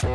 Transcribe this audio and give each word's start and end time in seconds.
Hey, 0.00 0.06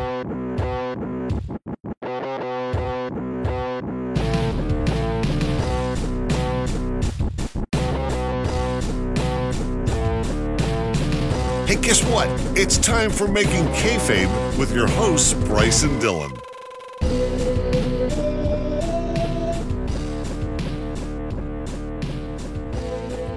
guess 11.82 12.02
what? 12.06 12.30
It's 12.58 12.78
time 12.78 13.10
for 13.10 13.28
Making 13.28 13.66
Kayfabe 13.74 14.58
with 14.58 14.74
your 14.74 14.88
hosts, 14.88 15.34
Bryce 15.34 15.84
and 15.84 16.02
Dylan. 16.02 16.32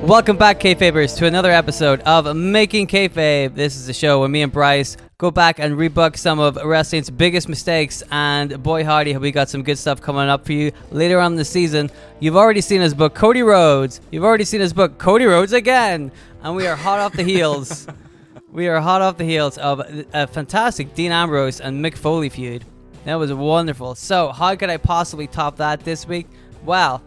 Welcome 0.07 0.37
back, 0.37 0.61
Kayfabers, 0.61 1.17
to 1.17 1.27
another 1.27 1.51
episode 1.51 2.03
of 2.03 2.37
Making 2.37 2.87
Kayfabe. 2.87 3.57
This 3.57 3.75
is 3.75 3.89
the 3.89 3.93
show 3.93 4.21
where 4.21 4.29
me 4.29 4.43
and 4.43 4.53
Bryce 4.53 4.97
go 5.19 5.31
back 5.31 5.59
and 5.59 5.77
rebook 5.79 6.15
some 6.15 6.39
of 6.39 6.57
wrestling's 6.57 7.09
biggest 7.09 7.49
mistakes. 7.49 8.03
And 8.11 8.63
boy, 8.63 8.85
howdy, 8.85 9.17
we 9.17 9.31
got 9.33 9.49
some 9.49 9.63
good 9.63 9.79
stuff 9.79 10.03
coming 10.03 10.29
up 10.29 10.45
for 10.45 10.53
you 10.53 10.73
later 10.91 11.19
on 11.19 11.33
in 11.33 11.37
the 11.37 11.45
season. 11.45 11.91
You've 12.21 12.37
already 12.37 12.61
seen 12.61 12.83
his 12.83 12.93
book, 12.93 13.15
Cody 13.15 13.43
Rhodes. 13.43 14.03
You've 14.11 14.25
already 14.25 14.45
seen 14.45 14.61
his 14.61 14.75
book, 14.75 14.99
Cody 14.99 15.25
Rhodes 15.25 15.55
again. 15.55 16.13
And 16.43 16.55
we 16.55 16.67
are 16.67 16.77
hot 16.77 16.99
off 17.01 17.15
the 17.15 17.23
heels. 17.23 17.87
we 18.53 18.69
are 18.69 18.79
hot 18.79 19.01
off 19.01 19.17
the 19.17 19.25
heels 19.25 19.57
of 19.57 19.81
a 20.13 20.27
fantastic 20.27 20.95
Dean 20.95 21.13
Ambrose 21.13 21.61
and 21.61 21.83
Mick 21.83 21.97
Foley 21.97 22.29
feud. 22.29 22.65
That 23.05 23.15
was 23.15 23.33
wonderful. 23.33 23.95
So, 23.95 24.33
how 24.33 24.55
could 24.57 24.69
I 24.69 24.77
possibly 24.77 25.29
top 25.29 25.57
that 25.59 25.81
this 25.81 26.07
week? 26.07 26.27
Well, 26.65 27.03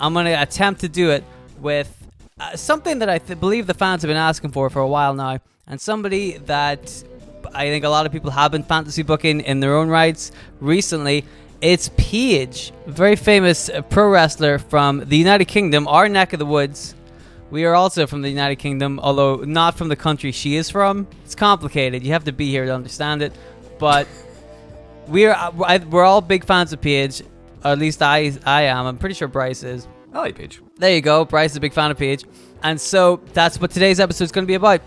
I'm 0.00 0.14
going 0.14 0.24
to 0.24 0.42
attempt 0.42 0.80
to 0.80 0.88
do 0.88 1.10
it 1.10 1.22
with 1.60 1.94
uh, 2.40 2.56
something 2.56 2.98
that 3.00 3.10
I 3.10 3.18
th- 3.18 3.38
believe 3.38 3.66
the 3.66 3.74
fans 3.74 4.02
have 4.02 4.08
been 4.08 4.16
asking 4.16 4.50
for 4.50 4.70
for 4.70 4.80
a 4.80 4.88
while 4.88 5.14
now, 5.14 5.40
and 5.66 5.78
somebody 5.78 6.38
that 6.38 7.04
I 7.54 7.66
think 7.68 7.84
a 7.84 7.88
lot 7.88 8.06
of 8.06 8.12
people 8.12 8.30
have 8.30 8.52
been 8.52 8.62
fantasy 8.62 9.02
booking 9.02 9.40
in 9.40 9.60
their 9.60 9.76
own 9.76 9.88
rights 9.88 10.32
recently. 10.60 11.24
It's 11.60 11.90
Paige, 11.96 12.72
very 12.86 13.14
famous 13.16 13.70
pro 13.88 14.08
wrestler 14.08 14.58
from 14.58 15.04
the 15.06 15.16
United 15.16 15.44
Kingdom, 15.46 15.86
our 15.86 16.08
neck 16.08 16.32
of 16.32 16.38
the 16.38 16.46
woods. 16.46 16.94
We 17.50 17.64
are 17.66 17.74
also 17.74 18.06
from 18.06 18.22
the 18.22 18.30
United 18.30 18.56
Kingdom, 18.56 18.98
although 18.98 19.36
not 19.36 19.76
from 19.76 19.88
the 19.88 19.96
country 19.96 20.32
she 20.32 20.56
is 20.56 20.70
from. 20.70 21.06
It's 21.24 21.34
complicated. 21.34 22.02
You 22.02 22.12
have 22.12 22.24
to 22.24 22.32
be 22.32 22.50
here 22.50 22.64
to 22.64 22.74
understand 22.74 23.22
it. 23.22 23.32
But 23.78 24.08
we 25.06 25.26
are 25.26 25.52
we're 25.52 26.04
all 26.04 26.20
big 26.20 26.44
fans 26.44 26.72
of 26.72 26.80
Paige. 26.80 27.22
At 27.62 27.78
least 27.78 28.02
I 28.02 28.32
I 28.44 28.62
am. 28.62 28.86
I'm 28.86 28.98
pretty 28.98 29.14
sure 29.14 29.28
Bryce 29.28 29.62
is. 29.62 29.86
I 30.12 30.18
like 30.18 30.36
Paige. 30.36 30.60
There 30.76 30.94
you 30.94 31.00
go. 31.00 31.24
Bryce 31.24 31.52
is 31.52 31.56
a 31.56 31.60
big 31.60 31.72
fan 31.72 31.90
of 31.90 31.98
Paige. 31.98 32.24
And 32.62 32.80
so 32.80 33.20
that's 33.32 33.60
what 33.60 33.70
today's 33.70 34.00
episode 34.00 34.24
is 34.24 34.32
going 34.32 34.44
to 34.44 34.50
be 34.50 34.54
about. 34.54 34.80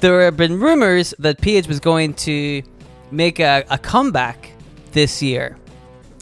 There 0.00 0.22
have 0.22 0.36
been 0.36 0.60
rumors 0.60 1.14
that 1.18 1.40
Paige 1.40 1.68
was 1.68 1.80
going 1.80 2.14
to 2.14 2.62
make 3.10 3.40
a, 3.40 3.64
a 3.70 3.78
comeback 3.78 4.52
this 4.92 5.22
year. 5.22 5.56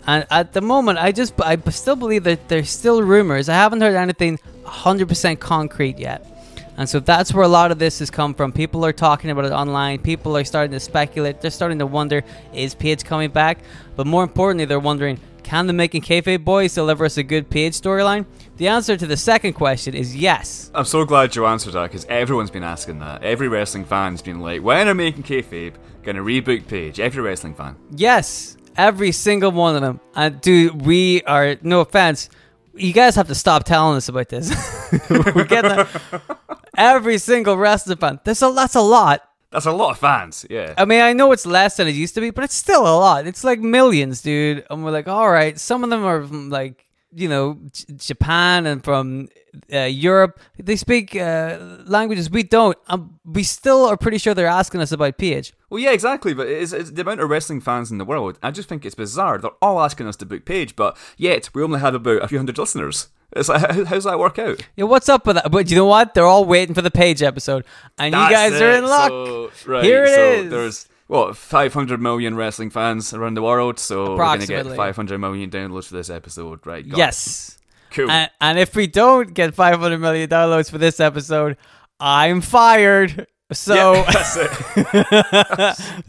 And 0.07 0.27
at 0.31 0.53
the 0.53 0.61
moment, 0.61 0.99
I 0.99 1.13
just 1.13 1.35
I 1.41 1.57
still 1.71 1.97
believe 1.97 2.25
that 2.25 2.49
there's 2.49 2.71
still 2.71 3.03
rumors. 3.03 3.49
I 3.49 3.55
haven't 3.55 3.81
heard 3.81 3.95
anything 3.95 4.39
100% 4.65 5.41
concrete 5.41 5.99
yet. 5.99 6.31
And 6.77 6.89
so 6.89 6.99
that's 6.99 7.33
where 7.33 7.45
a 7.45 7.49
lot 7.49 7.71
of 7.71 7.79
this 7.79 8.01
has 8.01 8.11
come 8.11 8.35
from. 8.35 8.53
People 8.53 8.85
are 8.85 8.93
talking 8.93 9.31
about 9.31 9.45
it 9.45 9.53
online. 9.53 10.01
People 10.01 10.37
are 10.37 10.45
starting 10.45 10.73
to 10.73 10.81
speculate. 10.81 11.41
They're 11.41 11.51
starting 11.51 11.79
to 11.79 11.87
wonder, 11.87 12.25
is 12.53 12.75
Paige 12.75 13.05
coming 13.05 13.31
back? 13.31 13.59
But 13.95 14.07
more 14.07 14.25
importantly, 14.25 14.65
they're 14.65 14.81
wondering, 14.81 15.21
can 15.45 15.67
the 15.67 15.73
Making 15.73 16.03
Kayfabe 16.03 16.45
boys 16.45 16.75
deliver 16.75 17.05
us 17.05 17.17
a 17.17 17.23
good 17.23 17.49
Paige 17.51 17.75
storyline? 17.75 18.27
The 18.57 18.69
answer 18.69 18.97
to 18.97 19.07
the 19.07 19.17
second 19.17 19.53
question 19.53 19.95
is 19.95 20.17
yes. 20.17 20.71
I'm 20.75 20.85
so 20.85 21.05
glad 21.05 21.37
you 21.37 21.47
answered 21.47 21.75
that 21.75 21.85
because 21.85 22.05
everyone's 22.07 22.51
been 22.51 22.65
asking 22.65 22.99
that. 23.01 23.23
Every 23.23 23.49
wrestling 23.49 23.85
fan's 23.85 24.23
been 24.23 24.41
like, 24.41 24.63
when 24.63 24.89
are 24.89 24.95
Making 24.95 25.23
Kayfabe 25.23 25.75
going 26.03 26.17
to 26.17 26.23
reboot 26.23 26.67
Paige? 26.67 26.99
Every 26.99 27.23
wrestling 27.23 27.55
fan. 27.55 27.77
Yes, 27.95 28.57
every 28.77 29.13
single 29.13 29.53
one 29.53 29.77
of 29.77 29.83
them. 29.83 30.01
And 30.15 30.41
dude, 30.41 30.85
we 30.85 31.23
are, 31.23 31.57
no 31.63 31.81
offense, 31.81 32.31
you 32.75 32.93
guys 32.93 33.15
have 33.17 33.29
to 33.29 33.35
stop 33.35 33.65
telling 33.65 33.97
us 33.97 34.09
about 34.09 34.29
this. 34.29 34.49
we 35.11 35.45
get 35.45 35.63
that. 35.63 36.21
Every 36.77 37.19
single 37.19 37.57
wrestling 37.57 37.99
fan. 37.99 38.21
There's 38.25 38.43
a, 38.43 38.51
that's 38.51 38.75
a 38.75 38.81
lot. 38.81 39.23
That's 39.55 39.67
a 39.67 39.73
lot 39.73 39.93
of 39.93 39.99
fans, 39.99 40.45
yeah. 40.51 40.75
I 40.77 40.85
mean, 40.85 41.01
I 41.01 41.13
know 41.13 41.31
it's 41.31 41.47
less 41.47 41.77
than 41.77 41.87
it 41.87 41.95
used 41.95 42.17
to 42.17 42.21
be, 42.21 42.31
but 42.31 42.43
it's 42.43 42.57
still 42.57 42.83
a 42.83 42.97
lot. 42.99 43.25
It's 43.25 43.45
like 43.45 43.61
millions, 43.61 44.21
dude. 44.21 44.67
And 44.69 44.85
we're 44.85 44.91
like, 44.91 45.07
all 45.07 45.31
right, 45.31 45.57
some 45.61 45.85
of 45.85 45.91
them 45.91 46.05
are 46.05 46.27
from 46.27 46.51
like, 46.51 46.85
you 47.13 47.29
know, 47.29 47.61
J- 47.73 47.95
Japan 47.97 48.67
and 48.67 48.83
from 48.83 49.29
uh, 49.73 49.83
Europe. 49.83 50.41
They 50.59 50.75
speak 50.75 51.15
uh, 51.15 51.59
languages 51.87 52.29
we 52.29 52.43
don't. 52.43 52.77
Um, 52.89 53.21
we 53.25 53.45
still 53.45 53.85
are 53.85 53.97
pretty 53.97 54.19
sure 54.19 54.35
they're 54.35 54.49
asking 54.49 54.81
us 54.81 54.91
about 54.91 55.19
Paige. 55.19 55.55
Well, 55.71 55.81
yeah, 55.81 55.93
exactly. 55.93 56.35
But 56.35 56.49
it's, 56.49 56.73
it's 56.73 56.91
the 56.91 57.03
amount 57.03 57.21
of 57.21 57.31
wrestling 57.31 57.61
fans 57.61 57.93
in 57.93 57.99
the 57.99 58.05
world. 58.05 58.41
I 58.43 58.51
just 58.51 58.69
think 58.69 58.85
it's 58.85 58.97
bizarre. 58.97 59.39
They're 59.39 59.53
all 59.63 59.81
asking 59.81 60.09
us 60.09 60.17
to 60.17 60.27
book 60.27 60.45
Paige, 60.45 60.75
but 60.75 60.97
yet 61.17 61.49
we 61.55 61.63
only 61.63 61.79
have 61.79 61.95
about 61.95 62.25
a 62.25 62.27
few 62.27 62.39
hundred 62.39 62.59
listeners. 62.59 63.07
It's 63.35 63.49
like, 63.49 63.61
how, 63.61 63.85
how's 63.85 64.05
that 64.05 64.19
work 64.19 64.39
out? 64.39 64.61
Yeah, 64.77 64.85
what's 64.85 65.09
up 65.09 65.27
with 65.27 65.37
that? 65.37 65.51
But 65.51 65.71
you 65.71 65.77
know 65.77 65.87
what? 65.87 66.15
They're 66.15 66.27
all 66.27 66.45
waiting 66.45 66.75
for 66.75 66.83
the 66.83 66.91
Paige 66.91 67.23
episode, 67.23 67.65
and 67.99 68.15
That's 68.15 68.31
you 68.31 68.37
guys 68.37 68.61
are 68.61 68.73
in 68.73 68.85
luck. 68.85 69.09
So, 69.11 69.51
right, 69.67 69.85
Here 69.85 70.05
it 70.05 70.15
so 70.15 70.23
is. 70.23 70.51
There's 70.51 70.89
what 71.07 71.37
500 71.37 72.01
million 72.01 72.35
wrestling 72.37 72.71
fans 72.71 73.13
around 73.13 73.35
the 73.35 73.43
world, 73.43 73.79
so 73.79 74.13
we're 74.13 74.17
gonna 74.19 74.39
get 74.47 74.61
Approximately. 74.61 74.77
500 74.77 75.19
million 75.19 75.51
downloads 75.51 75.89
for 75.89 75.95
this 75.95 76.11
episode, 76.11 76.61
right? 76.67 76.89
got 76.89 76.97
it. 76.97 76.99
Yes. 76.99 77.59
cool. 77.91 78.11
And, 78.11 78.31
and 78.41 78.59
if 78.59 78.75
we 78.75 78.87
don't 78.87 79.35
get 79.35 79.55
500 79.55 79.99
million 79.99 80.29
downloads 80.31 80.71
for 80.71 80.79
this 80.79 81.01
episode, 81.01 81.57
I'm 82.01 82.41
fired. 82.41 83.27
So, 83.53 83.95
Yeah, 83.95 84.11
that's 84.13 84.37
it. 84.37 84.51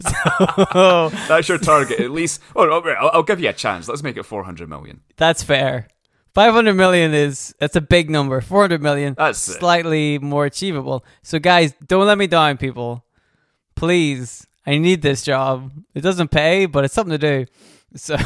so 0.00 1.10
That's 1.28 1.48
your 1.48 1.58
target, 1.58 2.00
at 2.00 2.10
least. 2.10 2.40
Oh, 2.54 2.62
oh 2.62 2.66
no, 2.66 2.82
right, 2.82 2.96
I'll, 2.98 3.10
I'll 3.14 3.22
give 3.22 3.40
you 3.40 3.48
a 3.50 3.52
chance. 3.52 3.88
Let's 3.88 4.02
make 4.02 4.16
it 4.16 4.22
400 4.24 4.68
million. 4.68 5.00
that's 5.16 5.42
fair. 5.42 5.88
500 6.36 6.74
million 6.74 7.14
is 7.14 7.54
that's 7.58 7.76
a 7.76 7.80
big 7.80 8.10
number. 8.10 8.42
400 8.42 8.82
million 8.82 9.14
That's 9.16 9.48
it. 9.48 9.58
slightly 9.58 10.18
more 10.18 10.44
achievable. 10.44 11.02
So 11.22 11.38
guys, 11.38 11.72
don't 11.86 12.06
let 12.06 12.18
me 12.18 12.26
down 12.26 12.58
people. 12.58 13.06
Please. 13.74 14.46
I 14.66 14.76
need 14.76 15.00
this 15.00 15.22
job. 15.22 15.72
It 15.94 16.02
doesn't 16.02 16.30
pay, 16.30 16.66
but 16.66 16.84
it's 16.84 16.92
something 16.92 17.18
to 17.18 17.46
do. 17.46 17.50
So 17.94 18.16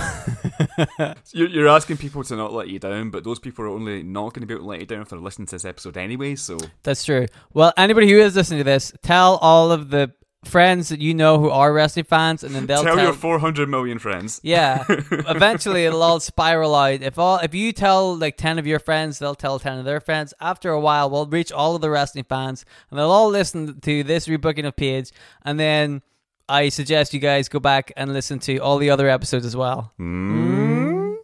You're, 1.32 1.50
you're 1.50 1.68
asking 1.68 1.98
people 1.98 2.24
to 2.24 2.34
not 2.34 2.52
let 2.52 2.66
you 2.66 2.80
down, 2.80 3.10
but 3.10 3.22
those 3.22 3.38
people 3.38 3.64
are 3.64 3.68
only 3.68 4.02
not 4.02 4.34
going 4.34 4.40
to 4.40 4.46
be 4.46 4.54
able 4.54 4.64
to 4.64 4.68
let 4.70 4.80
you 4.80 4.86
down 4.86 5.02
if 5.02 5.10
they're 5.10 5.18
listening 5.20 5.46
to 5.46 5.54
this 5.54 5.64
episode 5.64 5.96
anyway. 5.96 6.34
So 6.34 6.58
That's 6.82 7.04
true. 7.04 7.26
Well, 7.54 7.72
anybody 7.76 8.10
who 8.10 8.18
is 8.18 8.34
listening 8.34 8.58
to 8.58 8.64
this, 8.64 8.92
tell 9.02 9.36
all 9.36 9.70
of 9.70 9.90
the 9.90 10.10
friends 10.44 10.88
that 10.88 11.00
you 11.00 11.12
know 11.12 11.38
who 11.38 11.50
are 11.50 11.72
wrestling 11.72 12.04
fans, 12.04 12.42
and 12.42 12.54
then 12.54 12.66
they'll 12.66 12.82
tell, 12.82 12.96
tell. 12.96 13.04
your 13.04 13.12
400 13.12 13.68
million 13.68 13.98
friends. 13.98 14.40
yeah, 14.42 14.84
eventually 14.88 15.84
it'll 15.84 16.02
all 16.02 16.20
spiral 16.20 16.74
out. 16.74 17.02
If 17.02 17.18
all 17.18 17.38
if 17.38 17.54
you 17.54 17.72
tell 17.72 18.16
like 18.16 18.36
ten 18.36 18.58
of 18.58 18.66
your 18.66 18.78
friends, 18.78 19.18
they'll 19.18 19.34
tell 19.34 19.58
ten 19.58 19.78
of 19.78 19.84
their 19.84 20.00
friends. 20.00 20.34
After 20.40 20.70
a 20.70 20.80
while, 20.80 21.10
we'll 21.10 21.26
reach 21.26 21.52
all 21.52 21.74
of 21.74 21.80
the 21.80 21.90
wrestling 21.90 22.24
fans, 22.24 22.64
and 22.90 22.98
they'll 22.98 23.10
all 23.10 23.28
listen 23.28 23.80
to 23.80 24.02
this 24.02 24.28
rebooking 24.28 24.66
of 24.66 24.76
Paige, 24.76 25.12
and 25.42 25.60
then 25.60 26.02
I 26.48 26.68
suggest 26.68 27.14
you 27.14 27.20
guys 27.20 27.48
go 27.48 27.60
back 27.60 27.92
and 27.96 28.12
listen 28.12 28.38
to 28.40 28.58
all 28.58 28.78
the 28.78 28.90
other 28.90 29.08
episodes 29.08 29.46
as 29.46 29.56
well. 29.56 29.92
Mm. 30.00 31.16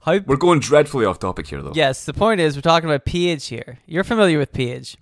How? 0.00 0.18
We're 0.18 0.36
going 0.36 0.60
dreadfully 0.60 1.06
off 1.06 1.18
topic 1.18 1.46
here, 1.46 1.62
though. 1.62 1.72
Yes, 1.74 2.04
the 2.04 2.12
point 2.12 2.40
is 2.40 2.56
we're 2.56 2.62
talking 2.62 2.88
about 2.88 3.04
Paige 3.04 3.46
here. 3.46 3.78
You're 3.86 4.04
familiar 4.04 4.38
with 4.38 4.52
Paige. 4.52 4.98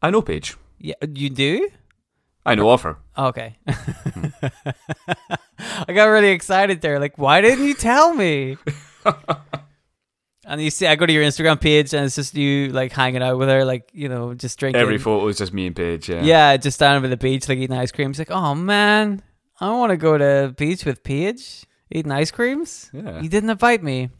I 0.00 0.10
know 0.10 0.22
Paige. 0.22 0.56
Yeah, 0.78 0.94
you 1.12 1.30
do. 1.30 1.70
I 2.46 2.54
know 2.54 2.70
of 2.70 2.82
her. 2.82 2.98
Oh, 3.16 3.26
okay. 3.28 3.56
I 5.86 5.92
got 5.92 6.06
really 6.06 6.28
excited 6.30 6.80
there. 6.80 6.98
Like, 6.98 7.16
why 7.18 7.40
didn't 7.40 7.64
you 7.66 7.74
tell 7.74 8.12
me? 8.12 8.58
and 10.46 10.60
you 10.60 10.70
see, 10.70 10.86
I 10.86 10.94
go 10.96 11.06
to 11.06 11.12
your 11.12 11.24
Instagram 11.24 11.60
page 11.60 11.94
and 11.94 12.04
it's 12.04 12.16
just 12.16 12.34
you 12.34 12.68
like 12.68 12.92
hanging 12.92 13.22
out 13.22 13.38
with 13.38 13.48
her, 13.48 13.64
like, 13.64 13.88
you 13.92 14.08
know, 14.08 14.34
just 14.34 14.58
drinking. 14.58 14.80
Every 14.80 14.98
photo 14.98 15.26
is 15.28 15.38
just 15.38 15.52
me 15.54 15.66
and 15.66 15.76
Paige. 15.76 16.08
Yeah. 16.10 16.22
Yeah, 16.22 16.56
just 16.56 16.76
standing 16.76 17.02
by 17.02 17.08
the 17.08 17.16
beach, 17.16 17.48
like 17.48 17.58
eating 17.58 17.76
ice 17.76 17.92
cream. 17.92 18.10
It's 18.10 18.18
like, 18.18 18.30
oh 18.30 18.54
man, 18.54 19.22
I 19.60 19.70
want 19.70 19.90
to 19.90 19.96
go 19.96 20.18
to 20.18 20.24
the 20.24 20.54
beach 20.56 20.84
with 20.84 21.02
Paige, 21.02 21.64
eating 21.90 22.12
ice 22.12 22.30
creams. 22.30 22.90
Yeah. 22.92 23.20
You 23.20 23.28
didn't 23.28 23.50
invite 23.50 23.82
me. 23.82 24.10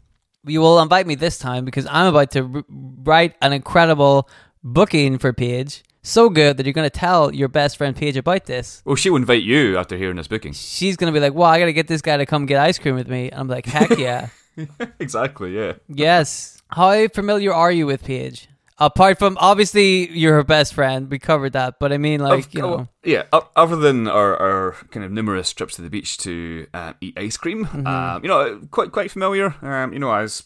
You 0.47 0.61
will 0.61 0.79
invite 0.79 1.07
me 1.07 1.15
this 1.15 1.37
time 1.37 1.65
because 1.65 1.87
I'm 1.87 2.07
about 2.07 2.31
to 2.31 2.51
r- 2.55 2.63
write 2.69 3.35
an 3.41 3.53
incredible 3.53 4.29
booking 4.63 5.17
for 5.19 5.33
Paige. 5.33 5.83
So 6.05 6.29
good 6.29 6.57
that 6.57 6.65
you're 6.65 6.73
going 6.73 6.89
to 6.89 6.99
tell 6.99 7.33
your 7.33 7.47
best 7.47 7.77
friend 7.77 7.95
Paige 7.95 8.15
about 8.15 8.45
this. 8.45 8.81
Well, 8.85 8.95
she'll 8.95 9.15
invite 9.15 9.41
you 9.43 9.77
after 9.77 9.97
hearing 9.97 10.17
this 10.17 10.27
booking. 10.27 10.53
she's 10.53 10.95
gonna 10.97 11.11
be 11.11 11.19
like, 11.19 11.33
"Well, 11.33 11.49
I 11.49 11.57
gotta 11.59 11.73
get 11.73 11.87
this 11.87 12.01
guy 12.01 12.17
to 12.17 12.25
come 12.25 12.45
get 12.45 12.59
ice 12.61 12.77
cream 12.79 12.95
with 12.95 13.07
me." 13.07 13.29
And 13.31 13.39
I'm 13.39 13.47
like, 13.47 13.65
"Heck 13.65 13.97
yeah, 13.97 14.29
exactly. 14.99 15.55
Yeah. 15.55 15.73
yes." 15.89 16.61
How 16.69 17.07
familiar 17.09 17.53
are 17.53 17.71
you 17.71 17.85
with 17.87 18.03
Paige? 18.03 18.49
Apart 18.77 19.19
from 19.19 19.37
obviously 19.39 20.09
you're 20.11 20.33
her 20.33 20.43
best 20.43 20.73
friend, 20.73 21.09
we 21.09 21.17
covered 21.17 21.53
that. 21.53 21.75
But 21.79 21.93
I 21.93 21.97
mean, 21.97 22.19
like 22.19 22.47
Of- 22.47 22.53
you 22.53 22.61
know, 22.61 22.87
yeah. 23.03 23.23
Other 23.55 23.75
than 23.77 24.07
our, 24.07 24.35
our 24.35 24.71
kind 24.91 25.05
of 25.05 25.11
numerous 25.11 25.53
trips 25.53 25.75
to 25.75 25.81
the 25.81 25.89
beach 25.89 26.17
to 26.19 26.67
uh, 26.73 26.93
eat 27.01 27.17
ice 27.17 27.37
cream, 27.37 27.65
Mm-hmm. 27.65 27.87
um, 27.87 28.21
you 28.23 28.27
know, 28.27 28.59
quite 28.71 28.91
quite 28.91 29.11
familiar. 29.11 29.55
Um, 29.61 29.93
you 29.93 29.99
know, 29.99 30.13
as 30.13 30.43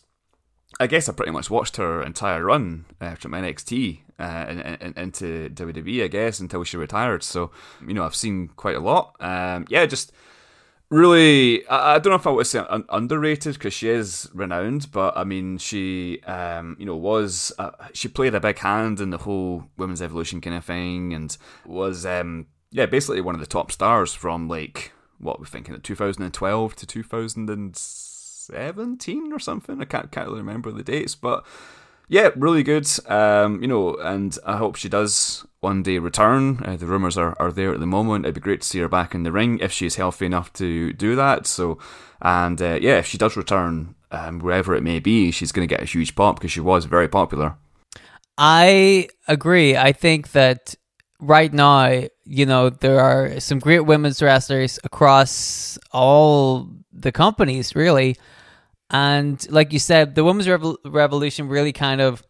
I 0.79 0.87
guess 0.87 1.09
I 1.09 1.13
pretty 1.13 1.31
much 1.31 1.49
watched 1.49 1.77
her 1.77 2.03
entire 2.03 2.43
run 2.45 2.85
uh, 3.01 3.15
from 3.15 3.31
NXT 3.31 4.01
uh, 4.19 4.45
and, 4.47 4.81
and, 4.81 4.97
into 4.97 5.49
WWE. 5.49 6.03
I 6.03 6.07
guess 6.07 6.39
until 6.39 6.63
she 6.63 6.77
retired. 6.77 7.23
So 7.23 7.51
you 7.85 7.93
know, 7.93 8.03
I've 8.03 8.15
seen 8.15 8.49
quite 8.49 8.75
a 8.75 8.81
lot. 8.81 9.15
Um, 9.19 9.65
yeah, 9.69 9.85
just 9.85 10.11
really 10.89 11.65
I, 11.67 11.95
I 11.95 11.99
don't 11.99 12.11
know 12.11 12.17
if 12.17 12.27
I 12.27 12.31
would 12.31 12.47
say 12.47 12.63
underrated 12.89 13.53
because 13.53 13.73
she 13.73 13.89
is 13.89 14.29
renowned, 14.33 14.91
but 14.91 15.17
I 15.17 15.23
mean 15.23 15.57
she 15.57 16.21
um 16.23 16.75
you 16.79 16.85
know 16.85 16.95
was 16.95 17.51
uh, 17.59 17.71
she 17.93 18.07
played 18.07 18.35
a 18.35 18.39
big 18.39 18.59
hand 18.59 18.99
in 18.99 19.11
the 19.11 19.19
whole 19.19 19.65
women's 19.77 20.01
evolution 20.01 20.41
kind 20.41 20.55
of 20.55 20.65
thing 20.65 21.13
and 21.13 21.37
was 21.65 22.05
um 22.05 22.47
yeah 22.71 22.85
basically 22.85 23.21
one 23.21 23.35
of 23.35 23.41
the 23.41 23.47
top 23.47 23.71
stars 23.71 24.13
from 24.13 24.47
like 24.47 24.91
what 25.19 25.39
we're 25.39 25.45
thinking 25.45 25.75
of 25.75 25.83
2012 25.83 26.75
to 26.77 26.85
2017 26.85 29.33
or 29.33 29.39
something. 29.39 29.81
I 29.81 29.85
can't 29.85 30.11
can't 30.11 30.27
really 30.27 30.39
remember 30.39 30.71
the 30.71 30.83
dates, 30.83 31.15
but 31.15 31.45
yeah, 32.09 32.31
really 32.35 32.63
good. 32.63 32.87
Um, 33.07 33.61
you 33.61 33.67
know, 33.67 33.95
and 33.95 34.35
I 34.45 34.57
hope 34.57 34.75
she 34.75 34.89
does 34.89 35.45
one 35.59 35.83
day 35.83 35.99
return. 35.99 36.61
Uh, 36.65 36.75
the 36.75 36.87
rumors 36.87 37.17
are, 37.17 37.35
are 37.39 37.51
there 37.51 37.73
at 37.73 37.79
the 37.79 37.85
moment. 37.85 38.25
It'd 38.25 38.35
be 38.35 38.41
great 38.41 38.61
to 38.61 38.67
see 38.67 38.79
her 38.79 38.89
back 38.89 39.13
in 39.13 39.23
the 39.23 39.31
ring 39.31 39.59
if 39.59 39.71
she's 39.71 39.95
healthy 39.95 40.25
enough 40.25 40.51
to 40.53 40.91
do 40.93 41.15
that. 41.15 41.45
So, 41.45 41.77
and 42.21 42.59
uh, 42.61 42.79
yeah, 42.81 42.97
if 42.97 43.05
she 43.05 43.19
does 43.19 43.37
return, 43.37 43.95
um, 44.11 44.39
wherever 44.39 44.73
it 44.75 44.81
may 44.81 44.99
be, 44.99 45.29
she's 45.29 45.51
going 45.51 45.67
to 45.67 45.73
get 45.73 45.83
a 45.83 45.85
huge 45.85 46.15
pop 46.15 46.37
because 46.37 46.51
she 46.51 46.59
was 46.59 46.85
very 46.85 47.07
popular. 47.07 47.55
I 48.37 49.09
agree. 49.27 49.77
I 49.77 49.91
think 49.91 50.31
that 50.31 50.73
right 51.19 51.53
now, 51.53 52.05
you 52.25 52.45
know, 52.45 52.71
there 52.71 52.99
are 53.01 53.39
some 53.39 53.59
great 53.59 53.81
women's 53.81 54.21
wrestlers 54.21 54.79
across 54.83 55.77
all 55.91 56.69
the 56.91 57.11
companies, 57.11 57.75
really. 57.75 58.17
And 58.91 59.49
like 59.51 59.73
you 59.73 59.79
said, 59.79 60.15
the 60.15 60.23
women's 60.23 60.47
revol- 60.47 60.77
revolution 60.85 61.47
really 61.47 61.73
kind 61.73 62.01
of 62.01 62.23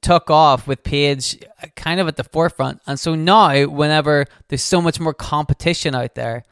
took 0.00 0.30
off 0.30 0.66
with 0.66 0.82
Paige 0.84 1.38
kind 1.76 1.98
of 1.98 2.06
at 2.08 2.16
the 2.16 2.24
forefront. 2.24 2.80
And 2.86 3.00
so 3.00 3.14
now, 3.14 3.66
whenever 3.66 4.26
there's 4.48 4.62
so 4.62 4.80
much 4.80 5.00
more 5.00 5.14
competition 5.14 5.94
out 5.94 6.14
there, 6.14 6.44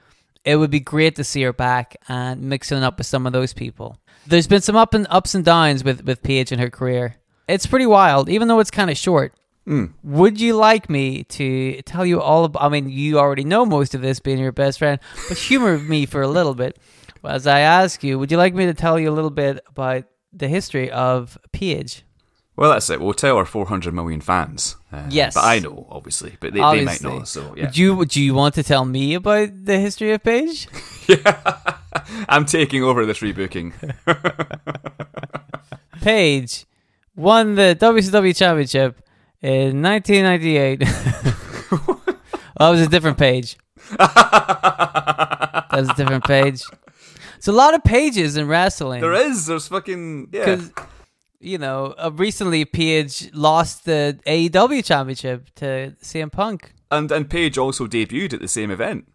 it 0.45 0.57
would 0.57 0.71
be 0.71 0.81
great 0.81 1.17
to 1.17 1.25
see 1.25 1.43
her 1.43 1.53
back 1.53 1.97
and 2.09 2.43
mixing 2.43 2.83
up 2.83 2.99
with 2.99 3.07
some 3.07 3.27
of 3.27 3.33
those 3.33 3.53
people. 3.53 3.99
There's 4.27 4.47
been 4.47 4.63
some 4.63 4.77
up 4.77 4.95
and 4.95 5.07
ups 5.11 5.35
and 5.35 5.45
downs 5.45 5.85
with, 5.85 6.05
with 6.05 6.23
Paige 6.23 6.53
in 6.53 6.59
her 6.59 6.71
career. 6.71 7.17
It's 7.49 7.67
pretty 7.67 7.87
wild, 7.87 8.29
even 8.29 8.49
though 8.49 8.61
it's 8.61 8.71
kind 8.71 8.91
of 8.91 8.97
short. 8.97 9.35
Mm. 9.67 9.93
Would 10.03 10.41
you 10.41 10.57
like 10.57 10.91
me 10.91 11.23
to 11.25 11.83
tell 11.83 12.05
you 12.05 12.21
all 12.21 12.45
about? 12.45 12.63
I 12.63 12.69
mean, 12.69 12.89
you 12.89 13.19
already 13.19 13.45
know 13.45 13.65
most 13.65 13.95
of 13.95 14.01
this, 14.01 14.19
being 14.19 14.39
your 14.39 14.51
best 14.51 14.79
friend, 14.79 14.99
but 15.29 15.39
humor 15.39 15.79
me 15.79 16.07
for 16.07 16.23
a 16.23 16.29
little 16.29 16.55
bit. 16.55 16.79
As 17.25 17.47
I 17.47 17.61
ask 17.61 18.03
you, 18.03 18.19
would 18.19 18.31
you 18.31 18.37
like 18.37 18.55
me 18.55 18.67
to 18.67 18.75
tell 18.75 18.99
you 18.99 19.11
a 19.11 19.13
little 19.15 19.31
bit 19.31 19.61
about 19.69 20.05
the 20.33 20.49
history 20.49 20.91
of 20.91 21.39
Paige? 21.53 22.05
Well, 22.57 22.71
that's 22.73 22.91
it. 22.91 23.01
We'll 23.01 23.15
tell 23.15 23.37
our 23.39 23.47
400 23.47 23.95
million 23.95 24.21
fans. 24.21 24.77
Uh, 24.93 25.07
Yes. 25.09 25.35
But 25.35 25.45
I 25.45 25.59
know, 25.59 25.87
obviously. 25.89 26.37
But 26.39 26.53
they, 26.53 26.61
they 26.61 26.85
might 26.85 27.03
not. 27.03 27.27
So, 27.29 27.55
yeah. 27.57 27.65
Would 27.67 27.79
you 27.79 27.95
would 27.97 28.15
you 28.17 28.35
want 28.35 28.55
to 28.57 28.63
tell 28.63 28.85
me 28.85 29.15
about 29.15 29.65
the 29.65 29.79
history 29.79 30.13
of 30.13 30.23
Paige? 30.23 30.69
yeah, 31.09 31.77
I'm 32.29 32.45
taking 32.45 32.83
over 32.83 33.07
this 33.07 33.21
rebooking. 33.21 33.73
Page 36.03 36.67
won 37.17 37.55
the 37.55 37.77
WCW 37.81 38.37
Championship 38.37 39.01
in 39.41 39.81
1998. 39.83 40.83
oh, 41.73 42.03
that 42.59 42.71
was 42.71 42.81
a 42.81 42.89
different 42.89 43.19
page. 43.19 43.57
That 43.99 45.67
was 45.73 45.89
a 45.91 45.95
different 45.95 46.25
page. 46.25 46.65
It's 47.43 47.49
a 47.49 47.51
lot 47.51 47.75
of 47.75 47.83
pages 47.83 48.37
in 48.37 48.47
wrestling. 48.47 49.01
there 49.01 49.15
is. 49.15 49.47
There's 49.47 49.67
fucking. 49.67 50.29
Yeah. 50.31 50.61
You 51.41 51.59
know, 51.59 51.87
uh, 51.99 52.13
recently 52.15 52.65
Page 52.65 53.31
lost 53.35 53.85
the 53.85 54.17
AEW 54.29 54.85
Championship 54.85 55.53
to 55.57 55.97
CM 56.01 56.31
Punk. 56.31 56.73
And, 56.93 57.11
and 57.11 57.29
Page 57.29 57.59
also 57.59 57.89
debuted 57.89 58.35
at 58.35 58.41
the 58.41 58.47
same 58.47 58.71
event. 58.71 59.09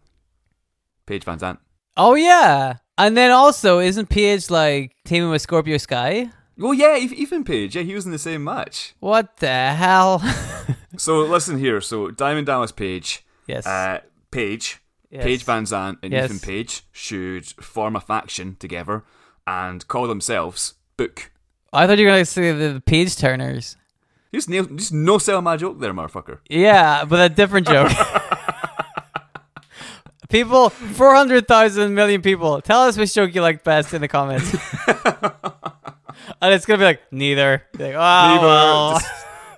Paige 1.06 1.24
VanZant. 1.24 1.56
Oh, 1.96 2.16
yeah. 2.16 2.74
And 2.98 3.16
then 3.16 3.30
also, 3.30 3.78
isn't 3.78 4.10
Page 4.10 4.50
like 4.50 4.94
teaming 5.06 5.30
with 5.30 5.40
Scorpio 5.40 5.78
Sky? 5.78 6.28
Well, 6.58 6.74
yeah, 6.74 6.98
ev- 7.00 7.14
even 7.14 7.44
Paige. 7.44 7.76
Yeah, 7.76 7.82
he 7.82 7.94
was 7.94 8.04
in 8.04 8.12
the 8.12 8.18
same 8.18 8.44
match. 8.44 8.94
What 9.00 9.38
the 9.38 9.70
hell? 9.70 10.22
So 10.98 11.20
listen 11.20 11.58
here. 11.58 11.80
So 11.80 12.10
Diamond 12.10 12.46
Dallas 12.46 12.72
Page, 12.72 13.24
yes. 13.46 13.66
uh, 13.66 14.00
Page, 14.30 14.82
Yes. 15.10 15.24
Paige 15.24 15.46
VanZant, 15.46 15.98
and 16.02 16.12
Yes. 16.12 16.26
Ethan 16.26 16.40
Page 16.40 16.82
should 16.92 17.46
form 17.46 17.96
a 17.96 18.00
faction 18.00 18.56
together 18.56 19.04
and 19.46 19.86
call 19.88 20.06
themselves 20.06 20.74
Book. 20.96 21.30
I 21.72 21.86
thought 21.86 21.98
you 21.98 22.06
were 22.06 22.12
going 22.12 22.22
to 22.22 22.30
say 22.30 22.52
the 22.52 22.82
Page 22.84 23.16
Turners. 23.16 23.76
You 24.32 24.38
just, 24.38 24.48
nailed, 24.50 24.76
just 24.76 24.92
no 24.92 25.16
sell 25.18 25.40
my 25.40 25.56
joke 25.56 25.80
there, 25.80 25.94
motherfucker. 25.94 26.40
Yeah, 26.50 27.04
but 27.04 27.30
a 27.30 27.34
different 27.34 27.66
joke. 27.66 27.90
people, 30.28 30.68
400,000 30.70 31.94
million 31.94 32.20
people, 32.20 32.60
tell 32.60 32.82
us 32.82 32.98
which 32.98 33.14
joke 33.14 33.34
you 33.34 33.40
like 33.40 33.64
best 33.64 33.94
in 33.94 34.02
the 34.02 34.08
comments. 34.08 34.52
and 36.42 36.52
it's 36.54 36.66
going 36.66 36.78
to 36.78 36.82
be 36.82 36.84
like, 36.84 37.00
neither. 37.10 37.62
Like, 37.78 37.94
oh, 37.94 38.34
Neither. 38.34 38.46
well. 38.46 39.00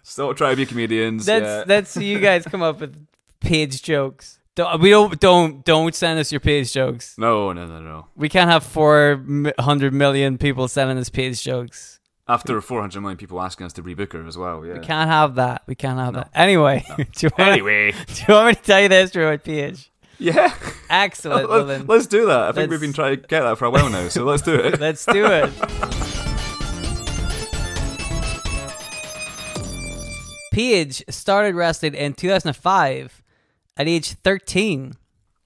Still 0.02 0.34
try 0.34 0.50
to 0.50 0.56
be 0.56 0.66
comedians. 0.66 1.26
That's, 1.26 1.44
yeah. 1.44 1.64
that's 1.64 1.96
you 1.96 2.20
guys 2.20 2.44
come 2.44 2.62
up 2.62 2.80
with 2.80 3.06
page 3.40 3.82
jokes. 3.82 4.38
Don't, 4.56 4.80
we 4.80 4.90
don't, 4.90 5.20
don't, 5.20 5.64
don't 5.64 5.94
send 5.94 6.18
us 6.18 6.32
your 6.32 6.40
page 6.40 6.72
jokes. 6.72 7.16
No, 7.16 7.52
no, 7.52 7.66
no, 7.66 7.80
no. 7.80 8.06
We 8.16 8.28
can't 8.28 8.50
have 8.50 8.64
400 8.64 9.92
million 9.94 10.38
people 10.38 10.66
sending 10.66 10.98
us 10.98 11.08
page 11.08 11.42
jokes. 11.42 12.00
After 12.26 12.60
400 12.60 13.00
million 13.00 13.16
people 13.16 13.40
asking 13.40 13.66
us 13.66 13.72
to 13.74 13.82
rebook 13.82 14.12
her 14.12 14.26
as 14.26 14.36
well. 14.36 14.64
Yeah. 14.66 14.74
We 14.74 14.80
can't 14.80 15.08
have 15.08 15.36
that. 15.36 15.62
We 15.66 15.74
can't 15.76 15.98
have 15.98 16.14
that. 16.14 16.30
Anyway, 16.34 16.84
do, 16.96 17.04
you 17.22 17.30
want, 17.38 17.52
Anyway, 17.52 17.92
do 18.06 18.24
you 18.28 18.34
want 18.34 18.46
me 18.48 18.54
to 18.54 18.62
tell 18.62 18.80
you 18.80 18.88
the 18.88 18.96
history 18.96 19.24
about 19.24 19.44
PH? 19.44 19.90
yeah. 20.18 20.52
Excellent. 20.90 21.48
well 21.48 21.58
Let, 21.62 21.78
then, 21.78 21.86
let's 21.86 22.06
do 22.06 22.26
that. 22.26 22.40
I 22.40 22.46
think 22.48 22.56
let's- 22.56 22.70
we've 22.70 22.80
been 22.80 22.92
trying 22.92 23.16
to 23.20 23.26
get 23.26 23.42
that 23.42 23.56
for 23.56 23.66
a 23.66 23.70
while 23.70 23.88
now, 23.88 24.08
so 24.08 24.24
let's 24.24 24.42
do 24.42 24.54
it. 24.56 24.80
let's 24.80 25.04
do 25.06 25.26
it. 25.26 25.52
Paige 30.52 31.04
started 31.08 31.54
wrestling 31.54 31.94
in 31.94 32.12
2005 32.14 33.19
at 33.80 33.88
age 33.88 34.12
13, 34.22 34.96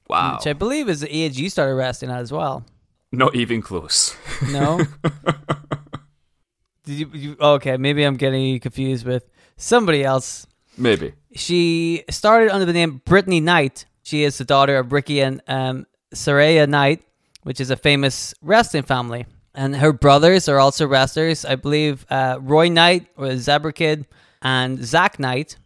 Wow. 0.09 0.37
which 0.37 0.47
I 0.47 0.53
believe 0.53 0.89
is 0.89 1.01
the 1.01 1.15
age 1.15 1.39
you 1.39 1.49
started 1.49 1.75
wrestling 1.75 2.11
at 2.11 2.21
as 2.21 2.33
well. 2.33 2.65
Not 3.13 3.35
even 3.37 3.63
close. 3.63 4.17
No? 4.51 4.81
Did 6.85 6.95
you, 6.99 7.11
you? 7.15 7.37
Okay, 7.41 7.77
maybe 7.77 8.03
I'm 8.05 8.17
getting 8.17 8.43
you 8.43 8.61
confused 8.61 9.07
with 9.07 9.25
somebody 9.57 10.05
else. 10.05 10.47
Maybe. 10.77 11.15
She 11.35 12.05
started 12.11 12.51
under 12.51 12.67
the 12.67 12.73
name 12.73 13.01
Brittany 13.05 13.41
Knight. 13.41 13.87
She 14.03 14.25
is 14.25 14.37
the 14.37 14.45
daughter 14.45 14.77
of 14.77 14.93
Ricky 14.93 15.21
and 15.21 15.41
um, 15.49 15.87
Saraya 16.15 16.69
Knight, 16.69 17.03
which 17.45 17.61
is 17.61 17.71
a 17.71 17.77
famous 17.77 18.35
wrestling 18.43 18.83
family. 18.83 19.27
And 19.55 19.77
her 19.77 19.93
brothers 19.93 20.49
are 20.49 20.59
also 20.59 20.87
wrestlers. 20.87 21.45
I 21.45 21.55
believe 21.55 22.05
uh, 22.11 22.39
Roy 22.41 22.69
Knight 22.69 23.07
or 23.17 23.35
Zebra 23.37 23.73
Kid 23.73 24.07
and 24.43 24.85
Zak 24.85 25.19
Knight 25.21 25.57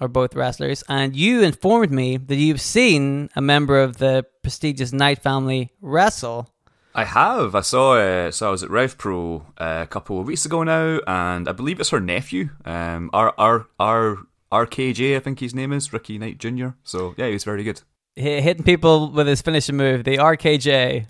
are 0.00 0.08
both 0.08 0.34
wrestlers. 0.34 0.82
And 0.88 1.14
you 1.16 1.42
informed 1.42 1.90
me 1.92 2.16
that 2.16 2.36
you've 2.36 2.60
seen 2.60 3.28
a 3.36 3.40
member 3.40 3.78
of 3.80 3.98
the 3.98 4.24
prestigious 4.42 4.92
Knight 4.92 5.22
family 5.22 5.72
wrestle. 5.80 6.50
I 6.94 7.04
have. 7.04 7.54
I 7.54 7.60
saw. 7.60 7.94
Uh, 7.94 8.30
so 8.30 8.48
I 8.48 8.50
was 8.50 8.62
at 8.62 8.70
Rev 8.70 8.98
Pro 8.98 9.46
uh, 9.58 9.80
a 9.82 9.86
couple 9.86 10.20
of 10.20 10.26
weeks 10.26 10.44
ago 10.44 10.62
now, 10.64 11.00
and 11.06 11.48
I 11.48 11.52
believe 11.52 11.78
it's 11.80 11.90
her 11.90 12.00
nephew, 12.00 12.50
um, 12.64 13.10
R 13.12 13.32
R 13.38 13.66
R 13.78 14.18
RKJ, 14.50 15.14
I 15.16 15.20
think 15.20 15.40
his 15.40 15.54
name 15.54 15.72
is 15.72 15.92
Ricky 15.92 16.18
Knight 16.18 16.38
Jr. 16.38 16.68
So 16.82 17.14
yeah, 17.16 17.26
he 17.26 17.34
was 17.34 17.44
very 17.44 17.62
good. 17.62 17.82
Hi- 18.18 18.40
Hitting 18.40 18.64
people 18.64 19.10
with 19.12 19.26
his 19.26 19.42
finishing 19.42 19.76
move, 19.76 20.04
the 20.04 20.16
RKJ. 20.16 21.06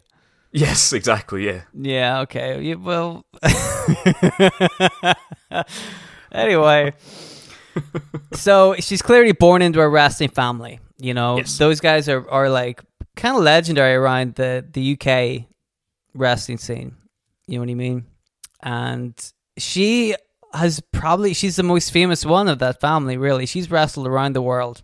Yes, 0.51 0.93
exactly. 0.93 1.47
Yeah. 1.47 1.63
Yeah, 1.75 2.21
okay. 2.21 2.61
You, 2.63 2.79
well, 2.79 3.25
anyway, 6.33 6.95
so 8.33 8.75
she's 8.79 9.03
clearly 9.03 9.33
born 9.33 9.63
into 9.63 9.81
a 9.81 9.89
wrestling 9.89 10.31
family. 10.31 10.81
You 10.99 11.15
know, 11.15 11.39
Yes. 11.39 11.59
those 11.59 11.81
guys 11.81 12.09
are, 12.09 12.29
are 12.29 12.49
like 12.51 12.83
kind 13.17 13.37
of 13.37 13.43
legendary 13.43 13.95
around 13.95 14.35
the, 14.35 14.65
the 14.73 14.95
UK 15.01 15.47
wrestling 16.15 16.59
scene. 16.59 16.97
You 17.47 17.55
know 17.59 17.61
what 17.63 17.71
I 17.71 17.75
mean? 17.75 18.05
And 18.63 19.15
she 19.57 20.15
has 20.53 20.81
probably, 20.93 21.35
she's 21.35 21.57
the 21.57 21.63
most 21.63 21.93
famous 21.93 22.25
one 22.27 22.49
of 22.49 22.59
that 22.59 22.81
family, 22.81 23.17
really. 23.17 23.47
She's 23.47 23.71
wrestled 23.71 24.07
around 24.07 24.35
the 24.35 24.43
world, 24.43 24.83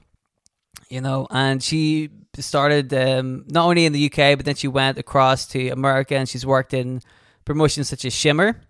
you 0.89 1.01
know, 1.01 1.27
and 1.31 1.63
she 1.63 2.11
started 2.39 2.93
um, 2.95 3.45
not 3.49 3.67
only 3.67 3.85
in 3.87 3.93
the 3.93 4.07
UK, 4.07 4.37
but 4.37 4.45
then 4.45 4.55
she 4.55 4.69
went 4.69 4.99
across 4.99 5.47
to 5.49 5.69
America 5.71 6.17
and 6.17 6.29
she's 6.29 6.45
worked 6.47 6.75
in 6.75 7.01
promotions 7.45 7.89
such 7.89 8.05
as 8.05 8.13
Shimmer. 8.15 8.61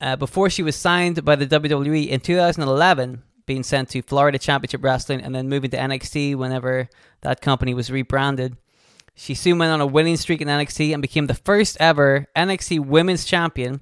Uh, 0.00 0.16
before 0.16 0.48
she 0.48 0.62
was 0.62 0.76
signed 0.76 1.24
by 1.24 1.36
the 1.36 1.46
WWE 1.46 2.08
in 2.08 2.20
2011, 2.20 3.22
being 3.46 3.62
sent 3.62 3.90
to 3.90 4.02
Florida 4.02 4.38
Championship 4.38 4.82
Wrestling 4.82 5.20
and 5.20 5.34
then 5.34 5.48
moving 5.48 5.70
to 5.70 5.76
NXT 5.76 6.36
whenever 6.36 6.88
that 7.22 7.40
company 7.40 7.74
was 7.74 7.90
rebranded. 7.90 8.56
She 9.14 9.34
soon 9.34 9.58
went 9.58 9.72
on 9.72 9.80
a 9.80 9.86
winning 9.86 10.16
streak 10.16 10.40
in 10.40 10.48
NXT 10.48 10.92
and 10.92 11.02
became 11.02 11.26
the 11.26 11.34
first 11.34 11.76
ever 11.80 12.26
NXT 12.34 12.86
Women's 12.86 13.24
Champion, 13.24 13.80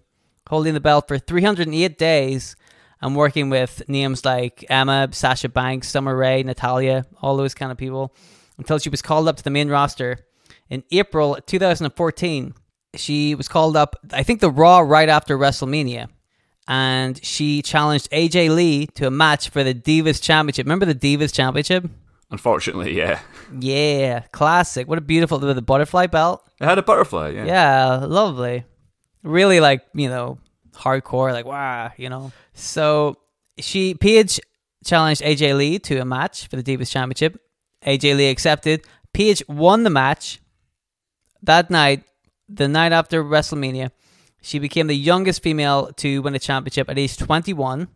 holding 0.48 0.74
the 0.74 0.80
belt 0.80 1.06
for 1.06 1.18
308 1.18 1.98
days 1.98 2.56
and 3.00 3.14
working 3.14 3.50
with 3.50 3.82
names 3.88 4.24
like 4.24 4.64
Emma, 4.68 5.08
Sasha 5.12 5.48
Banks, 5.48 5.88
Summer 5.88 6.16
Rae, 6.16 6.42
Natalya, 6.42 7.06
all 7.22 7.36
those 7.36 7.54
kind 7.54 7.70
of 7.70 7.78
people, 7.78 8.14
until 8.56 8.78
she 8.78 8.88
was 8.88 9.02
called 9.02 9.28
up 9.28 9.36
to 9.36 9.44
the 9.44 9.50
main 9.50 9.68
roster 9.68 10.26
in 10.68 10.82
April 10.90 11.38
2014. 11.46 12.54
She 12.98 13.34
was 13.34 13.48
called 13.48 13.76
up, 13.76 13.96
I 14.12 14.22
think, 14.22 14.40
the 14.40 14.50
Raw 14.50 14.80
right 14.80 15.08
after 15.08 15.38
WrestleMania. 15.38 16.08
And 16.66 17.22
she 17.24 17.62
challenged 17.62 18.10
AJ 18.10 18.54
Lee 18.54 18.86
to 18.88 19.06
a 19.06 19.10
match 19.10 19.48
for 19.48 19.64
the 19.64 19.72
Divas 19.72 20.22
Championship. 20.22 20.66
Remember 20.66 20.84
the 20.84 20.94
Divas 20.94 21.32
Championship? 21.32 21.88
Unfortunately, 22.30 22.94
yeah. 22.94 23.20
Yeah, 23.58 24.20
classic. 24.32 24.86
What 24.86 24.98
a 24.98 25.00
beautiful 25.00 25.38
with 25.38 25.56
the 25.56 25.62
butterfly 25.62 26.08
belt. 26.08 26.46
It 26.60 26.66
had 26.66 26.78
a 26.78 26.82
butterfly, 26.82 27.30
yeah. 27.30 27.44
Yeah, 27.46 28.04
lovely. 28.04 28.64
Really 29.22 29.60
like, 29.60 29.82
you 29.94 30.10
know, 30.10 30.38
hardcore, 30.74 31.32
like 31.32 31.46
wow, 31.46 31.90
you 31.96 32.10
know. 32.10 32.32
So 32.52 33.16
she 33.58 33.94
Paige 33.94 34.40
challenged 34.84 35.22
AJ 35.22 35.56
Lee 35.56 35.78
to 35.80 36.00
a 36.00 36.04
match 36.04 36.48
for 36.48 36.56
the 36.56 36.62
Divas 36.62 36.90
Championship. 36.90 37.40
AJ 37.86 38.16
Lee 38.16 38.28
accepted. 38.28 38.82
Paige 39.14 39.42
won 39.48 39.84
the 39.84 39.90
match. 39.90 40.40
That 41.42 41.70
night, 41.70 42.04
the 42.48 42.68
night 42.68 42.92
after 42.92 43.22
WrestleMania, 43.22 43.90
she 44.40 44.58
became 44.58 44.86
the 44.86 44.96
youngest 44.96 45.42
female 45.42 45.92
to 45.96 46.22
win 46.22 46.34
a 46.34 46.38
championship 46.38 46.88
at 46.88 46.98
age 46.98 47.16
21. 47.16 47.88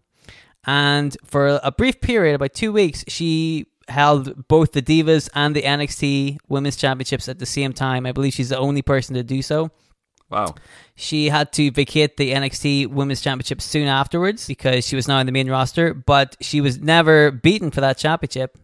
And 0.64 1.16
for 1.25 1.61
a 1.62 1.73
brief 1.73 2.00
period, 2.00 2.35
about 2.35 2.54
two 2.54 2.73
weeks, 2.73 3.04
she 3.09 3.66
held 3.88 4.49
both 4.49 4.73
the 4.73 4.82
Divas 4.82 5.28
and 5.35 5.56
the 5.56 5.62
NXT 5.62 6.38
Women's 6.49 6.76
Championships 6.76 7.28
at 7.28 7.38
the 7.38 7.47
same 7.47 7.73
time. 7.73 8.06
I 8.06 8.12
believe 8.12 8.32
she's 8.32 8.50
the 8.50 8.59
only 8.59 8.82
person 8.82 9.14
to 9.14 9.23
do 9.23 9.42
so. 9.42 9.71
Wow. 10.30 10.54
She 10.94 11.28
had 11.28 11.52
to 11.54 11.71
vacate 11.71 12.16
the 12.16 12.32
NXT 12.32 12.88
Women's 12.88 13.21
Championship 13.21 13.61
soon 13.61 13.87
afterwards 13.87 14.47
because 14.47 14.87
she 14.87 14.97
was 14.97 15.06
now 15.06 15.18
in 15.18 15.26
the 15.26 15.32
main 15.32 15.50
roster, 15.50 15.92
but 15.92 16.37
she 16.40 16.61
was 16.61 16.78
never 16.78 17.30
beaten 17.30 17.71
for 17.71 17.82
that 17.82 17.99
championship, 17.99 18.56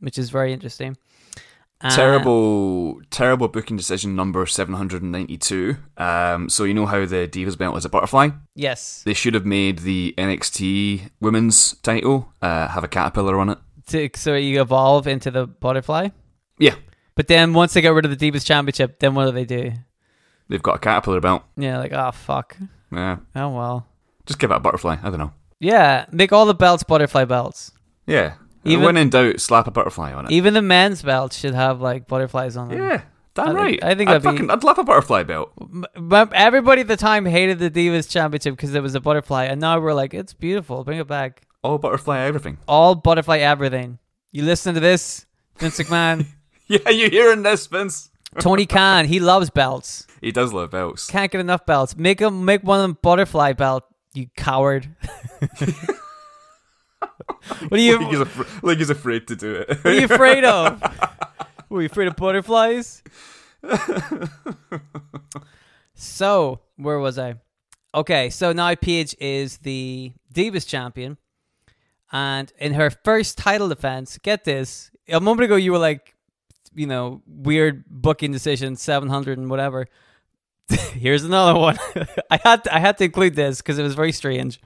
which 0.00 0.18
is 0.18 0.30
very 0.30 0.52
interesting. 0.52 0.96
Uh, 1.82 1.90
Terrible, 1.90 3.00
terrible 3.10 3.48
booking 3.48 3.76
decision 3.76 4.14
number 4.14 4.46
792. 4.46 5.76
Um, 5.96 6.48
so, 6.48 6.62
you 6.64 6.74
know 6.74 6.86
how 6.86 7.04
the 7.04 7.26
Divas 7.28 7.58
belt 7.58 7.76
is 7.76 7.84
a 7.84 7.88
butterfly? 7.88 8.28
Yes. 8.54 9.02
They 9.04 9.14
should 9.14 9.34
have 9.34 9.44
made 9.44 9.80
the 9.80 10.14
NXT 10.16 11.10
women's 11.20 11.74
title 11.78 12.32
uh, 12.40 12.68
have 12.68 12.84
a 12.84 12.88
caterpillar 12.88 13.38
on 13.40 13.48
it. 13.50 13.58
To, 13.88 14.08
so 14.14 14.34
you 14.36 14.60
evolve 14.60 15.08
into 15.08 15.30
the 15.32 15.46
butterfly. 15.46 16.10
Yeah. 16.58 16.76
But 17.16 17.26
then 17.26 17.52
once 17.52 17.72
they 17.74 17.80
get 17.80 17.88
rid 17.92 18.04
of 18.04 18.16
the 18.16 18.30
Divas 18.30 18.46
Championship, 18.46 19.00
then 19.00 19.14
what 19.14 19.26
do 19.26 19.32
they 19.32 19.44
do? 19.44 19.72
They've 20.48 20.62
got 20.62 20.76
a 20.76 20.78
caterpillar 20.78 21.20
belt. 21.20 21.42
Yeah, 21.56 21.78
like, 21.78 21.92
oh, 21.92 22.12
fuck. 22.12 22.56
Yeah. 22.92 23.16
Oh, 23.34 23.50
well. 23.50 23.86
Just 24.26 24.38
give 24.38 24.50
it 24.50 24.54
a 24.56 24.60
butterfly. 24.60 24.98
I 25.02 25.10
don't 25.10 25.18
know. 25.18 25.32
Yeah, 25.58 26.06
make 26.12 26.32
all 26.32 26.46
the 26.46 26.54
belts 26.54 26.82
butterfly 26.84 27.24
belts. 27.24 27.72
Yeah. 28.06 28.34
Even- 28.64 28.84
when 28.84 28.96
in 28.96 29.10
doubt, 29.10 29.40
slap 29.40 29.66
a 29.66 29.70
butterfly 29.70 30.12
on 30.12 30.26
it. 30.26 30.30
Even 30.32 30.54
the 30.54 30.62
men's 30.62 31.02
belts 31.02 31.36
should 31.36 31.54
have, 31.54 31.80
like, 31.80 32.06
butterflies 32.06 32.56
on 32.56 32.68
them. 32.68 32.78
yeah. 32.78 33.02
Damn 33.34 33.48
I 33.48 33.52
right. 33.52 33.82
I 33.82 33.94
think 33.94 34.10
I'd, 34.10 34.20
that'd 34.20 34.22
be- 34.22 34.28
fucking, 34.36 34.50
I'd 34.50 34.62
love 34.62 34.76
a 34.78 34.84
butterfly 34.84 35.22
belt. 35.22 35.52
But 35.96 36.34
everybody 36.34 36.82
at 36.82 36.88
the 36.88 36.98
time 36.98 37.24
hated 37.24 37.58
the 37.58 37.70
Divas 37.70 38.06
Championship 38.10 38.54
because 38.56 38.74
it 38.74 38.82
was 38.82 38.94
a 38.94 39.00
butterfly, 39.00 39.44
and 39.44 39.58
now 39.58 39.80
we're 39.80 39.94
like, 39.94 40.12
it's 40.12 40.34
beautiful. 40.34 40.84
Bring 40.84 40.98
it 40.98 41.06
back. 41.06 41.42
All 41.62 41.78
butterfly 41.78 42.18
everything. 42.20 42.58
All 42.68 42.94
butterfly 42.94 43.38
everything. 43.38 43.98
You 44.32 44.42
listen 44.44 44.74
to 44.74 44.80
this, 44.80 45.24
Vince 45.58 45.78
McMahon. 45.78 46.26
Yeah, 46.68 46.88
you 46.90 47.10
hearing 47.10 47.42
this, 47.42 47.66
Vince? 47.66 48.10
Tony 48.38 48.64
Khan, 48.64 49.04
he 49.04 49.18
loves 49.20 49.50
belts. 49.50 50.06
He 50.22 50.30
does 50.32 50.52
love 50.54 50.70
belts. 50.70 51.06
Can't 51.06 51.30
get 51.30 51.40
enough 51.40 51.66
belts. 51.66 51.96
Make 51.96 52.18
him 52.20 52.44
make 52.46 52.62
one 52.62 52.78
of 52.80 52.82
them 52.84 52.98
butterfly 53.02 53.52
belt. 53.52 53.84
You 54.14 54.28
coward. 54.36 54.94
what 57.68 57.72
are 57.72 57.82
you? 57.82 57.98
like, 57.98 58.08
he's 58.08 58.20
af- 58.20 58.62
like 58.62 58.78
he's 58.78 58.90
afraid 58.90 59.28
to 59.28 59.36
do 59.36 59.54
it. 59.54 59.68
What 59.68 59.86
are 59.86 59.94
you 59.94 60.04
afraid 60.04 60.44
of? 60.44 60.82
Were 61.68 61.80
you 61.80 61.86
afraid 61.86 62.08
of 62.08 62.16
butterflies? 62.16 63.02
so, 65.94 66.60
where 66.76 66.98
was 66.98 67.18
I? 67.18 67.36
Okay, 67.94 68.30
so 68.30 68.52
now 68.52 68.74
Paige 68.74 69.14
is 69.20 69.58
the 69.58 70.12
Divas 70.34 70.66
champion. 70.66 71.16
And 72.10 72.52
in 72.58 72.74
her 72.74 72.90
first 72.90 73.38
title 73.38 73.68
defense, 73.68 74.18
get 74.18 74.44
this. 74.44 74.90
A 75.08 75.20
moment 75.20 75.46
ago, 75.46 75.56
you 75.56 75.72
were 75.72 75.78
like, 75.78 76.14
you 76.74 76.86
know, 76.86 77.22
weird 77.26 77.84
booking 77.88 78.32
decision, 78.32 78.76
700 78.76 79.38
and 79.38 79.48
whatever. 79.48 79.86
Here's 80.68 81.24
another 81.24 81.58
one. 81.58 81.78
I 82.30 82.38
had 82.42 82.64
to, 82.64 82.74
I 82.74 82.78
had 82.78 82.98
to 82.98 83.04
include 83.04 83.34
this 83.34 83.58
because 83.58 83.78
it 83.78 83.82
was 83.82 83.94
very 83.94 84.12
strange. 84.12 84.60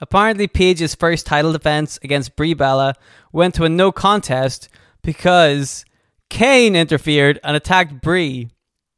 Apparently, 0.00 0.46
Paige's 0.46 0.94
first 0.94 1.26
title 1.26 1.52
defense 1.52 1.98
against 2.02 2.36
Brie 2.36 2.54
Bella 2.54 2.94
went 3.32 3.54
to 3.54 3.64
a 3.64 3.68
no 3.68 3.92
contest 3.92 4.68
because 5.02 5.84
Kane 6.28 6.74
interfered 6.74 7.38
and 7.44 7.56
attacked 7.56 8.00
Brie. 8.00 8.50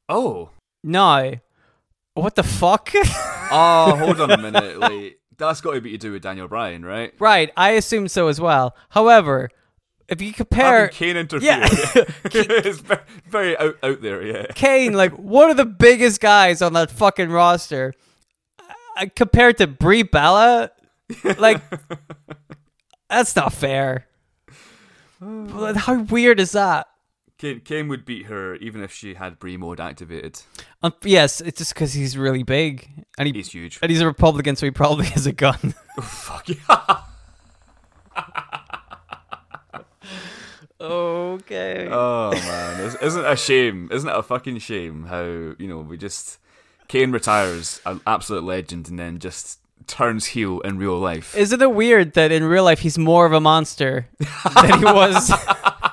oh. 0.08 0.50
No. 0.82 1.34
What 2.14 2.36
the 2.36 2.42
fuck? 2.42 2.90
Oh, 2.94 3.96
hold 3.98 4.20
on 4.20 4.30
a 4.30 4.38
minute. 4.38 4.78
Like, 4.78 5.18
that's 5.36 5.60
got 5.60 5.72
to 5.72 5.80
be 5.80 5.92
to 5.92 5.98
do 5.98 6.12
with 6.12 6.22
Daniel 6.22 6.46
Bryan, 6.46 6.84
right? 6.84 7.12
right, 7.18 7.50
I 7.56 7.70
assume 7.70 8.06
so 8.08 8.28
as 8.28 8.40
well. 8.40 8.76
However, 8.90 9.50
if 10.08 10.20
you 10.20 10.32
compare 10.32 10.86
Having 10.86 10.94
Kane 10.94 11.16
interfere. 11.16 11.48
Yeah. 11.48 11.68
it's 12.24 12.80
very, 12.80 13.00
very 13.26 13.58
out, 13.58 13.76
out 13.82 14.02
there, 14.02 14.22
yeah. 14.22 14.46
Kane, 14.54 14.92
like 14.92 15.12
one 15.18 15.50
of 15.50 15.56
the 15.56 15.64
biggest 15.64 16.20
guys 16.20 16.62
on 16.62 16.74
that 16.74 16.90
fucking 16.90 17.30
roster, 17.30 17.94
uh, 18.96 19.06
compared 19.16 19.58
to 19.58 19.66
Brie 19.66 20.02
Bella, 20.02 20.70
like 21.38 21.62
that's 23.11 23.34
not 23.37 23.52
fair. 23.52 24.06
How 25.20 26.02
weird 26.11 26.40
is 26.40 26.52
that? 26.52 26.87
Kane, 27.37 27.61
Kane 27.61 27.88
would 27.88 28.04
beat 28.04 28.26
her 28.26 28.54
even 28.56 28.82
if 28.82 28.92
she 28.92 29.14
had 29.14 29.38
Brie 29.38 29.56
mode 29.56 29.80
activated. 29.80 30.40
Um, 30.82 30.94
yes, 31.02 31.40
it's 31.40 31.58
just 31.58 31.75
because 31.75 31.92
he's 31.92 32.16
really 32.16 32.42
big 32.44 32.88
and 33.18 33.26
he 33.26 33.32
He's 33.34 33.50
huge. 33.52 33.78
and 33.82 33.90
he's 33.90 34.00
a 34.00 34.06
Republican, 34.06 34.54
so 34.56 34.66
he 34.66 34.70
probably 34.70 35.06
has 35.14 35.26
a 35.26 35.32
gun. 35.32 35.75
Fuck 36.00 36.49
yeah. 36.49 37.00
okay. 40.80 41.88
Oh 41.90 42.30
man, 42.32 42.80
Is- 42.80 42.94
isn't 42.96 43.25
it 43.25 43.30
a 43.30 43.37
shame? 43.37 43.88
Isn't 43.92 44.08
it 44.08 44.16
a 44.16 44.23
fucking 44.23 44.58
shame 44.58 45.04
how 45.04 45.23
you 45.25 45.66
know 45.68 45.78
we 45.78 45.96
just 45.96 46.38
Kane 46.88 47.12
retires 47.12 47.80
an 47.87 48.00
absolute 48.06 48.44
legend 48.44 48.88
and 48.88 48.99
then 48.99 49.18
just 49.18 49.58
turns 49.87 50.26
heel 50.26 50.61
in 50.61 50.79
real 50.79 50.99
life. 50.99 51.37
Isn't 51.37 51.61
it 51.61 51.73
weird 51.73 52.14
that 52.14 52.33
in 52.33 52.45
real 52.45 52.64
life 52.64 52.81
he's 52.81 52.99
more 52.99 53.26
of 53.26 53.33
a 53.33 53.41
monster 53.41 54.09
than 54.19 54.79
he 54.79 54.85
was 54.85 55.33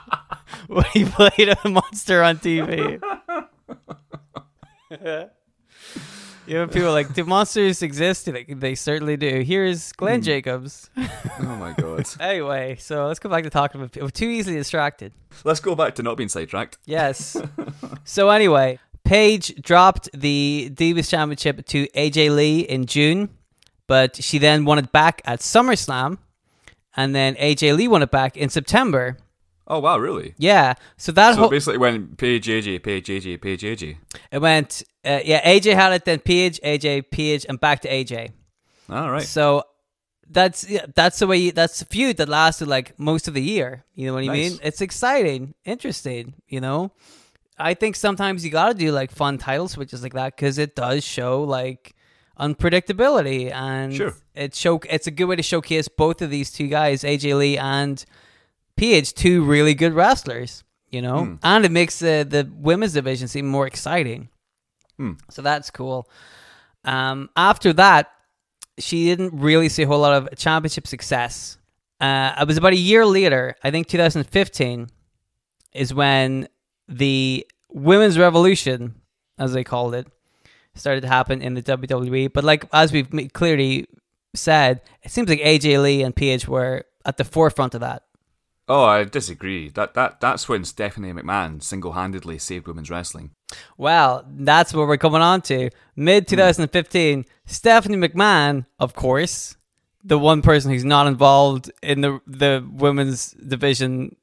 when 0.68 0.86
he 0.94 1.06
played 1.06 1.56
a 1.64 1.70
monster 1.70 2.24
on 2.24 2.38
TV? 2.38 3.02
you 6.48 6.54
know, 6.56 6.68
people 6.68 6.88
are 6.88 6.92
like, 6.92 7.14
do 7.14 7.24
monsters 7.24 7.82
exist? 7.82 8.28
Like, 8.28 8.60
they 8.60 8.76
certainly 8.76 9.18
do. 9.18 9.42
Here's 9.42 9.92
Glenn 9.94 10.20
hmm. 10.20 10.26
Jacobs. 10.26 10.90
oh 10.98 11.56
my 11.60 11.74
god. 11.78 12.08
anyway, 12.20 12.76
so 12.80 13.08
let's 13.08 13.20
go 13.20 13.30
back 13.30 13.44
to 13.44 13.50
talking 13.50 13.80
about 13.80 13.92
people. 13.92 14.10
Too 14.10 14.30
easily 14.30 14.58
distracted. 14.58 15.14
Let's 15.44 15.60
go 15.60 15.76
back 15.76 15.96
to 15.96 16.04
not 16.04 16.18
being 16.18 16.30
sidetracked. 16.30 16.78
Yes. 16.86 17.38
so 18.04 18.30
anyway, 18.30 18.80
Paige 19.04 19.62
dropped 19.62 20.10
the 20.14 20.72
Divas 20.74 21.10
Championship 21.10 21.66
to 21.68 21.88
AJ 21.90 22.36
Lee 22.36 22.60
in 22.62 22.86
June, 22.86 23.30
but 23.96 24.16
she 24.24 24.38
then 24.40 24.64
won 24.64 24.78
it 24.80 24.90
back 24.94 25.22
at 25.26 25.40
SummerSlam, 25.42 26.18
and 26.96 27.14
then 27.14 27.36
AJ 27.36 27.76
Lee 27.76 27.90
won 27.90 28.02
it 28.02 28.12
back 28.12 28.38
in 28.38 28.48
September. 28.50 29.18
Oh 29.68 29.80
wow, 29.80 29.98
really? 29.98 30.34
Yeah. 30.38 30.74
So 30.98 31.12
that 31.12 31.34
So 31.36 31.42
whole 31.42 31.50
basically, 31.50 31.78
went 31.78 32.18
Paige 32.18 32.48
AJ, 32.48 32.84
Paige 32.84 33.08
AJ, 33.16 33.42
Paige 33.42 33.64
AJ. 33.64 33.98
it 34.32 34.40
went. 34.40 34.84
Uh, 35.04 35.20
yeah, 35.26 35.42
AJ 35.54 35.74
had 35.76 35.92
it, 35.94 36.06
then 36.06 36.20
Paige, 36.20 36.60
AJ, 36.64 37.12
Paige, 37.12 37.46
and 37.50 37.60
back 37.60 37.82
to 37.82 37.90
AJ. 37.90 38.32
All 38.90 39.12
right. 39.12 39.24
So 39.24 39.64
that's 40.30 40.60
yeah, 40.70 40.86
that's 40.96 41.20
the 41.20 41.28
way 41.28 41.38
you, 41.38 41.52
that's 41.52 41.82
a 41.82 41.86
feud 41.86 42.16
that 42.18 42.30
lasted 42.30 42.68
like 42.68 42.98
most 42.98 43.28
of 43.28 43.34
the 43.34 43.42
year. 43.42 43.84
You 43.96 44.08
know 44.08 44.14
what 44.14 44.24
I 44.24 44.28
Nice. 44.28 44.52
mean? 44.52 44.60
It's 44.64 44.80
exciting, 44.82 45.54
interesting. 45.66 46.34
You 46.48 46.62
know, 46.62 46.92
I 47.58 47.74
think 47.74 47.96
sometimes 47.98 48.46
you 48.46 48.52
got 48.52 48.70
to 48.70 48.74
do 48.86 48.92
like 48.94 49.12
fun 49.12 49.38
title 49.38 49.68
switches 49.68 50.02
like 50.02 50.14
that 50.14 50.36
because 50.36 50.58
it 50.58 50.76
does 50.76 51.04
show 51.04 51.44
like 51.44 51.94
unpredictability 52.42 53.52
and 53.54 53.94
Sure. 53.94 54.14
it 54.34 54.56
show 54.56 54.80
it's 54.90 55.08
a 55.08 55.12
good 55.12 55.26
way 55.26 55.36
to 55.36 55.44
showcase 55.44 55.88
both 55.88 56.22
of 56.22 56.30
these 56.30 56.52
two 56.52 56.68
guys, 56.68 57.04
AJ 57.04 57.36
Lee 57.38 57.58
and 57.58 58.04
Paige, 58.76 59.14
two 59.14 59.44
really 59.44 59.74
good 59.74 59.94
wrestlers. 59.94 60.64
You 60.90 61.02
know, 61.02 61.24
Hmm. 61.26 61.36
and 61.44 61.64
it 61.66 61.72
makes 61.72 62.00
the 62.00 62.26
the 62.30 62.52
women's 62.54 62.94
division 62.94 63.28
seem 63.30 63.46
more 63.48 63.66
exciting. 63.66 64.28
Hmm. 64.98 65.14
So 65.30 65.42
that's 65.42 65.70
cool. 65.72 66.10
Um, 66.84 67.30
after 67.38 67.72
that, 67.74 68.12
she 68.78 69.06
didn't 69.06 69.40
really 69.40 69.70
see 69.70 69.84
a 69.84 69.88
whole 69.88 70.00
lot 70.00 70.14
of 70.14 70.28
championship 70.38 70.88
success. 70.88 71.58
Uh, 72.02 72.34
it 72.42 72.48
was 72.48 72.58
about 72.58 72.74
a 72.74 72.78
year 72.78 73.06
later, 73.06 73.56
I 73.64 73.72
think 73.72 73.88
2015, 73.88 74.90
is 75.74 75.94
when 75.94 76.48
the 76.90 77.46
women's 77.70 78.18
revolution, 78.18 78.96
as 79.38 79.54
they 79.54 79.64
called 79.64 79.94
it, 79.96 80.08
started 80.76 81.02
to 81.02 81.08
happen 81.08 81.42
in 81.42 81.54
the 81.54 81.64
WWE. 81.64 82.32
But 82.32 82.44
like 82.44 82.66
as 82.74 82.92
we've 82.92 83.10
clearly 83.34 83.88
said, 84.34 84.82
it 85.04 85.12
seems 85.12 85.30
like 85.30 85.40
AJ 85.40 85.82
Lee 85.82 86.04
and 86.04 86.16
Paige 86.16 86.48
were 86.48 86.86
at 87.06 87.18
the 87.18 87.24
forefront 87.24 87.76
of 87.76 87.82
that. 87.82 88.04
Oh, 88.68 88.86
I 88.86 89.04
disagree. 89.04 89.70
That 89.70 89.96
that 89.96 90.22
that's 90.22 90.48
when 90.48 90.64
Stephanie 90.64 91.12
McMahon 91.12 91.62
single 91.62 91.94
handedly 91.94 92.38
saved 92.38 92.68
women's 92.68 92.90
wrestling. 92.90 93.32
Well, 93.78 94.26
that's 94.30 94.74
what 94.74 94.88
we're 94.88 94.98
coming 94.98 95.22
on 95.22 95.42
to. 95.44 95.70
Mid 95.96 96.24
hmm. 96.24 96.36
2015, 96.36 97.26
Stephanie 97.46 97.98
McMahon, 97.98 98.66
of 98.80 98.94
course, 98.94 99.58
the 100.04 100.18
one 100.18 100.42
person 100.42 100.72
who's 100.72 100.86
not 100.86 101.08
involved 101.08 101.72
in 101.84 102.02
the 102.02 102.22
the 102.26 102.66
women's 102.72 103.32
division 103.32 104.16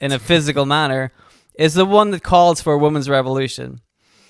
in 0.00 0.12
a 0.12 0.18
physical 0.18 0.66
manner, 0.66 1.12
is 1.54 1.74
the 1.74 1.86
one 1.86 2.10
that 2.12 2.22
calls 2.22 2.60
for 2.60 2.74
a 2.74 2.78
women's 2.78 3.08
revolution. 3.08 3.80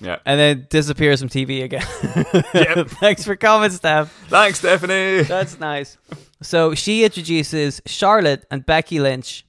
Yeah. 0.01 0.17
And 0.25 0.39
then 0.39 0.67
disappears 0.69 1.19
from 1.19 1.29
TV 1.29 1.63
again. 1.63 1.85
Yep. 2.53 2.87
Thanks 2.99 3.23
for 3.23 3.35
coming, 3.35 3.69
Steph. 3.69 4.11
Thanks, 4.27 4.59
Stephanie. 4.59 5.23
That's 5.23 5.59
nice. 5.59 5.97
So 6.41 6.73
she 6.73 7.03
introduces 7.03 7.81
Charlotte 7.85 8.45
and 8.51 8.65
Becky 8.65 8.99
Lynch 8.99 9.45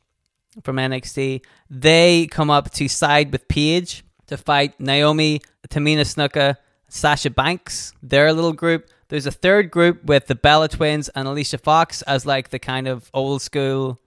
from 0.62 0.76
NXT. 0.76 1.42
They 1.70 2.26
come 2.26 2.50
up 2.50 2.70
to 2.72 2.88
side 2.88 3.32
with 3.32 3.48
Paige 3.48 4.04
to 4.26 4.36
fight 4.36 4.78
Naomi, 4.78 5.40
Tamina 5.68 6.02
Snuka, 6.02 6.56
Sasha 6.88 7.30
Banks. 7.30 7.92
Their 8.02 8.32
little 8.32 8.52
group. 8.52 8.88
There's 9.08 9.26
a 9.26 9.30
third 9.30 9.70
group 9.70 10.04
with 10.04 10.26
the 10.26 10.34
Bella 10.34 10.68
Twins 10.68 11.08
and 11.10 11.26
Alicia 11.26 11.58
Fox 11.58 12.02
as 12.02 12.24
like 12.26 12.50
the 12.50 12.58
kind 12.58 12.86
of 12.88 13.10
old 13.14 13.42
school. 13.42 13.98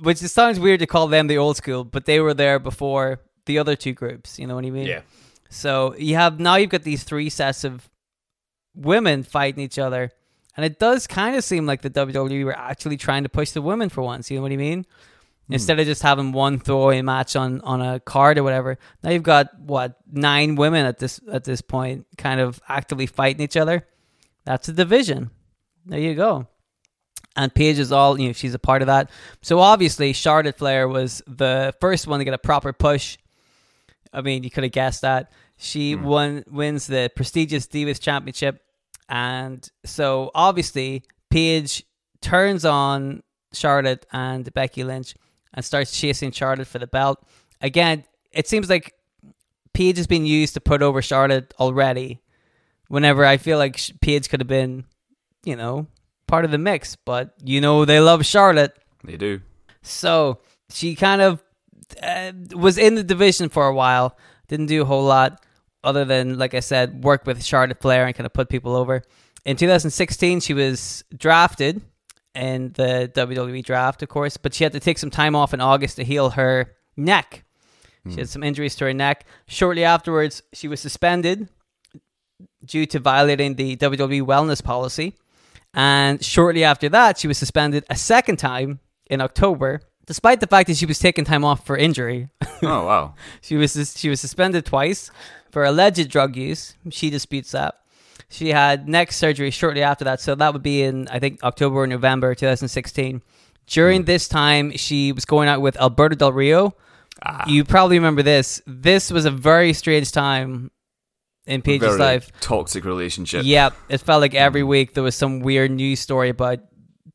Which 0.00 0.22
it 0.22 0.28
sounds 0.28 0.60
weird 0.60 0.80
to 0.80 0.86
call 0.86 1.08
them 1.08 1.26
the 1.28 1.38
old 1.38 1.56
school, 1.56 1.84
but 1.84 2.04
they 2.04 2.20
were 2.20 2.34
there 2.34 2.58
before 2.58 3.20
the 3.46 3.58
other 3.58 3.74
two 3.74 3.92
groups. 3.92 4.38
You 4.38 4.46
know 4.46 4.54
what 4.54 4.64
I 4.64 4.70
mean? 4.70 4.86
Yeah. 4.86 5.00
So 5.50 5.94
you 5.96 6.16
have 6.16 6.38
now 6.38 6.56
you've 6.56 6.70
got 6.70 6.82
these 6.82 7.04
three 7.04 7.30
sets 7.30 7.64
of 7.64 7.88
women 8.74 9.22
fighting 9.22 9.62
each 9.62 9.78
other, 9.78 10.10
and 10.56 10.64
it 10.64 10.78
does 10.78 11.06
kind 11.06 11.36
of 11.36 11.44
seem 11.44 11.66
like 11.66 11.82
the 11.82 11.90
WWE 11.90 12.44
were 12.44 12.56
actually 12.56 12.96
trying 12.96 13.22
to 13.22 13.28
push 13.28 13.52
the 13.52 13.62
women 13.62 13.88
for 13.88 14.02
once. 14.02 14.30
You 14.30 14.38
know 14.38 14.42
what 14.42 14.52
I 14.52 14.56
mean? 14.56 14.86
Hmm. 15.46 15.54
Instead 15.54 15.80
of 15.80 15.86
just 15.86 16.02
having 16.02 16.32
one 16.32 16.58
throwaway 16.58 17.00
match 17.02 17.34
on 17.36 17.60
on 17.62 17.80
a 17.80 18.00
card 18.00 18.38
or 18.38 18.42
whatever, 18.42 18.78
now 19.02 19.10
you've 19.10 19.22
got 19.22 19.58
what 19.58 19.96
nine 20.10 20.54
women 20.56 20.84
at 20.84 20.98
this 20.98 21.20
at 21.30 21.44
this 21.44 21.60
point, 21.60 22.06
kind 22.16 22.40
of 22.40 22.60
actively 22.68 23.06
fighting 23.06 23.42
each 23.42 23.56
other. 23.56 23.86
That's 24.44 24.68
a 24.68 24.72
division. 24.72 25.30
There 25.86 25.98
you 25.98 26.14
go. 26.14 26.46
And 27.36 27.54
Paige 27.54 27.78
is 27.78 27.92
all 27.92 28.18
you 28.20 28.28
know. 28.28 28.32
She's 28.32 28.54
a 28.54 28.58
part 28.58 28.82
of 28.82 28.86
that. 28.86 29.10
So 29.42 29.60
obviously, 29.60 30.12
Charlotte 30.12 30.58
Flair 30.58 30.88
was 30.88 31.22
the 31.26 31.74
first 31.80 32.06
one 32.06 32.18
to 32.18 32.24
get 32.24 32.34
a 32.34 32.38
proper 32.38 32.72
push 32.72 33.16
I 34.12 34.22
mean, 34.22 34.44
you 34.44 34.50
could 34.50 34.64
have 34.64 34.72
guessed 34.72 35.02
that. 35.02 35.32
She 35.56 35.92
hmm. 35.92 36.04
won 36.04 36.44
wins 36.50 36.86
the 36.86 37.10
prestigious 37.14 37.66
Divas 37.66 38.00
Championship, 38.00 38.62
and 39.08 39.68
so 39.84 40.30
obviously 40.34 41.02
Paige 41.30 41.84
turns 42.20 42.64
on 42.64 43.22
Charlotte 43.52 44.06
and 44.12 44.52
Becky 44.52 44.84
Lynch 44.84 45.14
and 45.54 45.64
starts 45.64 45.98
chasing 45.98 46.30
Charlotte 46.30 46.66
for 46.66 46.78
the 46.78 46.86
belt. 46.86 47.24
Again, 47.60 48.04
it 48.32 48.46
seems 48.46 48.68
like 48.68 48.94
Paige 49.72 49.96
has 49.96 50.06
been 50.06 50.26
used 50.26 50.54
to 50.54 50.60
put 50.60 50.82
over 50.82 51.02
Charlotte 51.02 51.54
already. 51.58 52.20
Whenever 52.88 53.24
I 53.24 53.36
feel 53.36 53.58
like 53.58 53.80
Paige 54.00 54.28
could 54.28 54.40
have 54.40 54.48
been, 54.48 54.84
you 55.44 55.56
know, 55.56 55.86
part 56.26 56.44
of 56.44 56.50
the 56.50 56.58
mix, 56.58 56.96
but 56.96 57.34
you 57.44 57.60
know 57.60 57.84
they 57.84 58.00
love 58.00 58.24
Charlotte. 58.24 58.78
They 59.04 59.16
do. 59.16 59.40
So 59.82 60.38
she 60.70 60.94
kind 60.94 61.20
of 61.20 61.42
uh, 62.02 62.32
was 62.54 62.78
in 62.78 62.94
the 62.94 63.02
division 63.02 63.48
for 63.48 63.66
a 63.66 63.74
while. 63.74 64.16
Didn't 64.48 64.66
do 64.66 64.82
a 64.82 64.84
whole 64.84 65.04
lot 65.04 65.44
other 65.84 66.04
than, 66.04 66.38
like 66.38 66.54
I 66.54 66.60
said, 66.60 67.04
work 67.04 67.26
with 67.26 67.44
Charlotte 67.44 67.80
Flair 67.80 68.06
and 68.06 68.14
kind 68.14 68.26
of 68.26 68.32
put 68.32 68.48
people 68.48 68.74
over. 68.74 69.02
In 69.44 69.56
2016, 69.56 70.40
she 70.40 70.54
was 70.54 71.04
drafted 71.16 71.80
in 72.34 72.72
the 72.72 73.10
WWE 73.14 73.64
draft, 73.64 74.02
of 74.02 74.08
course, 74.08 74.36
but 74.36 74.54
she 74.54 74.64
had 74.64 74.72
to 74.72 74.80
take 74.80 74.98
some 74.98 75.10
time 75.10 75.34
off 75.34 75.54
in 75.54 75.60
August 75.60 75.96
to 75.96 76.04
heal 76.04 76.30
her 76.30 76.74
neck. 76.96 77.44
She 78.10 78.16
had 78.20 78.28
some 78.28 78.42
injuries 78.42 78.74
to 78.76 78.86
her 78.86 78.94
neck. 78.94 79.26
Shortly 79.46 79.84
afterwards, 79.84 80.42
she 80.52 80.68
was 80.68 80.80
suspended 80.80 81.48
due 82.64 82.86
to 82.86 82.98
violating 82.98 83.54
the 83.54 83.76
WWE 83.76 84.22
wellness 84.22 84.62
policy. 84.62 85.14
And 85.74 86.24
shortly 86.24 86.64
after 86.64 86.88
that, 86.88 87.18
she 87.18 87.28
was 87.28 87.36
suspended 87.38 87.84
a 87.90 87.96
second 87.96 88.38
time 88.38 88.80
in 89.10 89.20
October, 89.20 89.82
despite 90.08 90.40
the 90.40 90.46
fact 90.46 90.66
that 90.66 90.76
she 90.76 90.86
was 90.86 90.98
taking 90.98 91.24
time 91.24 91.44
off 91.44 91.64
for 91.64 91.76
injury. 91.76 92.28
Oh 92.60 92.86
wow. 92.86 93.14
she 93.40 93.56
was 93.56 93.94
she 93.96 94.08
was 94.08 94.20
suspended 94.20 94.66
twice 94.66 95.12
for 95.52 95.64
alleged 95.64 96.10
drug 96.10 96.34
use. 96.34 96.74
She 96.90 97.08
disputes 97.08 97.52
that. 97.52 97.76
She 98.28 98.48
had 98.48 98.88
neck 98.88 99.12
surgery 99.12 99.52
shortly 99.52 99.80
after 99.84 100.04
that, 100.06 100.20
so 100.20 100.34
that 100.34 100.52
would 100.52 100.64
be 100.64 100.82
in 100.82 101.06
I 101.06 101.20
think 101.20 101.44
October 101.44 101.76
or 101.76 101.86
November 101.86 102.34
2016. 102.34 103.22
During 103.68 104.00
hmm. 104.00 104.06
this 104.06 104.26
time, 104.26 104.76
she 104.76 105.12
was 105.12 105.24
going 105.24 105.48
out 105.48 105.60
with 105.60 105.80
Alberto 105.80 106.16
Del 106.16 106.32
Rio. 106.32 106.74
Ah. 107.24 107.44
You 107.46 107.62
probably 107.62 107.96
remember 107.96 108.24
this. 108.24 108.60
This 108.66 109.12
was 109.12 109.24
a 109.24 109.30
very 109.30 109.72
strange 109.72 110.10
time 110.10 110.72
in 111.46 111.62
Paige's 111.62 111.96
Very 111.96 111.98
life. 111.98 112.32
toxic 112.40 112.84
relationship. 112.84 113.42
Yeah, 113.44 113.70
it 113.88 113.98
felt 113.98 114.20
like 114.20 114.34
every 114.34 114.62
hmm. 114.62 114.68
week 114.68 114.94
there 114.94 115.04
was 115.04 115.14
some 115.14 115.38
weird 115.38 115.70
news 115.70 116.00
story 116.00 116.30
about 116.30 116.58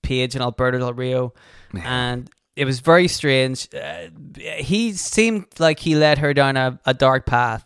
Paige 0.04 0.36
and 0.36 0.42
Alberto 0.42 0.80
Del 0.80 0.94
Rio, 0.94 1.34
and 1.74 2.30
it 2.56 2.66
was 2.66 2.80
very 2.80 3.08
strange. 3.08 3.68
Uh, 3.74 4.10
he 4.58 4.94
seemed 4.94 5.46
like 5.60 5.80
he 5.80 5.96
led 5.96 6.20
her 6.20 6.34
down 6.34 6.58
a, 6.58 6.80
a 6.86 6.94
dark 6.94 7.26
path, 7.26 7.66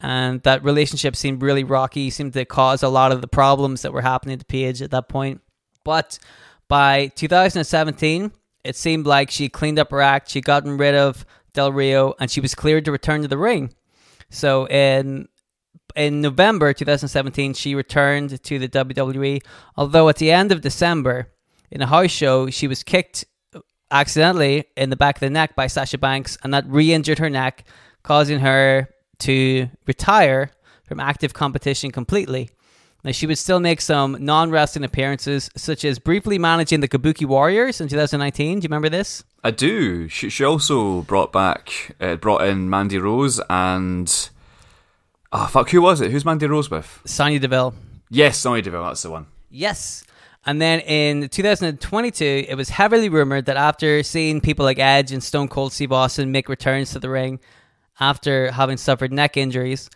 and 0.00 0.42
that 0.42 0.64
relationship 0.64 1.16
seemed 1.16 1.42
really 1.42 1.64
rocky. 1.64 2.10
Seemed 2.10 2.32
to 2.34 2.44
cause 2.44 2.82
a 2.82 2.88
lot 2.88 3.12
of 3.12 3.20
the 3.20 3.28
problems 3.28 3.82
that 3.82 3.92
were 3.92 4.02
happening 4.02 4.38
to 4.38 4.44
Paige 4.44 4.82
at 4.82 4.90
that 4.92 5.08
point. 5.08 5.40
But 5.84 6.18
by 6.68 7.08
2017, 7.16 8.32
it 8.64 8.76
seemed 8.76 9.06
like 9.06 9.30
she 9.30 9.48
cleaned 9.48 9.78
up 9.78 9.90
her 9.90 10.00
act. 10.00 10.30
She'd 10.30 10.44
gotten 10.44 10.78
rid 10.78 10.94
of 10.94 11.26
Del 11.52 11.72
Rio, 11.72 12.14
and 12.20 12.30
she 12.30 12.40
was 12.40 12.54
cleared 12.54 12.84
to 12.84 12.92
return 12.92 13.22
to 13.22 13.28
the 13.28 13.38
ring. 13.38 13.74
So 14.30 14.66
in 14.68 15.28
in 15.96 16.20
November 16.20 16.72
2017, 16.72 17.54
she 17.54 17.74
returned 17.74 18.42
to 18.42 18.58
the 18.58 18.68
WWE. 18.68 19.42
Although 19.76 20.08
at 20.08 20.16
the 20.16 20.30
end 20.30 20.50
of 20.50 20.60
December, 20.60 21.32
in 21.70 21.82
a 21.82 21.86
house 21.86 22.10
show, 22.10 22.50
she 22.50 22.66
was 22.66 22.82
kicked 22.82 23.24
accidentally 23.94 24.64
in 24.76 24.90
the 24.90 24.96
back 24.96 25.16
of 25.16 25.20
the 25.20 25.30
neck 25.30 25.54
by 25.54 25.68
Sasha 25.68 25.96
Banks, 25.96 26.36
and 26.42 26.52
that 26.52 26.66
re-injured 26.66 27.20
her 27.20 27.30
neck, 27.30 27.64
causing 28.02 28.40
her 28.40 28.88
to 29.20 29.68
retire 29.86 30.50
from 30.82 31.00
active 31.00 31.32
competition 31.32 31.90
completely. 31.90 32.50
Now, 33.04 33.12
she 33.12 33.26
would 33.26 33.38
still 33.38 33.60
make 33.60 33.80
some 33.80 34.16
non-wrestling 34.18 34.84
appearances, 34.84 35.50
such 35.56 35.84
as 35.84 35.98
briefly 35.98 36.38
managing 36.38 36.80
the 36.80 36.88
Kabuki 36.88 37.26
Warriors 37.26 37.80
in 37.80 37.86
2019. 37.88 38.60
Do 38.60 38.64
you 38.64 38.68
remember 38.68 38.88
this? 38.88 39.22
I 39.44 39.50
do. 39.50 40.08
She, 40.08 40.28
she 40.28 40.42
also 40.42 41.02
brought 41.02 41.30
back, 41.30 41.94
uh, 42.00 42.16
brought 42.16 42.44
in 42.44 42.68
Mandy 42.68 42.98
Rose 42.98 43.40
and. 43.48 44.30
Oh, 45.32 45.46
fuck, 45.46 45.70
who 45.70 45.82
was 45.82 46.00
it? 46.00 46.10
Who's 46.10 46.24
Mandy 46.24 46.46
Rose 46.46 46.70
with? 46.70 47.02
Sonya 47.04 47.40
Deville. 47.40 47.74
Yes, 48.08 48.38
Sonya 48.38 48.62
Deville, 48.62 48.84
that's 48.84 49.02
the 49.02 49.10
one. 49.10 49.26
Yes. 49.50 50.04
And 50.46 50.60
then 50.60 50.80
in 50.80 51.28
2022, 51.28 52.46
it 52.48 52.54
was 52.54 52.68
heavily 52.68 53.08
rumored 53.08 53.46
that 53.46 53.56
after 53.56 54.02
seeing 54.02 54.40
people 54.40 54.64
like 54.64 54.78
Edge 54.78 55.10
and 55.10 55.22
Stone 55.22 55.48
Cold 55.48 55.72
Steve 55.72 55.92
Austin 55.92 56.32
make 56.32 56.48
returns 56.48 56.90
to 56.90 56.98
the 56.98 57.08
ring 57.08 57.40
after 57.98 58.50
having 58.50 58.76
suffered 58.76 59.12
neck 59.12 59.36
injuries, 59.36 59.88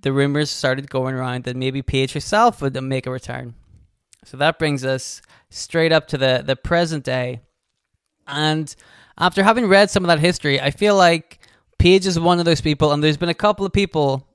the 0.00 0.12
rumors 0.12 0.50
started 0.50 0.88
going 0.88 1.14
around 1.14 1.44
that 1.44 1.56
maybe 1.56 1.82
Paige 1.82 2.12
herself 2.12 2.62
would 2.62 2.80
make 2.82 3.06
a 3.06 3.10
return. 3.10 3.54
So 4.24 4.36
that 4.38 4.58
brings 4.58 4.84
us 4.84 5.20
straight 5.50 5.92
up 5.92 6.08
to 6.08 6.18
the, 6.18 6.42
the 6.44 6.56
present 6.56 7.04
day. 7.04 7.40
And 8.26 8.74
after 9.18 9.42
having 9.42 9.66
read 9.66 9.90
some 9.90 10.04
of 10.04 10.08
that 10.08 10.20
history, 10.20 10.60
I 10.60 10.70
feel 10.70 10.96
like 10.96 11.40
Paige 11.78 12.06
is 12.06 12.18
one 12.18 12.38
of 12.38 12.46
those 12.46 12.60
people, 12.60 12.92
and 12.92 13.02
there's 13.02 13.16
been 13.16 13.28
a 13.28 13.34
couple 13.34 13.66
of 13.66 13.72
people 13.72 14.26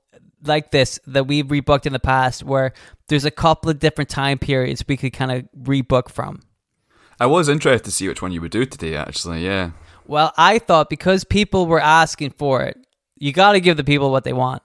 like 0.42 0.70
this 0.70 0.98
that 1.06 1.26
we've 1.26 1.46
rebooked 1.46 1.86
in 1.86 1.92
the 1.92 1.98
past 2.00 2.42
where 2.42 2.72
there's 3.08 3.24
a 3.24 3.30
couple 3.30 3.70
of 3.70 3.78
different 3.78 4.10
time 4.10 4.38
periods 4.38 4.84
we 4.88 4.96
could 4.96 5.12
kind 5.12 5.32
of 5.32 5.48
rebook 5.62 6.08
from. 6.10 6.42
I 7.18 7.26
was 7.26 7.48
interested 7.48 7.84
to 7.84 7.90
see 7.90 8.08
which 8.08 8.22
one 8.22 8.32
you 8.32 8.40
would 8.40 8.50
do 8.50 8.64
today, 8.64 8.96
actually, 8.96 9.44
yeah. 9.44 9.72
Well, 10.06 10.32
I 10.36 10.58
thought 10.58 10.88
because 10.88 11.24
people 11.24 11.66
were 11.66 11.80
asking 11.80 12.30
for 12.30 12.62
it, 12.62 12.78
you 13.16 13.32
got 13.32 13.52
to 13.52 13.60
give 13.60 13.76
the 13.76 13.84
people 13.84 14.10
what 14.10 14.24
they 14.24 14.32
want. 14.32 14.62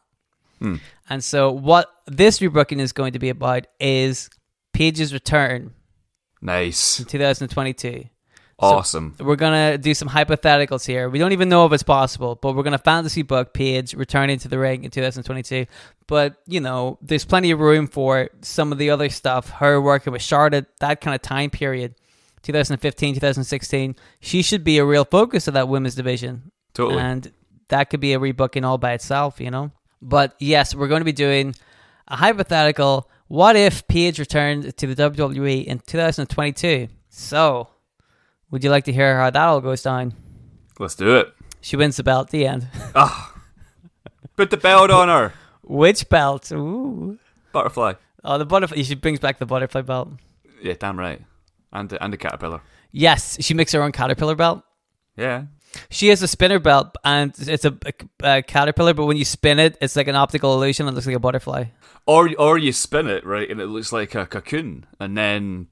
Hmm. 0.60 0.78
And 1.10 1.24
so, 1.24 1.52
what 1.52 1.90
this 2.08 2.40
rebooking 2.40 2.80
is 2.80 2.94
going 2.94 3.14
to 3.14 3.20
be 3.20 3.30
about 3.30 3.68
is 3.80 4.30
Paige's 4.74 5.14
return 5.14 5.74
Nice. 6.42 7.00
in 7.00 7.06
2022. 7.06 8.06
Awesome. 8.58 9.16
We're 9.20 9.36
gonna 9.36 9.78
do 9.78 9.94
some 9.94 10.08
hypotheticals 10.08 10.86
here. 10.86 11.10
We 11.10 11.20
don't 11.20 11.34
even 11.34 11.50
know 11.50 11.66
if 11.66 11.74
it's 11.74 11.84
possible, 11.84 12.36
but 12.36 12.56
we're 12.56 12.64
gonna 12.64 12.78
fantasy 12.78 13.22
book 13.22 13.54
Paige 13.54 13.94
returning 13.94 14.40
to 14.40 14.48
the 14.48 14.58
ring 14.58 14.86
in 14.86 14.92
2022. 14.92 15.66
But 16.08 16.38
you 16.48 16.62
know, 16.62 16.98
there's 17.02 17.26
plenty 17.26 17.52
of 17.52 17.60
room 17.60 17.88
for 17.88 18.30
some 18.42 18.72
of 18.72 18.78
the 18.78 18.90
other 18.92 19.10
stuff. 19.10 19.50
Her 19.50 19.82
working 19.82 20.14
with 20.14 20.22
Charlotte, 20.22 20.68
that 20.80 21.02
kind 21.02 21.14
of 21.14 21.22
time 21.22 21.50
period, 21.50 21.96
2015, 22.44 23.16
2016. 23.16 23.96
She 24.22 24.42
should 24.42 24.64
be 24.64 24.78
a 24.78 24.86
real 24.86 25.04
focus 25.04 25.48
of 25.50 25.54
that 25.56 25.68
women's 25.68 25.96
division, 25.96 26.52
Totally. 26.74 27.02
and 27.02 27.32
that 27.68 27.90
could 27.90 28.00
be 28.00 28.14
a 28.14 28.20
rebooking 28.20 28.66
all 28.66 28.78
by 28.78 28.94
itself. 28.94 29.42
You 29.42 29.52
know. 29.52 29.72
But 30.02 30.36
yes, 30.40 30.74
we're 30.74 30.88
going 30.88 31.02
to 31.02 31.06
be 31.06 31.12
doing 31.12 31.56
a 32.08 32.16
hypothetical. 32.16 33.10
What 33.28 33.56
if 33.56 33.88
Paige 33.88 34.20
returned 34.20 34.78
to 34.78 34.88
the 34.94 34.96
WWE 34.96 35.66
in 35.66 35.80
2022? 35.80 36.90
So 37.10 37.70
Would 38.52 38.64
you 38.64 38.70
like 38.70 38.86
to 38.86 38.94
hear 38.94 39.18
how 39.20 39.30
that 39.30 39.46
all 39.46 39.62
goes 39.62 39.82
down? 39.82 40.14
Let's 40.80 40.96
do 40.96 41.18
it. 41.18 41.34
She 41.62 41.76
wins 41.76 41.98
the 41.98 42.04
belt. 42.04 42.28
At 42.28 42.32
the 42.32 42.46
end. 42.48 42.68
Ah, 42.94 43.34
Put 44.36 44.50
the 44.50 44.58
belt 44.58 44.92
on 44.92 45.08
her. 45.08 45.34
Which 45.64 46.08
belt? 46.10 46.52
Ooh. 46.52 47.18
Butterfly. 47.52 47.94
Oh, 48.24 48.38
the 48.38 48.46
butterfly. 48.46 48.82
She 48.84 48.96
brings 48.96 49.20
back 49.20 49.40
the 49.40 49.46
butterfly 49.46 49.82
belt. 49.82 50.10
Yeah, 50.62 50.74
damn 50.78 51.00
right. 51.00 51.22
And 51.72 51.90
the, 51.90 52.04
and 52.04 52.12
the 52.14 52.18
caterpillar. 52.18 52.62
Yes, 52.92 53.38
she 53.42 53.54
makes 53.54 53.72
her 53.72 53.82
own 53.82 53.92
caterpillar 53.92 54.36
belt. 54.36 54.64
Yeah. 55.18 55.46
She 55.90 56.08
has 56.08 56.22
a 56.22 56.28
spinner 56.28 56.60
belt, 56.60 56.96
and 57.04 57.34
it's 57.38 57.66
a, 57.66 57.78
a, 57.86 58.38
a 58.38 58.42
caterpillar. 58.44 58.94
But 58.94 59.06
when 59.06 59.18
you 59.18 59.26
spin 59.26 59.60
it, 59.60 59.78
it's 59.82 59.96
like 59.96 60.08
an 60.08 60.16
optical 60.16 60.54
illusion. 60.54 60.88
It 60.88 60.92
looks 60.94 61.06
like 61.08 61.16
a 61.16 61.20
butterfly. 61.20 61.66
Or 62.06 62.30
or 62.38 62.58
you 62.58 62.72
spin 62.72 63.08
it 63.08 63.26
right, 63.26 63.50
and 63.50 63.60
it 63.60 63.66
looks 63.68 63.92
like 63.92 64.16
a 64.16 64.26
cocoon, 64.26 64.86
and 65.00 65.18
then 65.18 65.68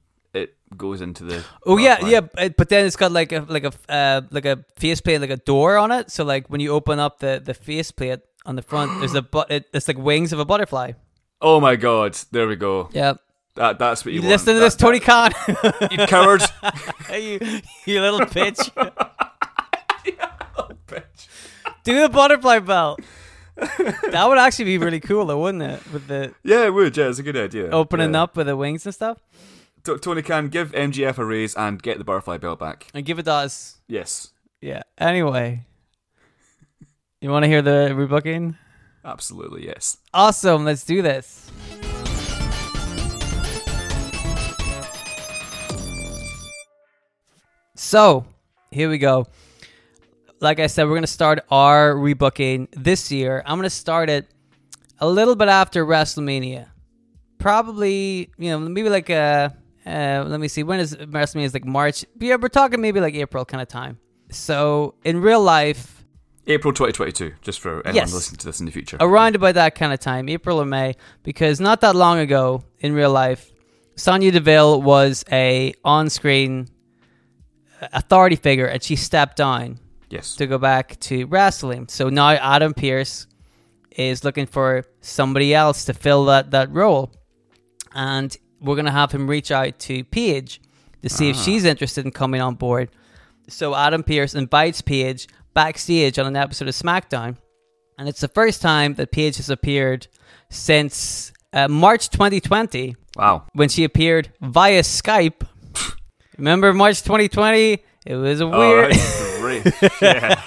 goes 0.76 1.00
into 1.00 1.24
the. 1.24 1.44
Oh 1.66 1.76
yeah, 1.78 2.00
butterfly. 2.00 2.28
yeah. 2.42 2.48
But 2.56 2.68
then 2.68 2.86
it's 2.86 2.96
got 2.96 3.12
like 3.12 3.32
a 3.32 3.44
like 3.48 3.64
a 3.64 3.72
uh, 3.88 4.20
like 4.30 4.44
a 4.46 4.64
faceplate, 4.76 5.20
like 5.20 5.30
a 5.30 5.36
door 5.36 5.76
on 5.76 5.90
it. 5.92 6.10
So 6.10 6.24
like 6.24 6.48
when 6.48 6.60
you 6.60 6.72
open 6.72 6.98
up 6.98 7.18
the 7.20 7.40
the 7.44 7.54
faceplate 7.54 8.20
on 8.46 8.56
the 8.56 8.62
front, 8.62 9.00
there's 9.00 9.14
a 9.14 9.22
but 9.36 9.50
it, 9.50 9.66
it's 9.72 9.88
like 9.88 9.98
wings 9.98 10.32
of 10.32 10.38
a 10.38 10.44
butterfly. 10.44 10.92
Oh 11.40 11.60
my 11.60 11.76
god! 11.76 12.14
There 12.32 12.46
we 12.48 12.56
go. 12.56 12.88
Yeah. 12.92 13.14
That 13.56 13.78
that's 13.78 14.04
what 14.04 14.12
you, 14.12 14.20
You 14.20 14.22
want. 14.28 14.32
listen 14.32 14.54
to 14.54 14.60
That- 14.60 14.66
this, 14.66 14.76
Tony 14.76 14.98
Khan. 15.00 15.30
you 15.92 16.06
coward. 16.08 16.42
you, 17.12 17.38
you 17.86 18.00
little 18.00 18.20
bitch. 18.36 18.70
Bitch. 20.86 21.28
Do 21.84 22.00
the 22.00 22.08
butterfly 22.08 22.58
belt. 22.60 23.00
that 23.56 24.24
would 24.28 24.38
actually 24.38 24.64
be 24.64 24.78
really 24.78 25.00
cool, 25.00 25.26
though, 25.26 25.38
wouldn't 25.40 25.62
it? 25.62 25.92
With 25.92 26.06
the 26.08 26.34
Yeah, 26.42 26.66
it 26.66 26.74
would. 26.74 26.96
Yeah, 26.96 27.08
it's 27.08 27.18
a 27.18 27.22
good 27.22 27.36
idea. 27.36 27.70
opening 27.70 28.12
Yeah. 28.14 28.22
up 28.24 28.36
with 28.36 28.46
the 28.48 28.56
wings 28.56 28.84
and 28.86 28.94
stuff. 28.94 29.18
T- 29.84 29.98
Tony 29.98 30.22
can 30.22 30.48
give 30.48 30.72
MGF 30.72 31.18
a 31.18 31.24
raise 31.24 31.54
and 31.54 31.82
get 31.82 31.98
the 31.98 32.04
butterfly 32.04 32.38
belt 32.38 32.58
back. 32.58 32.86
And 32.94 33.04
give 33.04 33.18
it 33.18 33.24
to 33.24 33.32
us. 33.32 33.80
Yes, 33.88 34.30
Yeah. 34.60 34.82
Anyway. 34.98 35.64
You 37.20 37.30
want 37.30 37.42
to 37.44 37.48
hear 37.48 37.62
the 37.62 37.90
rebooking? 37.92 38.56
absolutely 39.04 39.66
yes. 39.66 39.98
Awesome. 40.14 40.64
Let's 40.64 40.84
do 40.84 41.02
this. 41.02 41.50
So, 47.76 48.24
here 48.70 48.88
we 48.88 48.98
go. 48.98 49.26
Like 50.40 50.60
I 50.60 50.66
said, 50.66 50.84
we're 50.84 50.90
going 50.90 51.02
to 51.02 51.06
start 51.06 51.40
our 51.50 51.94
rebooking 51.94 52.68
this 52.72 53.10
year. 53.10 53.42
I'm 53.46 53.58
going 53.58 53.64
to 53.64 53.70
start 53.70 54.10
it 54.10 54.26
a 54.98 55.08
little 55.08 55.34
bit 55.34 55.48
after 55.48 55.84
WrestleMania. 55.84 56.68
Probably, 57.38 58.30
you 58.38 58.50
know, 58.50 58.58
maybe 58.58 58.88
like 58.88 59.10
uh 59.10 59.50
uh, 59.86 60.24
let 60.26 60.40
me 60.40 60.48
see. 60.48 60.62
When 60.62 60.80
is 60.80 60.96
WrestleMania? 60.96 61.44
Is 61.44 61.54
like 61.54 61.64
March. 61.64 62.04
Yeah, 62.18 62.36
we're 62.36 62.48
talking 62.48 62.80
maybe 62.80 63.00
like 63.00 63.14
April 63.14 63.44
kind 63.44 63.60
of 63.62 63.68
time. 63.68 63.98
So 64.30 64.94
in 65.04 65.20
real 65.20 65.42
life, 65.42 66.04
April 66.46 66.72
2022, 66.72 67.34
just 67.42 67.60
for 67.60 67.80
anyone 67.86 67.94
Yes. 67.94 68.12
listening 68.12 68.38
to 68.38 68.46
this 68.46 68.60
in 68.60 68.66
the 68.66 68.72
future. 68.72 68.98
around 69.00 69.34
about 69.34 69.54
that 69.54 69.74
kind 69.74 69.92
of 69.92 70.00
time, 70.00 70.28
April 70.28 70.60
or 70.60 70.66
May, 70.66 70.94
because 71.22 71.60
not 71.60 71.80
that 71.80 71.96
long 71.96 72.18
ago 72.18 72.64
in 72.80 72.92
real 72.92 73.10
life, 73.10 73.50
Sonya 73.96 74.32
Deville 74.32 74.82
was 74.82 75.24
a 75.30 75.72
on-screen 75.84 76.68
authority 77.92 78.36
figure, 78.36 78.66
and 78.66 78.82
she 78.82 78.96
stepped 78.96 79.36
down 79.36 79.78
yes. 80.10 80.34
to 80.36 80.46
go 80.46 80.58
back 80.58 80.98
to 81.00 81.26
wrestling. 81.26 81.88
So 81.88 82.08
now 82.08 82.30
Adam 82.30 82.74
Pearce 82.74 83.26
is 83.90 84.24
looking 84.24 84.46
for 84.46 84.84
somebody 85.00 85.54
else 85.54 85.84
to 85.86 85.94
fill 85.94 86.24
that 86.26 86.50
that 86.50 86.70
role, 86.72 87.12
and 87.94 88.36
we're 88.64 88.76
gonna 88.76 88.90
have 88.90 89.12
him 89.12 89.28
reach 89.28 89.50
out 89.50 89.78
to 89.80 90.02
Paige 90.04 90.60
to 91.02 91.08
see 91.08 91.30
if 91.30 91.36
she's 91.36 91.64
interested 91.64 92.04
in 92.04 92.10
coming 92.10 92.40
on 92.40 92.54
board. 92.54 92.88
So 93.48 93.74
Adam 93.74 94.02
Pearce 94.02 94.34
invites 94.34 94.80
Paige 94.80 95.28
backstage 95.52 96.18
on 96.18 96.26
an 96.26 96.34
episode 96.36 96.66
of 96.68 96.74
SmackDown, 96.74 97.36
and 97.98 98.08
it's 98.08 98.20
the 98.20 98.28
first 98.28 98.62
time 98.62 98.94
that 98.94 99.12
Paige 99.12 99.36
has 99.36 99.50
appeared 99.50 100.06
since 100.50 101.32
uh, 101.52 101.68
March 101.68 102.08
2020 102.10 102.96
Wow. 103.16 103.44
when 103.52 103.68
she 103.68 103.84
appeared 103.84 104.32
via 104.40 104.80
Skype. 104.82 105.46
Remember 106.38 106.72
March 106.72 107.02
2020? 107.02 107.78
It 108.06 108.16
was 108.16 108.40
a 108.40 108.44
Oh, 108.46 108.58
weird. 108.58 108.92
great. 109.40 109.64
yeah. 110.02 110.42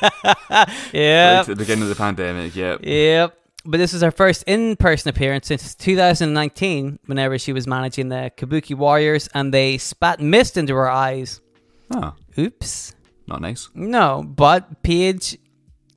yeah. 0.92 1.32
Right 1.38 1.40
at 1.40 1.46
the 1.46 1.56
beginning 1.56 1.84
of 1.84 1.90
the 1.90 1.96
pandemic. 1.96 2.56
Yep. 2.56 2.82
Yep. 2.84 3.38
But 3.70 3.80
this 3.80 3.94
is 3.94 4.02
her 4.02 4.12
first 4.12 4.44
in 4.48 4.78
person 4.78 5.10
appearance 5.10 5.48
since 5.48 5.76
2019, 5.76 7.00
whenever 7.06 7.38
she 7.38 7.52
was 7.52 7.68
managing 7.68 8.08
the 8.08 8.32
Kabuki 8.38 8.74
Warriors 8.76 9.28
and 9.34 9.54
they 9.54 9.78
spat 9.78 10.22
mist 10.22 10.56
into 10.56 10.74
her 10.74 10.90
eyes. 10.90 11.42
Oh, 11.94 12.14
Oops. 12.38 12.96
not 13.28 13.42
nice. 13.42 13.70
No, 13.76 14.24
but 14.26 14.84
Paige, 14.84 15.38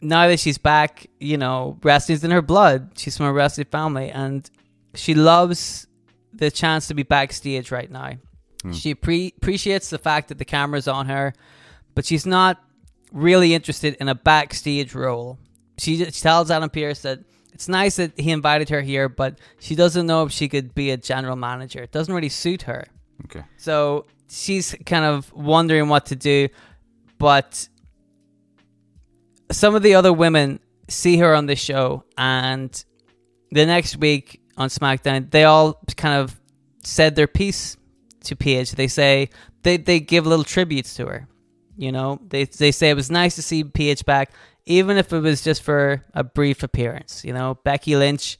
now 0.00 0.26
that 0.26 0.40
she's 0.40 0.58
back, 0.58 1.06
you 1.20 1.36
know, 1.36 1.78
wrestling's 1.84 2.24
in 2.24 2.32
her 2.32 2.42
blood. 2.42 2.90
She's 2.96 3.16
from 3.16 3.26
a 3.26 3.32
wrestling 3.32 3.68
family 3.70 4.10
and 4.10 4.50
she 4.94 5.14
loves 5.14 5.86
the 6.32 6.50
chance 6.50 6.88
to 6.88 6.94
be 6.94 7.04
backstage 7.04 7.70
right 7.70 7.90
now. 7.90 8.14
Hmm. 8.62 8.72
She 8.72 8.96
pre- 8.96 9.32
appreciates 9.36 9.90
the 9.90 9.98
fact 9.98 10.28
that 10.28 10.38
the 10.38 10.44
camera's 10.44 10.88
on 10.88 11.06
her, 11.06 11.34
but 11.94 12.04
she's 12.04 12.26
not 12.26 12.60
really 13.12 13.54
interested 13.54 13.96
in 14.00 14.08
a 14.08 14.14
backstage 14.14 14.92
role. 14.92 15.38
She 15.78 15.96
just 15.96 16.20
tells 16.20 16.50
Adam 16.50 16.68
Pearce 16.68 17.02
that 17.02 17.20
it's 17.52 17.68
nice 17.68 17.96
that 17.96 18.18
he 18.18 18.30
invited 18.30 18.68
her 18.70 18.80
here, 18.80 19.08
but 19.08 19.38
she 19.58 19.74
doesn't 19.74 20.06
know 20.06 20.24
if 20.24 20.32
she 20.32 20.48
could 20.48 20.74
be 20.74 20.90
a 20.90 20.96
general 20.96 21.36
manager. 21.36 21.82
It 21.82 21.92
doesn't 21.92 22.12
really 22.12 22.28
suit 22.28 22.62
her. 22.62 22.86
Okay. 23.24 23.44
So 23.56 24.06
she's 24.28 24.74
kind 24.86 25.04
of 25.04 25.32
wondering 25.32 25.88
what 25.88 26.06
to 26.06 26.16
do, 26.16 26.48
but 27.18 27.68
some 29.50 29.74
of 29.74 29.82
the 29.82 29.94
other 29.94 30.12
women 30.12 30.60
see 30.88 31.18
her 31.18 31.34
on 31.34 31.46
the 31.46 31.56
show, 31.56 32.04
and 32.16 32.84
the 33.50 33.66
next 33.66 33.96
week 33.96 34.40
on 34.56 34.68
SmackDown, 34.68 35.30
they 35.30 35.44
all 35.44 35.80
kind 35.96 36.14
of 36.14 36.40
said 36.82 37.16
their 37.16 37.26
piece 37.26 37.76
to 38.24 38.36
Paige. 38.36 38.72
They 38.72 38.88
say 38.88 39.30
they 39.62 39.76
they 39.76 40.00
give 40.00 40.26
little 40.26 40.44
tributes 40.44 40.94
to 40.94 41.06
her. 41.06 41.28
You 41.76 41.92
know, 41.92 42.20
they 42.28 42.44
they 42.44 42.72
say 42.72 42.90
it 42.90 42.94
was 42.94 43.10
nice 43.10 43.34
to 43.36 43.42
see 43.42 43.64
Paige 43.64 44.04
back, 44.04 44.32
even 44.70 44.96
if 44.96 45.12
it 45.12 45.18
was 45.20 45.42
just 45.42 45.62
for 45.62 46.04
a 46.14 46.22
brief 46.22 46.62
appearance. 46.62 47.24
You 47.24 47.32
know, 47.32 47.58
Becky 47.64 47.96
Lynch. 47.96 48.38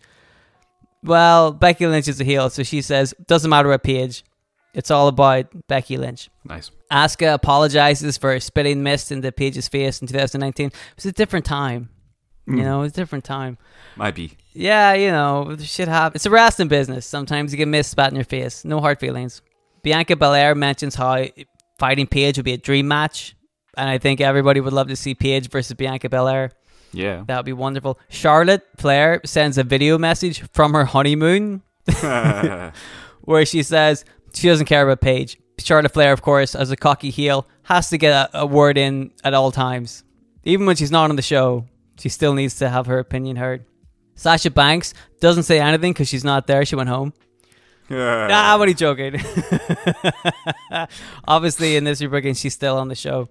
Well, 1.03 1.53
Becky 1.53 1.87
Lynch 1.87 2.09
is 2.09 2.21
a 2.21 2.25
heel, 2.25 2.51
so 2.51 2.63
she 2.63 2.83
says 2.83 3.15
doesn't 3.27 3.51
matter 3.51 3.69
what 3.69 3.83
page. 3.83 4.25
It's 4.73 4.91
all 4.91 5.09
about 5.09 5.67
Becky 5.67 5.97
Lynch. 5.97 6.31
Nice. 6.45 6.71
Asuka 6.93 7.35
apologizes 7.35 8.17
for 8.17 8.39
spitting 8.39 8.85
mist 8.85 9.11
into 9.11 9.33
Paige's 9.33 9.67
face 9.67 10.01
in 10.01 10.07
2019. 10.07 10.67
It 10.67 10.75
was 10.95 11.07
a 11.07 11.13
different 11.13 11.45
time. 11.45 11.89
You 12.47 12.55
hmm. 12.55 12.63
know, 12.63 12.79
it 12.79 12.83
was 12.83 12.93
a 12.93 12.97
different 12.97 13.25
time. 13.25 13.59
Might 13.97 14.15
be. 14.15 14.37
Yeah, 14.53 14.93
you 14.95 15.11
know, 15.11 15.57
shit 15.61 15.89
happens. 15.89 16.21
It's 16.21 16.27
a 16.27 16.31
wrestling 16.31 16.69
business. 16.69 17.07
Sometimes 17.07 17.53
you 17.53 17.59
get 17.59 17.69
mist 17.69 17.91
spat 17.91 18.11
in 18.11 18.17
your 18.17 18.25
face. 18.25 18.65
No 18.65 18.81
hard 18.81 19.01
feelings. 19.01 19.43
Bianca 19.83 20.15
Belair 20.15 20.55
mentions 20.55 20.95
how 20.95 21.27
fighting 21.79 22.07
Paige 22.07 22.39
would 22.39 22.45
be 22.45 22.53
a 22.53 22.59
dream 22.59 22.87
match. 22.87 23.35
And 23.77 23.89
I 23.89 23.99
think 23.99 24.21
everybody 24.21 24.61
would 24.61 24.73
love 24.73 24.89
to 24.89 24.97
see 24.97 25.15
Paige 25.15 25.49
versus 25.51 25.75
Bianca 25.75 26.09
Belair. 26.09 26.51
Yeah. 26.93 27.25
That 27.27 27.37
would 27.37 27.47
be 27.47 27.53
wonderful. 27.53 27.99
Charlotte 28.09 28.67
Flair 28.77 29.21
sends 29.25 29.59
a 29.59 29.63
video 29.65 29.97
message 29.99 30.43
from 30.53 30.73
her 30.75 30.85
honeymoon 30.85 31.63
where 33.23 33.47
she 33.47 33.63
says 33.63 34.05
she 34.35 34.49
doesn't 34.49 34.67
care 34.67 34.83
about 34.83 35.01
Paige. 35.01 35.39
Charlotte 35.59 35.93
Flair, 35.93 36.13
of 36.13 36.23
course, 36.23 36.55
as 36.55 36.71
a 36.71 36.77
cocky 36.77 37.11
heel, 37.11 37.47
has 37.65 37.91
to 37.91 37.99
get 37.99 38.13
a, 38.13 38.41
a 38.41 38.47
word 38.47 38.79
in 38.79 39.13
at 39.23 39.35
all 39.35 39.53
times. 39.53 40.05
Even 40.45 40.67
when 40.67 40.77
she's 40.77 40.91
not 40.91 41.11
on 41.11 41.17
the 41.17 41.23
show, 41.23 41.67
she 41.99 42.09
still 42.09 42.35
needs 42.35 42.57
to 42.59 42.69
have 42.69 42.87
her 42.87 42.99
opinion 42.99 43.37
heard. 43.37 43.67
Sasha 44.15 44.51
Banks 44.51 44.95
doesn't 45.21 45.45
say 45.45 45.61
anything 45.61 45.93
because 45.93 46.09
she's 46.09 46.25
not 46.25 46.47
there. 46.47 46.65
She 46.65 46.77
went 46.77 46.89
home. 46.89 47.13
Ah, 47.93 48.55
I'm 48.55 48.61
only 48.61 48.75
joking. 48.75 49.17
Obviously, 51.27 51.75
in 51.75 51.83
this 51.83 52.01
rebooking, 52.01 52.41
she's 52.41 52.55
still 52.55 52.77
on 52.79 52.87
the 52.87 52.95
show. 52.95 53.29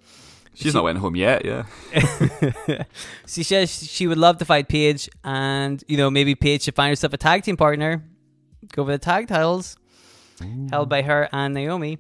She's 0.60 0.74
not 0.74 0.84
went 0.84 0.98
home 0.98 1.16
yet. 1.16 1.46
Yeah. 1.46 1.64
she 3.26 3.44
says 3.44 3.90
she 3.90 4.08
would 4.08 4.18
love 4.18 4.40
to 4.40 4.46
fight 4.46 4.68
Paige, 4.68 5.10
and 5.24 5.82
you 5.88 5.96
know 5.96 6.12
maybe 6.12 6.36
Paige 6.36 6.64
should 6.64 6.76
find 6.76 6.90
herself 6.90 7.14
a 7.14 7.18
tag 7.18 7.44
team 7.44 7.56
partner, 7.56 8.04
go 8.74 8.84
for 8.84 8.92
the 8.92 8.98
tag 8.98 9.30
titles, 9.30 9.78
mm. 10.40 10.70
held 10.70 10.90
by 10.90 11.02
her 11.02 11.30
and 11.32 11.54
Naomi. 11.54 12.00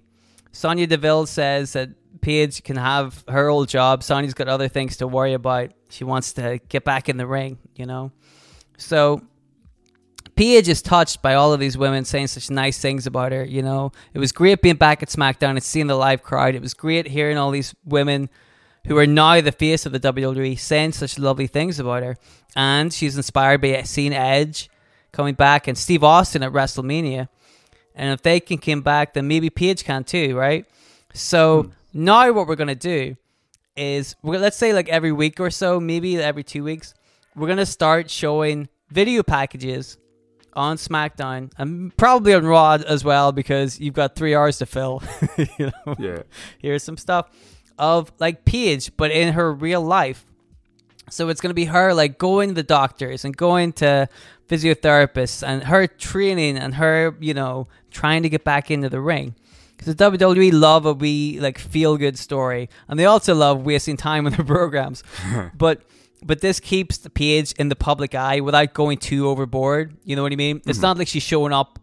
Sonya 0.51 0.87
Deville 0.87 1.25
says 1.25 1.73
that 1.73 1.89
Paige 2.21 2.63
can 2.63 2.75
have 2.75 3.23
her 3.29 3.47
old 3.47 3.69
job. 3.69 4.03
Sonya's 4.03 4.33
got 4.33 4.49
other 4.49 4.67
things 4.67 4.97
to 4.97 5.07
worry 5.07 5.33
about. 5.33 5.71
She 5.89 6.03
wants 6.03 6.33
to 6.33 6.59
get 6.67 6.83
back 6.83 7.07
in 7.07 7.15
the 7.15 7.27
ring, 7.27 7.59
you 7.75 7.85
know. 7.85 8.11
So 8.77 9.21
Paige 10.35 10.67
is 10.67 10.81
touched 10.81 11.21
by 11.21 11.35
all 11.35 11.53
of 11.53 11.61
these 11.61 11.77
women 11.77 12.03
saying 12.03 12.27
such 12.27 12.49
nice 12.49 12.77
things 12.77 13.07
about 13.07 13.31
her. 13.31 13.45
You 13.45 13.61
know, 13.61 13.93
it 14.13 14.19
was 14.19 14.33
great 14.33 14.61
being 14.61 14.75
back 14.75 15.01
at 15.01 15.09
SmackDown 15.09 15.51
and 15.51 15.63
seeing 15.63 15.87
the 15.87 15.95
live 15.95 16.23
crowd. 16.23 16.55
It 16.55 16.61
was 16.61 16.73
great 16.73 17.07
hearing 17.07 17.37
all 17.37 17.51
these 17.51 17.73
women 17.85 18.29
who 18.89 18.97
are 18.97 19.07
now 19.07 19.39
the 19.39 19.51
face 19.51 19.85
of 19.85 19.91
the 19.91 19.99
WWE 19.99 20.57
saying 20.59 20.91
such 20.93 21.19
lovely 21.19 21.45
things 21.45 21.79
about 21.79 22.01
her. 22.01 22.17
And 22.55 22.91
she's 22.91 23.15
inspired 23.15 23.61
by 23.61 23.83
seeing 23.83 24.13
Edge 24.13 24.67
coming 25.11 25.35
back 25.35 25.67
and 25.67 25.77
Steve 25.77 26.03
Austin 26.03 26.41
at 26.41 26.51
WrestleMania. 26.51 27.29
And 27.93 28.11
if 28.11 28.23
they 28.23 28.39
can 28.39 28.57
come 28.57 28.81
back, 28.81 29.13
then 29.13 29.27
maybe 29.27 29.51
Paige 29.51 29.83
can 29.83 30.03
too, 30.03 30.35
right? 30.35 30.65
So 31.13 31.63
hmm. 31.63 31.69
Now, 31.91 32.31
what 32.31 32.47
we're 32.47 32.55
gonna 32.55 32.75
do 32.75 33.15
is, 33.75 34.15
we're, 34.21 34.37
let's 34.37 34.57
say 34.57 34.73
like 34.73 34.89
every 34.89 35.11
week 35.11 35.39
or 35.39 35.49
so, 35.49 35.79
maybe 35.79 36.17
every 36.17 36.43
two 36.43 36.63
weeks, 36.63 36.93
we're 37.35 37.47
gonna 37.47 37.65
start 37.65 38.09
showing 38.09 38.69
video 38.89 39.23
packages 39.23 39.97
on 40.53 40.77
SmackDown 40.77 41.51
and 41.57 41.95
probably 41.97 42.33
on 42.33 42.45
Raw 42.45 42.77
as 42.87 43.03
well 43.03 43.31
because 43.31 43.79
you've 43.79 43.93
got 43.93 44.15
three 44.15 44.35
hours 44.35 44.59
to 44.59 44.65
fill. 44.65 45.01
you 45.37 45.71
know, 45.85 45.95
Yeah. 45.97 46.21
here's 46.59 46.83
some 46.83 46.97
stuff 46.97 47.29
of 47.79 48.11
like 48.19 48.45
Paige, 48.45 48.95
but 48.97 49.09
in 49.09 49.33
her 49.33 49.51
real 49.51 49.81
life. 49.81 50.25
So 51.09 51.29
it's 51.29 51.41
gonna 51.41 51.55
be 51.55 51.65
her 51.65 51.93
like 51.93 52.19
going 52.19 52.49
to 52.49 52.55
the 52.55 52.63
doctors 52.63 53.25
and 53.25 53.35
going 53.35 53.73
to 53.73 54.07
physiotherapists 54.47 55.47
and 55.47 55.63
her 55.63 55.87
training 55.87 56.57
and 56.57 56.75
her, 56.75 57.15
you 57.19 57.33
know, 57.33 57.67
trying 57.91 58.23
to 58.23 58.29
get 58.29 58.43
back 58.43 58.69
into 58.69 58.89
the 58.89 58.99
ring. 58.99 59.35
Because 59.77 59.95
the 59.95 60.11
WWE 60.11 60.51
love 60.51 60.85
a 60.85 60.93
wee 60.93 61.39
like 61.39 61.57
feel 61.57 61.95
good 61.95 62.19
story, 62.19 62.69
and 62.89 62.99
they 62.99 63.05
also 63.05 63.33
love 63.33 63.65
wasting 63.65 63.95
time 63.95 64.25
on 64.25 64.33
their 64.33 64.45
programs. 64.57 65.03
but 65.55 65.81
but 66.21 66.41
this 66.41 66.59
keeps 66.59 66.97
the 66.97 67.09
Paige 67.09 67.53
in 67.53 67.69
the 67.69 67.75
public 67.75 68.13
eye 68.13 68.41
without 68.41 68.73
going 68.73 68.97
too 68.97 69.29
overboard. 69.29 69.95
You 70.03 70.17
know 70.17 70.23
what 70.23 70.33
I 70.33 70.35
mean? 70.35 70.57
It's 70.57 70.77
mm-hmm. 70.77 70.81
not 70.81 70.97
like 70.97 71.07
she's 71.07 71.23
showing 71.23 71.53
up 71.53 71.79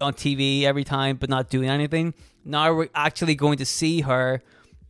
on 0.00 0.12
TV 0.12 0.64
every 0.64 0.84
time 0.84 1.16
but 1.16 1.30
not 1.30 1.48
doing 1.48 1.68
anything. 1.68 2.14
Now 2.44 2.74
we're 2.74 2.88
actually 2.94 3.34
going 3.34 3.58
to 3.58 3.66
see 3.66 4.00
her 4.02 4.42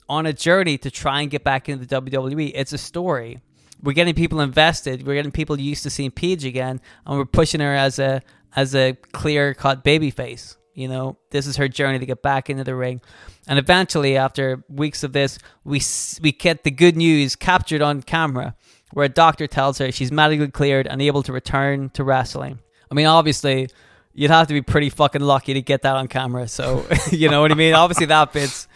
on 0.09 0.27
a 0.27 0.33
journey 0.33 0.79
to 0.79 0.91
try 0.91 1.21
and 1.21 1.31
get 1.31 1.45
back 1.45 1.69
into 1.69 1.85
the 1.85 2.01
WWE. 2.01 2.53
It's 2.55 2.73
a 2.73 2.79
story. 2.79 3.41
We're 3.83 3.93
getting 3.93 4.15
people 4.15 4.41
invested. 4.41 5.07
We're 5.07 5.15
getting 5.15 5.33
people 5.33 5.59
used 5.61 5.83
to 5.83 5.91
seeing 5.91 6.11
Paige 6.11 6.45
again, 6.45 6.81
and 7.05 7.19
we're 7.19 7.25
pushing 7.25 7.61
her 7.61 7.75
as 7.75 7.99
a 7.99 8.23
as 8.55 8.75
a 8.75 8.95
clear 9.13 9.55
cut 9.55 9.85
baby 9.85 10.11
face. 10.11 10.57
You 10.75 10.89
know, 10.89 11.19
this 11.31 11.47
is 11.47 11.57
her 11.57 11.69
journey 11.69 11.99
to 11.99 12.07
get 12.07 12.23
back 12.23 12.51
into 12.51 12.65
the 12.65 12.75
ring, 12.75 13.01
and 13.47 13.59
eventually, 13.59 14.17
after 14.17 14.65
weeks 14.69 15.03
of 15.03 15.13
this, 15.13 15.39
we 15.65 15.81
we 16.23 16.33
get 16.33 16.65
the 16.65 16.71
good 16.71 16.97
news 16.97 17.37
captured 17.37 17.83
on 17.83 18.03
camera, 18.03 18.57
where 18.93 19.07
a 19.07 19.11
doctor 19.11 19.47
tells 19.47 19.79
her 19.79 19.93
she's 19.93 20.13
medically 20.13 20.49
cleared 20.49 20.87
and 20.87 21.01
able 21.03 21.23
to 21.23 21.33
return 21.33 21.91
to 21.91 22.05
wrestling. 22.05 22.59
I 22.91 22.95
mean, 22.95 23.07
obviously, 23.07 23.69
you'd 24.15 24.31
have 24.31 24.49
to 24.49 24.55
be 24.55 24.63
pretty 24.63 24.91
fucking 24.91 25.21
lucky 25.21 25.55
to 25.55 25.63
get 25.63 25.83
that 25.83 25.97
on 25.97 26.09
camera. 26.09 26.49
So, 26.49 26.87
you 27.11 27.29
know 27.29 27.43
what 27.43 27.53
I 27.53 27.55
mean? 27.55 27.75
Obviously, 27.75 28.07
that 28.07 28.33
bit's 28.33 28.69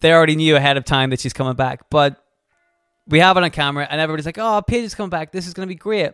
they 0.00 0.12
already 0.12 0.36
knew 0.36 0.56
ahead 0.56 0.76
of 0.76 0.84
time 0.84 1.10
that 1.10 1.20
she's 1.20 1.32
coming 1.32 1.54
back, 1.54 1.90
but 1.90 2.22
we 3.06 3.18
have 3.20 3.36
it 3.36 3.42
on 3.42 3.50
camera, 3.50 3.86
and 3.90 4.00
everybody's 4.00 4.26
like, 4.26 4.38
"Oh, 4.38 4.62
Paige 4.66 4.84
is 4.84 4.94
coming 4.94 5.10
back. 5.10 5.32
This 5.32 5.46
is 5.46 5.54
going 5.54 5.68
to 5.68 5.74
be 5.74 5.78
great." 5.78 6.12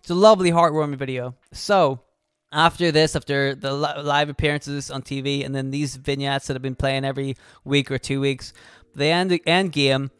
It's 0.00 0.10
a 0.10 0.14
lovely, 0.14 0.50
heartwarming 0.50 0.96
video. 0.96 1.36
So, 1.52 2.00
after 2.52 2.90
this, 2.90 3.14
after 3.14 3.54
the 3.54 3.72
live 3.72 4.28
appearances 4.28 4.90
on 4.90 5.02
TV, 5.02 5.44
and 5.44 5.54
then 5.54 5.70
these 5.70 5.96
vignettes 5.96 6.48
that 6.48 6.54
have 6.54 6.62
been 6.62 6.74
playing 6.74 7.04
every 7.04 7.36
week 7.64 7.90
or 7.90 7.98
two 7.98 8.20
weeks, 8.20 8.52
the 8.94 9.06
end 9.06 9.38
end 9.46 9.72
game. 9.72 10.10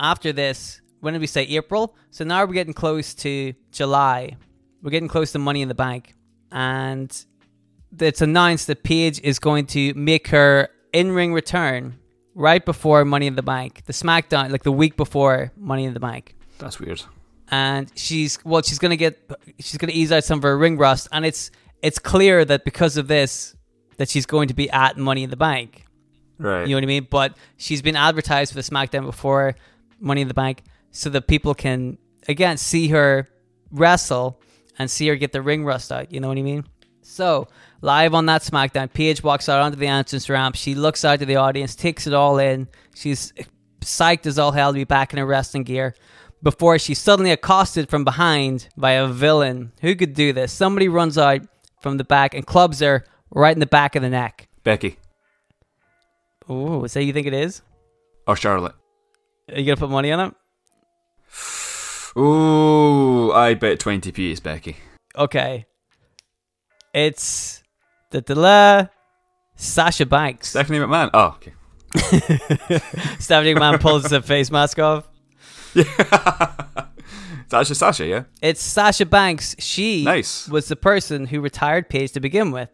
After 0.00 0.32
this, 0.32 0.80
when 1.00 1.14
did 1.14 1.20
we 1.20 1.26
say 1.26 1.42
April? 1.42 1.96
So 2.10 2.24
now 2.24 2.44
we're 2.44 2.54
getting 2.54 2.72
close 2.72 3.14
to 3.14 3.52
July. 3.72 4.36
We're 4.80 4.92
getting 4.92 5.08
close 5.08 5.32
to 5.32 5.38
Money 5.38 5.60
in 5.60 5.68
the 5.68 5.74
Bank, 5.74 6.14
and 6.52 7.10
it's 7.98 8.20
announced 8.20 8.68
that 8.68 8.84
Paige 8.84 9.20
is 9.22 9.38
going 9.38 9.66
to 9.66 9.92
make 9.94 10.28
her 10.28 10.68
in-ring 10.92 11.32
return 11.32 11.98
right 12.38 12.64
before 12.64 13.04
Money 13.04 13.26
in 13.26 13.34
the 13.34 13.42
Bank, 13.42 13.82
the 13.86 13.92
SmackDown, 13.92 14.50
like 14.50 14.62
the 14.62 14.72
week 14.72 14.96
before 14.96 15.52
Money 15.56 15.84
in 15.84 15.92
the 15.92 16.00
Bank. 16.00 16.34
That's 16.58 16.78
weird. 16.80 17.02
and 17.50 17.90
she's 17.94 18.38
well 18.44 18.62
she's 18.62 18.78
gonna 18.78 18.96
get 18.96 19.18
she's 19.58 19.78
gonna 19.78 19.92
ease 19.92 20.12
out 20.12 20.22
some 20.24 20.38
of 20.38 20.42
her 20.44 20.56
ring 20.56 20.78
rust. 20.78 21.08
And 21.12 21.26
it's 21.26 21.50
it's 21.82 21.98
clear 21.98 22.44
that 22.44 22.64
because 22.64 22.96
of 22.96 23.08
this 23.08 23.54
that 23.98 24.08
she's 24.08 24.26
going 24.26 24.48
to 24.48 24.54
be 24.54 24.70
at 24.70 24.96
money 24.96 25.22
in 25.24 25.30
the 25.30 25.36
bank. 25.36 25.84
Right. 26.38 26.62
you 26.62 26.68
know 26.68 26.76
what 26.76 26.84
i 26.84 26.86
mean? 26.86 27.08
But 27.10 27.36
she's 27.56 27.82
been 27.82 27.96
advertised 27.96 28.52
for 28.52 28.58
the 28.62 28.62
smackdown 28.62 29.04
before 29.04 29.56
money 29.98 30.20
in 30.22 30.28
the 30.28 30.34
bank 30.34 30.62
so 30.92 31.10
that 31.10 31.26
people 31.26 31.54
can 31.54 31.98
again 32.28 32.56
see 32.56 32.88
her 32.88 33.28
wrestle 33.72 34.40
and 34.78 34.88
see 34.88 35.08
her 35.08 35.16
get 35.16 35.32
the 35.32 35.42
ring 35.42 35.64
rust 35.64 35.90
out. 35.90 36.12
You 36.12 36.20
know 36.20 36.28
what 36.28 36.38
i 36.38 36.42
mean 36.42 36.64
so 37.08 37.48
live 37.80 38.12
on 38.14 38.26
that 38.26 38.42
smackdown 38.42 38.92
paige 38.92 39.22
walks 39.22 39.48
out 39.48 39.60
onto 39.62 39.76
the 39.78 39.86
entrance 39.86 40.28
ramp 40.28 40.54
she 40.54 40.74
looks 40.74 41.04
out 41.04 41.18
to 41.18 41.26
the 41.26 41.36
audience 41.36 41.74
takes 41.74 42.06
it 42.06 42.12
all 42.12 42.38
in 42.38 42.68
she's 42.94 43.32
psyched 43.80 44.26
as 44.26 44.38
all 44.38 44.52
hell 44.52 44.72
to 44.72 44.76
be 44.78 44.84
back 44.84 45.12
in 45.12 45.18
her 45.18 45.26
wrestling 45.26 45.62
gear 45.62 45.94
before 46.42 46.78
she's 46.78 46.98
suddenly 46.98 47.30
accosted 47.32 47.88
from 47.88 48.04
behind 48.04 48.68
by 48.76 48.92
a 48.92 49.08
villain. 49.08 49.72
Who 49.80 49.96
could 49.96 50.14
do 50.14 50.32
this? 50.32 50.52
Somebody 50.52 50.86
runs 50.86 51.18
out 51.18 51.40
from 51.80 51.96
the 51.96 52.04
back 52.04 52.32
and 52.32 52.46
clubs 52.46 52.78
her 52.78 53.04
right 53.30 53.52
in 53.56 53.58
the 53.58 53.66
back 53.66 53.96
of 53.96 54.02
the 54.02 54.08
neck. 54.08 54.46
Becky 54.62 54.98
Oh, 56.48 56.84
is 56.84 56.92
that 56.94 57.02
you 57.04 57.12
think 57.12 57.26
it 57.26 57.34
is? 57.34 57.62
or 58.26 58.36
Charlotte. 58.36 58.74
Are 59.50 59.58
you 59.58 59.64
gonna 59.66 59.76
put 59.76 59.90
money 59.90 60.12
on 60.12 60.28
it? 60.28 60.34
Ooh, 62.16 63.32
I 63.32 63.54
bet 63.54 63.78
20p 63.80 64.30
is 64.32 64.40
Becky. 64.40 64.76
Okay. 65.16 65.66
It's 67.06 67.62
the 68.10 68.20
da 68.20 68.88
Sasha 69.54 70.04
Banks. 70.04 70.48
Stephanie 70.48 70.80
McMahon. 70.80 71.10
Oh, 71.14 71.36
okay. 71.36 71.52
Stephanie 73.20 73.54
McMahon 73.54 73.80
pulls 73.80 74.04
the 74.04 74.20
face 74.20 74.50
mask 74.50 74.80
off. 74.80 75.08
That's 75.74 77.68
just 77.68 77.78
Sasha, 77.78 78.04
yeah? 78.04 78.24
It's 78.42 78.60
Sasha 78.60 79.06
Banks. 79.06 79.54
She 79.60 80.04
Nice. 80.04 80.48
was 80.48 80.66
the 80.66 80.74
person 80.74 81.26
who 81.26 81.40
retired 81.40 81.88
Paige 81.88 82.12
to 82.12 82.20
begin 82.20 82.50
with. 82.50 82.68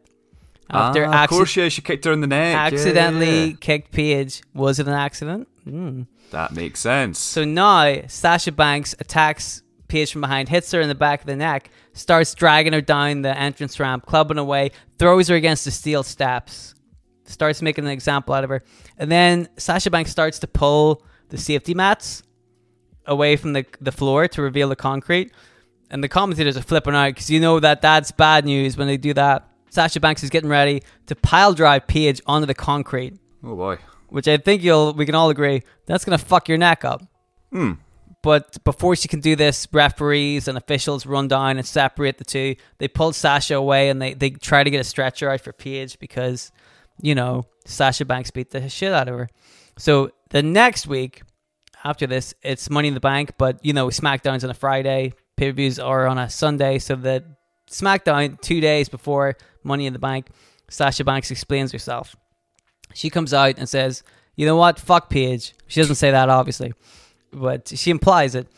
After 0.71 1.05
ah, 1.05 1.25
of 1.25 1.29
course, 1.29 1.55
yeah, 1.55 1.69
she 1.69 1.83
kicked 1.83 2.07
her 2.07 2.13
in 2.13 2.23
the 2.23 2.27
neck. 2.27 2.57
Accidentally 2.57 3.49
yeah. 3.49 3.57
kicked 3.61 3.93
Paige. 3.93 4.43
Was 4.55 4.79
it 4.79 4.89
an 4.89 4.95
accident? 4.95 5.49
Hmm. 5.65 6.03
That 6.31 6.53
makes 6.53 6.81
sense. 6.81 7.19
So 7.19 7.45
now 7.45 8.01
Sasha 8.09 8.53
Banks 8.53 8.95
attacks 8.99 9.63
Paige 9.95 10.11
from 10.11 10.23
behind, 10.23 10.49
hits 10.49 10.73
her 10.73 10.81
in 10.81 10.89
the 10.89 10.95
back 10.97 11.21
of 11.21 11.27
the 11.27 11.37
neck, 11.37 11.71
starts 11.93 12.35
dragging 12.35 12.73
her 12.73 12.81
down 12.81 13.23
the 13.23 13.39
entrance 13.39 13.79
ramp, 13.79 14.07
clubbing 14.07 14.39
away, 14.39 14.73
throws 14.99 15.29
her 15.29 15.37
against 15.37 15.65
the 15.65 15.71
steel 15.71 16.03
steps, 16.03 16.75
starts 17.23 17.63
making 17.63 17.85
an 17.85 17.93
example 17.93 18.35
out 18.35 18.43
of 18.43 18.51
her. 18.51 18.65
And 18.99 19.09
then 19.09 19.49
Sasha 19.57 19.91
Banks 19.91 20.11
starts 20.11 20.41
to 20.41 20.49
pull 20.49 21.05
the 21.29 21.39
safety 21.39 21.75
mats 21.75 22.25
away 23.07 23.37
from 23.37 23.53
the, 23.53 23.65
the 23.81 23.93
floor 23.93 24.27
to 24.27 24.43
reveal 24.43 24.69
the 24.69 24.75
concrete. 24.75 25.31
And 25.91 26.03
the 26.03 26.09
commentators 26.09 26.57
are 26.57 26.63
flipping 26.63 26.97
out 26.97 27.11
because 27.11 27.31
you 27.31 27.39
know 27.39 27.61
that 27.61 27.81
that's 27.81 28.11
bad 28.11 28.45
news 28.45 28.77
when 28.77 28.89
they 28.89 28.97
do 28.97 29.15
that. 29.15 29.49
Sasha 29.71 30.01
Banks 30.01 30.25
is 30.25 30.31
getting 30.31 30.51
ready 30.51 30.83
to 31.07 31.15
pile 31.15 31.55
drive 31.55 31.87
Paige 31.87 32.21
onto 32.27 32.47
the 32.47 32.55
concrete 32.55 33.15
oh 33.45 33.55
boy. 33.55 33.79
which 34.09 34.27
I 34.27 34.39
think 34.39 34.65
you'll 34.65 34.93
we 34.95 35.07
can 35.07 35.15
all 35.15 35.31
agree 35.31 35.63
that's 35.87 36.05
gonna 36.05 36.19
fuck 36.19 36.49
your 36.49 36.59
neck 36.59 36.85
up. 36.85 37.03
Hmm. 37.53 37.75
But 38.25 38.65
before 38.65 38.97
she 38.97 39.07
can 39.07 39.21
do 39.21 39.37
this, 39.37 39.69
referees 39.71 40.49
and 40.49 40.57
officials 40.57 41.05
run 41.05 41.29
down 41.29 41.59
and 41.59 41.67
separate 41.67 42.17
the 42.17 42.25
two. 42.25 42.57
They 42.79 42.89
pull 42.89 43.13
Sasha 43.13 43.57
away 43.57 43.91
and 43.91 44.01
they, 44.01 44.15
they 44.15 44.31
try 44.31 44.65
to 44.65 44.71
get 44.71 44.81
a 44.81 44.85
stretcher 44.85 45.29
out 45.29 45.43
for 45.43 45.53
Paige 45.53 45.99
because, 45.99 46.51
you 47.03 47.15
know, 47.15 47.45
Sasha 47.67 48.07
Banks 48.07 48.31
beat 48.31 48.51
the 48.51 48.67
shit 48.71 48.95
out 48.95 49.09
of 49.09 49.19
her. 49.19 49.29
So 49.77 50.11
the 50.31 50.43
next 50.43 50.87
week 50.87 51.21
after 51.85 52.07
this, 52.07 52.33
it's 52.43 52.71
Money 52.71 52.89
in 52.89 52.95
the 52.95 53.01
Bank, 53.01 53.35
but 53.37 53.63
you 53.63 53.75
know, 53.75 53.89
SmackDown's 53.89 54.43
on 54.43 54.49
a 54.49 54.55
Friday, 54.55 55.13
pay 55.37 55.51
per 55.51 55.57
views 55.57 55.79
are 55.79 56.07
on 56.07 56.17
a 56.17 56.31
Sunday, 56.31 56.79
so 56.79 56.97
that 56.97 57.27
SmackDown 57.71 58.41
two 58.41 58.63
days 58.63 58.89
before 58.89 59.37
Money 59.63 59.85
in 59.85 59.93
the 59.93 59.99
Bank, 59.99 60.29
Sasha 60.71 61.05
Banks 61.05 61.31
explains 61.31 61.73
herself 61.73 62.17
she 62.95 63.11
comes 63.11 63.35
out 63.35 63.59
and 63.59 63.69
says, 63.69 64.03
"You 64.37 64.47
know 64.47 64.57
what? 64.57 64.79
Fuck 64.79 65.11
Paige." 65.11 65.53
She 65.67 65.81
doesn't 65.81 65.97
say 65.97 66.11
that 66.11 66.31
obviously, 66.31 66.73
but 67.35 67.69
she 67.69 67.91
implies 67.91 68.35
it. 68.35 68.49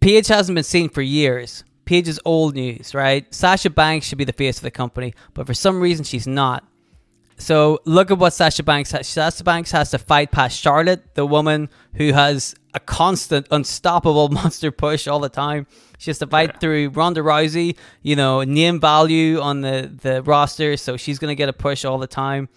Paige 0.00 0.28
hasn't 0.28 0.54
been 0.54 0.64
seen 0.64 0.88
for 0.88 1.02
years. 1.02 1.64
Paige 1.84 2.08
is 2.08 2.20
old 2.24 2.54
news, 2.54 2.94
right? 2.94 3.32
Sasha 3.34 3.70
Banks 3.70 4.06
should 4.06 4.18
be 4.18 4.24
the 4.24 4.32
face 4.32 4.56
of 4.56 4.62
the 4.62 4.70
company, 4.70 5.14
but 5.34 5.46
for 5.46 5.54
some 5.54 5.80
reason 5.80 6.04
she's 6.04 6.26
not. 6.26 6.64
So 7.36 7.80
look 7.84 8.10
at 8.10 8.18
what 8.18 8.32
Sasha 8.32 8.62
Banks 8.62 8.92
has. 8.92 9.08
Sasha 9.08 9.42
Banks 9.42 9.72
has 9.72 9.90
to 9.90 9.98
fight 9.98 10.30
past 10.30 10.58
Charlotte, 10.58 11.14
the 11.14 11.26
woman 11.26 11.70
who 11.94 12.12
has 12.12 12.54
a 12.72 12.80
constant, 12.80 13.48
unstoppable 13.50 14.28
monster 14.30 14.70
push 14.70 15.08
all 15.08 15.18
the 15.18 15.28
time. 15.28 15.66
She 15.98 16.10
has 16.10 16.18
to 16.18 16.26
fight 16.26 16.60
through 16.60 16.90
Ronda 16.90 17.20
Rousey, 17.20 17.76
you 18.02 18.16
know, 18.16 18.42
name 18.42 18.80
value 18.80 19.40
on 19.40 19.60
the, 19.60 19.90
the 20.02 20.22
roster, 20.22 20.76
so 20.76 20.96
she's 20.96 21.18
going 21.18 21.30
to 21.30 21.36
get 21.36 21.48
a 21.48 21.52
push 21.52 21.84
all 21.84 21.98
the 21.98 22.06
time. 22.06 22.48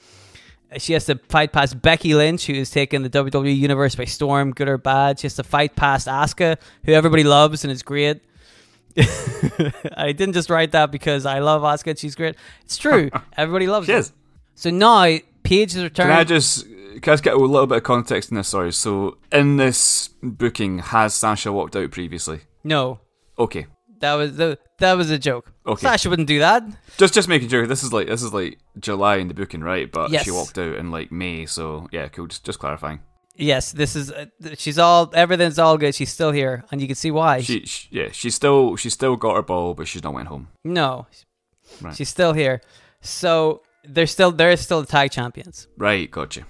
She 0.78 0.94
has 0.94 1.06
to 1.06 1.16
fight 1.30 1.52
past 1.54 1.82
Becky 1.82 2.14
Lynch, 2.16 2.46
who 2.48 2.54
has 2.56 2.70
taken 2.70 3.04
the 3.04 3.10
WWE 3.10 3.58
Universe 3.58 3.96
by 3.96 4.06
storm, 4.06 4.52
good 4.52 4.68
or 4.68 4.78
bad. 4.78 5.20
She 5.20 5.26
has 5.26 5.36
to 5.36 5.44
fight 5.44 5.76
past 5.76 6.08
Asuka, 6.08 6.58
who 6.86 6.92
everybody 6.94 7.24
loves 7.24 7.64
and 7.64 7.72
is 7.72 7.82
great. 7.84 8.22
I 8.98 10.14
didn't 10.16 10.34
just 10.34 10.50
write 10.50 10.72
that 10.72 10.92
because 10.92 11.26
I 11.26 11.40
love 11.40 11.62
Asuka 11.62 11.92
and 11.92 12.00
she's 12.00 12.16
great. 12.16 12.36
It's 12.64 12.78
true. 12.78 13.10
Everybody 13.38 13.68
loves 13.68 13.88
She 13.88 13.92
her. 13.94 14.00
is. 14.00 14.14
So 14.56 14.70
now 14.70 15.18
Paige 15.44 15.74
has 15.74 15.84
returned. 15.84 16.10
Can 16.10 16.18
I 16.20 16.24
just 16.24 16.66
can 17.02 17.12
I 17.12 17.14
just 17.14 17.24
get 17.24 17.34
a 17.34 17.38
little 17.38 17.68
bit 17.68 17.78
of 17.80 17.84
context 17.84 18.32
in 18.32 18.38
this? 18.38 18.48
Sorry. 18.48 18.72
So 18.72 19.18
in 19.32 19.58
this 19.58 20.10
booking, 20.24 20.80
has 20.80 21.14
Sasha 21.14 21.52
walked 21.52 21.76
out 21.76 21.92
previously? 21.92 22.42
no, 22.64 23.00
Okay. 23.38 23.66
That 24.06 24.14
was 24.16 24.36
the 24.38 24.58
that 24.80 24.94
was 24.94 25.10
a 25.12 25.18
joke. 25.20 25.52
Okay. 25.66 25.82
Sasha 25.82 26.10
wouldn't 26.10 26.28
do 26.28 26.40
that. 26.40 26.64
Just 26.98 27.14
just 27.14 27.28
making 27.28 27.50
sure 27.50 27.66
this 27.68 27.84
is 27.84 27.92
like 27.92 28.08
this 28.08 28.22
is 28.24 28.34
like 28.34 28.60
July 28.80 29.16
in 29.18 29.28
the 29.28 29.34
booking, 29.34 29.62
right? 29.62 29.92
But 29.92 30.12
Yes. 30.12 30.24
she 30.26 30.32
walked 30.32 30.58
out 30.58 30.76
in 30.76 30.92
like 30.92 31.12
May, 31.12 31.46
so 31.46 31.88
yeah, 31.92 32.08
cool. 32.10 32.28
Just 32.28 32.44
just 32.46 32.60
clarifying. 32.60 33.00
Yes, 33.38 33.74
this 33.74 33.96
is. 33.98 34.12
Uh, 34.12 34.28
she's 34.58 34.80
all. 34.80 35.12
Everything's 35.14 35.60
all 35.60 35.78
good. 35.78 35.94
She's 35.94 36.12
still 36.12 36.32
here, 36.32 36.64
and 36.72 36.80
you 36.82 36.88
can 36.88 36.96
see 36.96 37.12
why. 37.12 37.42
She, 37.42 37.66
she 37.66 37.88
yeah, 37.92 38.10
she's 38.12 38.34
still 38.36 38.78
she's 38.78 38.94
still 38.94 39.18
got 39.18 39.36
her 39.36 39.42
ball, 39.42 39.74
but 39.74 39.88
she's 39.90 40.04
not 40.04 40.14
went 40.14 40.28
home. 40.30 40.48
no, 40.64 41.08
Right. 41.82 41.96
she's 41.96 42.08
still 42.10 42.32
here. 42.34 42.62
So 43.02 43.62
they're 43.84 44.08
still 44.08 44.32
they're 44.32 44.56
still 44.58 44.82
the 44.82 44.88
tag 44.88 45.12
champions. 45.12 45.68
Right, 45.78 46.10
gotcha. 46.10 46.46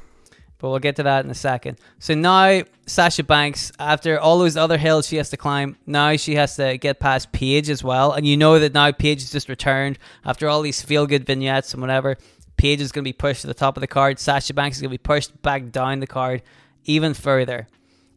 But 0.65 0.71
we'll 0.71 0.79
get 0.79 0.95
to 0.95 1.03
that 1.03 1.23
in 1.23 1.29
a 1.29 1.35
second. 1.35 1.77
So 1.99 2.15
now 2.15 2.63
Sasha 2.87 3.21
Banks, 3.23 3.71
after 3.77 4.19
all 4.19 4.39
those 4.39 4.57
other 4.57 4.79
hills 4.79 5.07
she 5.07 5.17
has 5.17 5.29
to 5.29 5.37
climb, 5.37 5.77
now 5.85 6.15
she 6.15 6.33
has 6.33 6.55
to 6.55 6.79
get 6.79 6.99
past 6.99 7.31
Paige 7.31 7.69
as 7.69 7.83
well. 7.83 8.13
And 8.13 8.25
you 8.25 8.35
know 8.35 8.57
that 8.57 8.73
now 8.73 8.91
Paige 8.91 9.21
has 9.21 9.31
just 9.31 9.47
returned 9.47 9.99
after 10.25 10.49
all 10.49 10.63
these 10.63 10.81
feel 10.81 11.05
good 11.05 11.23
vignettes 11.23 11.73
and 11.73 11.81
whatever. 11.81 12.17
Paige 12.57 12.81
is 12.81 12.91
going 12.91 13.03
to 13.03 13.07
be 13.07 13.13
pushed 13.13 13.41
to 13.41 13.47
the 13.47 13.53
top 13.53 13.77
of 13.77 13.81
the 13.81 13.85
card. 13.85 14.17
Sasha 14.17 14.55
Banks 14.55 14.77
is 14.77 14.81
going 14.81 14.89
to 14.89 14.97
be 14.97 14.97
pushed 14.97 15.39
back 15.43 15.71
down 15.71 15.99
the 15.99 16.07
card 16.07 16.41
even 16.85 17.13
further. 17.13 17.67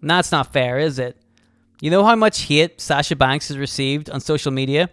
And 0.01 0.09
that's 0.09 0.33
not 0.33 0.51
fair, 0.51 0.79
is 0.79 0.99
it? 0.99 1.19
You 1.83 1.91
know 1.91 2.03
how 2.03 2.17
much 2.17 2.45
hate 2.45 2.81
Sasha 2.81 3.15
Banks 3.15 3.49
has 3.49 3.59
received 3.59 4.09
on 4.09 4.21
social 4.23 4.53
media 4.53 4.89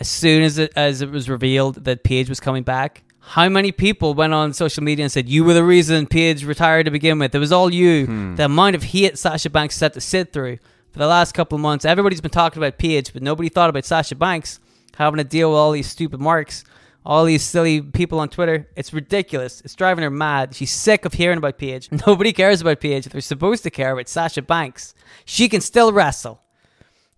as 0.00 0.08
soon 0.08 0.42
as 0.42 0.56
it, 0.56 0.72
as 0.74 1.02
it 1.02 1.10
was 1.10 1.28
revealed 1.28 1.84
that 1.84 2.02
Paige 2.02 2.30
was 2.30 2.40
coming 2.40 2.62
back? 2.62 3.02
How 3.28 3.48
many 3.50 3.72
people 3.72 4.14
went 4.14 4.32
on 4.32 4.54
social 4.54 4.82
media 4.82 5.04
and 5.04 5.12
said, 5.12 5.28
You 5.28 5.44
were 5.44 5.52
the 5.52 5.62
reason 5.62 6.06
Paige 6.06 6.44
retired 6.44 6.84
to 6.84 6.90
begin 6.90 7.18
with? 7.18 7.34
It 7.34 7.38
was 7.38 7.52
all 7.52 7.72
you. 7.72 8.06
Hmm. 8.06 8.36
The 8.36 8.46
amount 8.46 8.74
of 8.74 8.82
hate 8.82 9.18
Sasha 9.18 9.50
Banks 9.50 9.74
has 9.74 9.80
had 9.80 9.92
to 9.94 10.00
sit 10.00 10.32
through 10.32 10.56
for 10.92 10.98
the 10.98 11.06
last 11.06 11.34
couple 11.34 11.56
of 11.56 11.60
months. 11.60 11.84
Everybody's 11.84 12.22
been 12.22 12.30
talking 12.30 12.58
about 12.62 12.78
Paige, 12.78 13.12
but 13.12 13.22
nobody 13.22 13.50
thought 13.50 13.68
about 13.68 13.84
Sasha 13.84 14.14
Banks 14.14 14.60
having 14.96 15.18
to 15.18 15.24
deal 15.24 15.50
with 15.50 15.58
all 15.58 15.72
these 15.72 15.86
stupid 15.86 16.20
marks, 16.20 16.64
all 17.04 17.26
these 17.26 17.42
silly 17.42 17.82
people 17.82 18.18
on 18.18 18.30
Twitter. 18.30 18.66
It's 18.76 18.94
ridiculous. 18.94 19.60
It's 19.60 19.74
driving 19.74 20.04
her 20.04 20.10
mad. 20.10 20.54
She's 20.54 20.72
sick 20.72 21.04
of 21.04 21.12
hearing 21.12 21.36
about 21.38 21.58
Paige. 21.58 21.90
Nobody 22.06 22.32
cares 22.32 22.62
about 22.62 22.80
Paige. 22.80 23.04
They're 23.04 23.20
supposed 23.20 23.62
to 23.64 23.70
care 23.70 23.92
about 23.92 24.08
Sasha 24.08 24.40
Banks. 24.40 24.94
She 25.26 25.50
can 25.50 25.60
still 25.60 25.92
wrestle. 25.92 26.40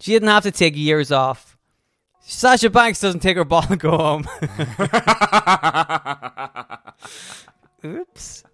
She 0.00 0.10
didn't 0.10 0.28
have 0.28 0.42
to 0.42 0.50
take 0.50 0.76
years 0.76 1.12
off. 1.12 1.56
Sasha 2.30 2.70
Banks 2.70 3.00
doesn't 3.00 3.20
take 3.20 3.36
her 3.36 3.44
ball 3.44 3.64
and 3.68 3.80
go 3.80 3.96
home. 3.96 4.24
Oops. 7.84 8.44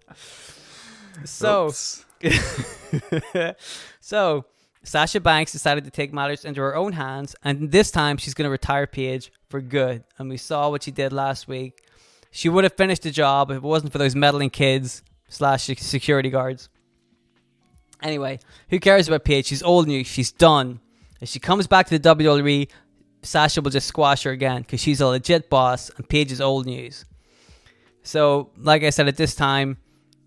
So, 1.25 1.67
Oops. 1.67 2.05
so 3.99 4.45
Sasha 4.83 5.19
Banks 5.19 5.51
decided 5.51 5.83
to 5.85 5.91
take 5.91 6.11
matters 6.11 6.43
into 6.43 6.59
her 6.61 6.75
own 6.75 6.93
hands, 6.93 7.35
and 7.43 7.71
this 7.71 7.91
time 7.91 8.17
she's 8.17 8.33
going 8.33 8.45
to 8.45 8.49
retire 8.49 8.87
Paige 8.87 9.31
for 9.49 9.61
good. 9.61 10.03
And 10.17 10.27
we 10.27 10.37
saw 10.37 10.69
what 10.69 10.83
she 10.83 10.91
did 10.91 11.13
last 11.13 11.47
week. 11.47 11.83
She 12.31 12.49
would 12.49 12.63
have 12.63 12.73
finished 12.73 13.03
the 13.03 13.11
job 13.11 13.51
if 13.51 13.57
it 13.57 13.63
wasn't 13.63 13.91
for 13.91 13.99
those 13.99 14.15
meddling 14.15 14.49
kids 14.49 15.03
slash 15.29 15.65
security 15.65 16.31
guards. 16.31 16.69
Anyway, 18.01 18.39
who 18.69 18.79
cares 18.79 19.07
about 19.07 19.23
Paige? 19.23 19.45
She's 19.45 19.61
old 19.61 19.87
news. 19.87 20.07
She's 20.07 20.31
done. 20.31 20.79
If 21.21 21.29
she 21.29 21.39
comes 21.39 21.67
back 21.67 21.87
to 21.87 21.97
the 21.97 22.15
WWE, 22.15 22.69
Sasha 23.27 23.61
will 23.61 23.71
just 23.71 23.87
squash 23.87 24.23
her 24.23 24.31
again 24.31 24.61
because 24.61 24.79
she's 24.79 25.01
a 25.01 25.07
legit 25.07 25.49
boss, 25.49 25.89
and 25.97 26.07
Paige 26.07 26.31
is 26.31 26.39
old 26.39 26.65
news. 26.65 27.05
So, 28.01 28.51
like 28.57 28.83
I 28.83 28.89
said, 28.89 29.09
at 29.09 29.17
this 29.17 29.35
time, 29.35 29.77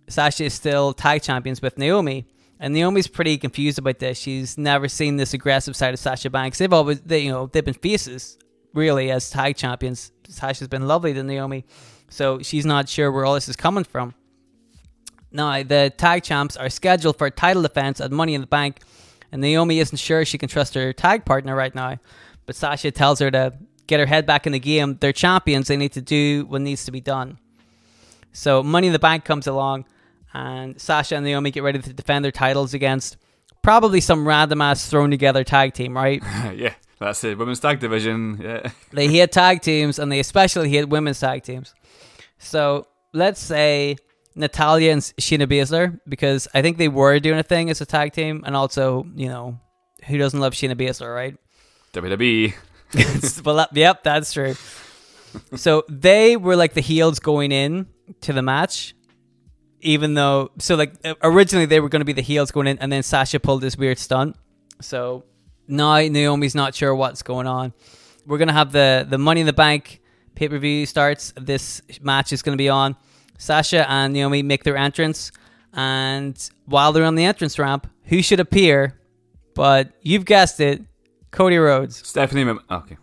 Sasha 0.09 0.45
is 0.45 0.53
still 0.55 0.93
tag 0.93 1.23
champions 1.23 1.63
with 1.63 1.79
Naomi, 1.79 2.27
and 2.59 2.75
Naomi's 2.75 3.07
pretty 3.07 3.39
confused 3.39 3.79
about 3.79 4.01
this. 4.01 4.19
She's 4.19 4.59
never 4.59 4.87
seen 4.87 5.17
this 5.17 5.33
aggressive 5.33 5.75
side 5.75 5.95
of 5.95 6.01
Sasha 6.01 6.29
Banks. 6.29 6.59
They've 6.59 6.73
always, 6.73 7.01
they, 7.01 7.21
you 7.21 7.31
know, 7.31 7.47
they've 7.47 7.65
been 7.65 7.73
faces 7.73 8.37
really 8.75 9.11
as 9.11 9.31
tag 9.31 9.57
champions. 9.57 10.13
Sasha's 10.29 10.69
been 10.69 10.87
lovely 10.87 11.15
to 11.15 11.23
Naomi, 11.23 11.65
so 12.11 12.41
she's 12.41 12.67
not 12.67 12.87
sure 12.87 13.11
where 13.11 13.25
all 13.25 13.35
this 13.35 13.49
is 13.49 13.57
coming 13.57 13.85
from. 13.85 14.15
Now, 15.33 15.63
the 15.63 15.91
tag 15.97 16.23
champs 16.23 16.57
are 16.59 16.69
scheduled 16.69 17.17
for 17.17 17.29
a 17.29 17.31
title 17.31 17.63
defense 17.63 17.99
at 18.01 18.13
Money 18.13 18.35
in 18.35 18.43
the 18.43 18.47
Bank, 18.47 18.81
and 19.33 19.41
Naomi 19.41 19.79
isn't 19.79 19.97
sure 19.97 20.27
she 20.27 20.37
can 20.37 20.51
trust 20.51 20.75
her 20.75 20.93
tag 20.93 21.25
partner 21.25 21.57
right 21.57 21.75
now. 21.75 21.99
But 22.51 22.57
Sasha 22.57 22.91
tells 22.91 23.21
her 23.21 23.31
to 23.31 23.53
get 23.87 24.01
her 24.01 24.07
head 24.07 24.27
back 24.27 24.45
in 24.45 24.51
the 24.51 24.59
game. 24.59 24.99
They're 25.01 25.13
champions. 25.13 25.69
They 25.69 25.77
need 25.77 25.93
to 25.93 26.01
do 26.01 26.47
what 26.47 26.63
needs 26.63 26.85
to 26.87 26.91
be 26.91 27.01
done. 27.01 27.39
So 28.33 28.61
Money 28.65 28.89
in 28.89 28.93
the 28.93 28.99
Bank 28.99 29.25
comes 29.25 29.47
along, 29.47 29.85
and 30.35 30.81
Sasha 30.81 31.15
and 31.15 31.25
Naomi 31.25 31.53
get 31.53 31.63
ready 31.63 31.79
to 31.79 31.93
defend 31.93 32.25
their 32.25 32.33
titles 32.33 32.75
against 32.75 33.19
probably 33.63 34.01
some 34.01 34.27
random 34.27 34.63
ass 34.63 34.89
thrown 34.89 35.13
together 35.13 35.45
tag 35.45 35.75
team, 35.75 35.95
right? 35.95 36.21
yeah, 36.57 36.75
that's 36.99 37.23
it. 37.23 37.39
Women's 37.39 37.61
tag 37.61 37.79
division. 37.79 38.41
Yeah. 38.43 38.73
they 38.93 39.07
hate 39.07 39.31
tag 39.31 39.63
teams, 39.63 40.01
and 40.01 40.11
they 40.11 40.19
especially 40.19 40.71
hate 40.71 40.89
women's 40.89 41.21
tag 41.21 41.45
teams. 41.45 41.73
So 42.39 42.89
let's 43.13 43.41
say 43.41 43.97
Natalya 44.35 44.91
and 44.91 45.03
Shayna 45.03 45.47
Baszler, 45.47 46.01
because 46.09 46.49
I 46.53 46.63
think 46.63 46.79
they 46.79 46.89
were 46.89 47.21
doing 47.21 47.39
a 47.39 47.45
thing 47.45 47.71
as 47.71 47.81
a 47.81 47.87
tag 47.87 48.13
team, 48.13 48.43
and 48.45 48.57
also, 48.57 49.07
you 49.15 49.29
know, 49.29 49.61
who 50.09 50.19
doesn't 50.19 50.41
love 50.41 50.55
Shayna 50.55 50.75
Baszler, 50.75 51.15
right? 51.15 51.37
WWE. 51.93 52.55
well, 53.45 53.57
that, 53.57 53.71
yep, 53.75 54.03
that's 54.03 54.33
true. 54.33 54.55
So 55.57 55.85
they 55.89 56.37
were 56.37 56.57
like 56.57 56.75
the 56.75 56.81
heels 56.81 57.19
going 57.19 57.53
in 57.53 57.87
to 58.23 58.33
the 58.33 58.43
match, 58.43 58.95
even 59.81 60.15
though 60.15 60.51
so 60.59 60.75
like 60.75 60.95
uh, 61.05 61.15
originally 61.23 61.67
they 61.67 61.81
were 61.81 61.89
going 61.89 62.01
to 62.01 62.07
be 62.07 62.13
the 62.13 62.23
heels 62.23 62.51
going 62.51 62.67
in, 62.67 62.79
and 62.79 62.91
then 62.91 63.03
Sasha 63.03 63.39
pulled 63.39 63.61
this 63.61 63.77
weird 63.77 63.99
stunt. 63.99 64.37
So 64.81 65.25
now 65.69 65.99
Naomi's 66.01 66.55
not 66.55 66.75
sure 66.75 66.95
what's 66.95 67.23
going 67.23 67.47
on. 67.47 67.73
We're 68.27 68.39
gonna 68.39 68.53
have 68.53 68.73
the 68.73 69.07
the 69.09 69.19
Money 69.19 69.41
in 69.41 69.47
the 69.47 69.53
Bank 69.53 70.01
pay 70.35 70.49
per 70.49 70.59
view 70.59 70.87
starts. 70.87 71.33
This 71.37 71.81
match 72.01 72.33
is 72.33 72.43
gonna 72.43 72.57
be 72.57 72.69
on. 72.69 72.97
Sasha 73.39 73.89
and 73.91 74.13
Naomi 74.13 74.43
make 74.43 74.65
their 74.65 74.77
entrance, 74.77 75.33
and 75.73 76.37
while 76.67 76.93
they're 76.93 77.05
on 77.05 77.15
the 77.15 77.25
entrance 77.25 77.59
ramp, 77.59 77.89
who 78.05 78.21
should 78.21 78.41
appear? 78.41 78.99
But 79.55 79.93
you've 80.03 80.25
guessed 80.25 80.61
it, 80.61 80.83
Cody 81.31 81.59
Rhodes. 81.59 82.07
Stephanie. 82.07 82.45
Mem- 82.45 82.61
oh, 82.71 82.77
okay. 82.77 82.97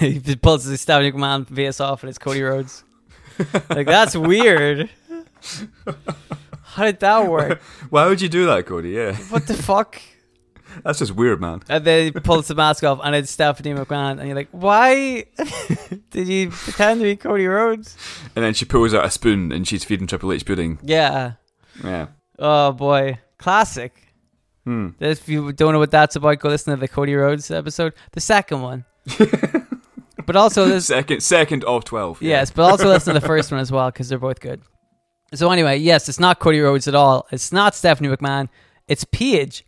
he 0.20 0.36
pulls 0.36 0.64
his 0.64 0.80
Stephanie 0.80 1.12
McMahon 1.12 1.48
face 1.52 1.80
off 1.80 2.02
and 2.02 2.10
it's 2.10 2.18
Cody 2.18 2.42
Rhodes. 2.42 2.84
like 3.70 3.86
that's 3.86 4.16
weird. 4.16 4.88
How 6.62 6.84
did 6.84 7.00
that 7.00 7.28
work? 7.28 7.60
Why 7.90 8.06
would 8.06 8.20
you 8.20 8.28
do 8.28 8.46
that, 8.46 8.66
Cody? 8.66 8.90
Yeah, 8.90 9.16
What 9.30 9.46
the 9.46 9.54
fuck? 9.62 10.00
that's 10.82 10.98
just 10.98 11.12
weird, 11.12 11.40
man. 11.40 11.62
And 11.68 11.84
then 11.84 12.04
he 12.04 12.10
pulls 12.10 12.48
the 12.48 12.54
mask 12.56 12.82
off 12.82 12.98
and 13.04 13.14
it's 13.14 13.30
Stephanie 13.30 13.74
McMahon 13.74 14.18
and 14.18 14.26
you're 14.26 14.34
like, 14.34 14.48
why 14.50 15.24
did 16.10 16.26
you 16.26 16.50
pretend 16.50 16.98
to 17.00 17.04
be 17.04 17.14
Cody 17.16 17.46
Rhodes? 17.46 17.96
And 18.34 18.44
then 18.44 18.54
she 18.54 18.64
pulls 18.64 18.92
out 18.92 19.04
a 19.04 19.10
spoon 19.10 19.52
and 19.52 19.68
she's 19.68 19.84
feeding 19.84 20.08
Triple 20.08 20.32
H 20.32 20.44
pudding. 20.44 20.78
Yeah. 20.82 21.34
Yeah. 21.84 22.06
Oh 22.40 22.72
boy. 22.72 23.18
Classic. 23.38 24.03
Hmm. 24.64 24.88
If 25.00 25.28
you 25.28 25.52
don't 25.52 25.72
know 25.72 25.78
what 25.78 25.90
that's 25.90 26.16
about, 26.16 26.38
go 26.38 26.48
listen 26.48 26.74
to 26.74 26.80
the 26.80 26.88
Cody 26.88 27.14
Rhodes 27.14 27.50
episode. 27.50 27.92
The 28.12 28.20
second 28.20 28.62
one. 28.62 28.84
but 30.26 30.36
also 30.36 30.66
this 30.66 30.86
Second, 30.86 31.20
second 31.22 31.64
of 31.64 31.84
twelve. 31.84 32.22
yeah. 32.22 32.38
Yes, 32.38 32.50
but 32.50 32.62
also 32.62 32.88
listen 32.88 33.12
to 33.14 33.20
the 33.20 33.26
first 33.26 33.50
one 33.52 33.60
as 33.60 33.70
well 33.70 33.90
because 33.90 34.08
they're 34.08 34.18
both 34.18 34.40
good. 34.40 34.62
So 35.34 35.50
anyway, 35.50 35.78
yes, 35.78 36.08
it's 36.08 36.20
not 36.20 36.38
Cody 36.38 36.60
Rhodes 36.60 36.88
at 36.88 36.94
all. 36.94 37.26
It's 37.30 37.52
not 37.52 37.74
Stephanie 37.74 38.08
McMahon. 38.08 38.48
It's 38.88 39.04
Paige. 39.04 39.64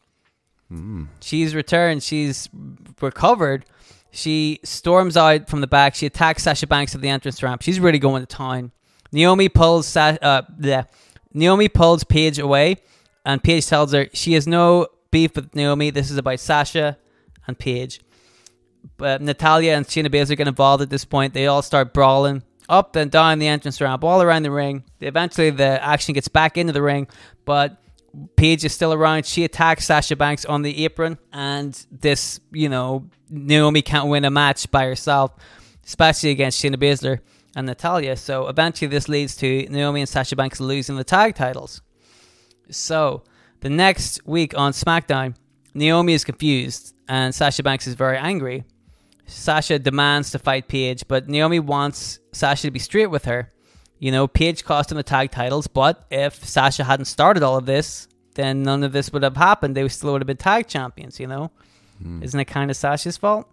She's 1.20 1.54
returned. 1.54 2.02
She's 2.02 2.48
recovered. 3.00 3.64
She 4.10 4.60
storms 4.64 5.16
out 5.16 5.48
from 5.48 5.60
the 5.60 5.66
back. 5.66 5.94
She 5.94 6.06
attacks 6.06 6.42
Sasha 6.44 6.66
Banks 6.66 6.94
at 6.94 7.00
the 7.00 7.08
entrance 7.08 7.42
ramp. 7.42 7.62
She's 7.62 7.78
really 7.78 7.98
going 7.98 8.22
to 8.22 8.26
town. 8.26 8.72
Naomi 9.12 9.48
pulls 9.48 9.86
Sa- 9.86 10.16
uh, 10.22 10.42
bleh. 10.58 10.86
Naomi 11.34 11.68
pulls 11.68 12.02
Paige 12.02 12.38
away, 12.38 12.76
and 13.26 13.42
Paige 13.42 13.66
tells 13.66 13.92
her 13.92 14.06
she 14.14 14.34
has 14.34 14.46
no 14.46 14.86
beef 15.10 15.34
with 15.34 15.54
Naomi. 15.54 15.90
This 15.90 16.10
is 16.12 16.16
about 16.16 16.38
Sasha 16.38 16.96
and 17.46 17.58
Paige. 17.58 18.00
But 18.96 19.20
Natalya 19.20 19.72
and 19.72 19.84
Shayna 19.84 20.06
Baszler 20.06 20.36
get 20.36 20.46
involved 20.46 20.80
at 20.80 20.90
this 20.90 21.04
point. 21.04 21.34
They 21.34 21.48
all 21.48 21.60
start 21.60 21.92
brawling 21.92 22.44
up 22.68 22.94
and 22.94 23.10
down 23.10 23.40
the 23.40 23.48
entrance 23.48 23.80
ramp, 23.80 24.04
all 24.04 24.22
around 24.22 24.44
the 24.44 24.52
ring. 24.52 24.84
Eventually, 25.00 25.50
the 25.50 25.82
action 25.84 26.14
gets 26.14 26.28
back 26.28 26.56
into 26.56 26.72
the 26.72 26.82
ring, 26.82 27.08
but 27.44 27.82
Paige 28.36 28.64
is 28.64 28.72
still 28.72 28.92
around. 28.92 29.26
She 29.26 29.42
attacks 29.42 29.86
Sasha 29.86 30.14
Banks 30.14 30.44
on 30.44 30.62
the 30.62 30.84
apron, 30.84 31.18
and 31.32 31.84
this, 31.90 32.38
you 32.52 32.68
know, 32.68 33.08
Naomi 33.28 33.82
can't 33.82 34.08
win 34.08 34.24
a 34.24 34.30
match 34.30 34.70
by 34.70 34.84
herself, 34.84 35.32
especially 35.84 36.30
against 36.30 36.62
Shayna 36.62 36.76
Baszler 36.76 37.18
and 37.56 37.66
Natalya. 37.66 38.16
So 38.16 38.46
eventually, 38.46 38.86
this 38.88 39.08
leads 39.08 39.34
to 39.38 39.66
Naomi 39.68 40.00
and 40.00 40.08
Sasha 40.08 40.36
Banks 40.36 40.60
losing 40.60 40.96
the 40.96 41.04
tag 41.04 41.34
titles. 41.34 41.82
So 42.70 43.22
the 43.60 43.70
next 43.70 44.26
week 44.26 44.56
on 44.56 44.72
SmackDown, 44.72 45.34
Naomi 45.74 46.14
is 46.14 46.24
confused, 46.24 46.94
and 47.08 47.34
Sasha 47.34 47.62
Banks 47.62 47.86
is 47.86 47.94
very 47.94 48.16
angry. 48.16 48.64
Sasha 49.26 49.78
demands 49.78 50.30
to 50.30 50.38
fight 50.38 50.68
Paige, 50.68 51.06
but 51.08 51.28
Naomi 51.28 51.58
wants 51.58 52.20
Sasha 52.32 52.68
to 52.68 52.70
be 52.70 52.78
straight 52.78 53.08
with 53.08 53.24
her. 53.24 53.52
You 53.98 54.12
know, 54.12 54.28
Paige 54.28 54.64
cost 54.64 54.90
him 54.90 54.96
the 54.96 55.02
tag 55.02 55.30
titles, 55.30 55.66
but 55.66 56.06
if 56.10 56.44
Sasha 56.44 56.84
hadn't 56.84 57.06
started 57.06 57.42
all 57.42 57.56
of 57.56 57.66
this, 57.66 58.08
then 58.34 58.62
none 58.62 58.84
of 58.84 58.92
this 58.92 59.12
would 59.12 59.22
have 59.22 59.36
happened. 59.36 59.74
They 59.74 59.88
still 59.88 60.12
would 60.12 60.22
have 60.22 60.26
been 60.26 60.36
tag 60.36 60.68
champions, 60.68 61.18
you 61.18 61.26
know? 61.26 61.50
Hmm. 62.00 62.22
Isn't 62.22 62.38
it 62.38 62.44
kind 62.44 62.70
of 62.70 62.76
Sasha's 62.76 63.16
fault? 63.16 63.48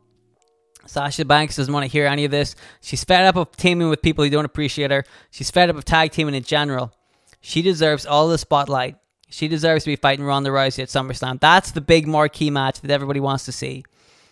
Sasha 0.86 1.24
Banks 1.24 1.56
doesn't 1.56 1.74
want 1.74 1.86
to 1.86 1.92
hear 1.92 2.06
any 2.06 2.26
of 2.26 2.32
this. 2.32 2.56
She's 2.82 3.04
fed 3.04 3.26
up 3.26 3.38
of 3.38 3.56
teaming 3.56 3.90
with 3.90 4.02
people 4.02 4.24
who 4.24 4.30
don't 4.30 4.46
appreciate 4.46 4.92
her. 4.92 5.06
She's 5.32 5.50
fed 5.50 5.70
up 5.70 5.78
of 5.78 5.86
tag 5.86 6.12
teaming 6.12 6.36
in 6.36 6.44
general. 6.44 6.94
She 7.40 7.62
deserves 7.62 8.06
all 8.06 8.28
the 8.28 8.38
spotlight. 8.38 8.98
She 9.34 9.48
deserves 9.48 9.84
to 9.86 9.90
be 9.90 9.96
fighting 9.96 10.26
Ronda 10.26 10.52
Rousey 10.52 10.84
at 10.84 10.90
SummerSlam. 10.90 11.40
That's 11.40 11.72
the 11.72 11.82
big 11.82 12.06
marquee 12.06 12.52
match 12.52 12.82
that 12.82 12.92
everybody 12.92 13.20
wants 13.20 13.46
to 13.46 13.52
see. 13.52 13.84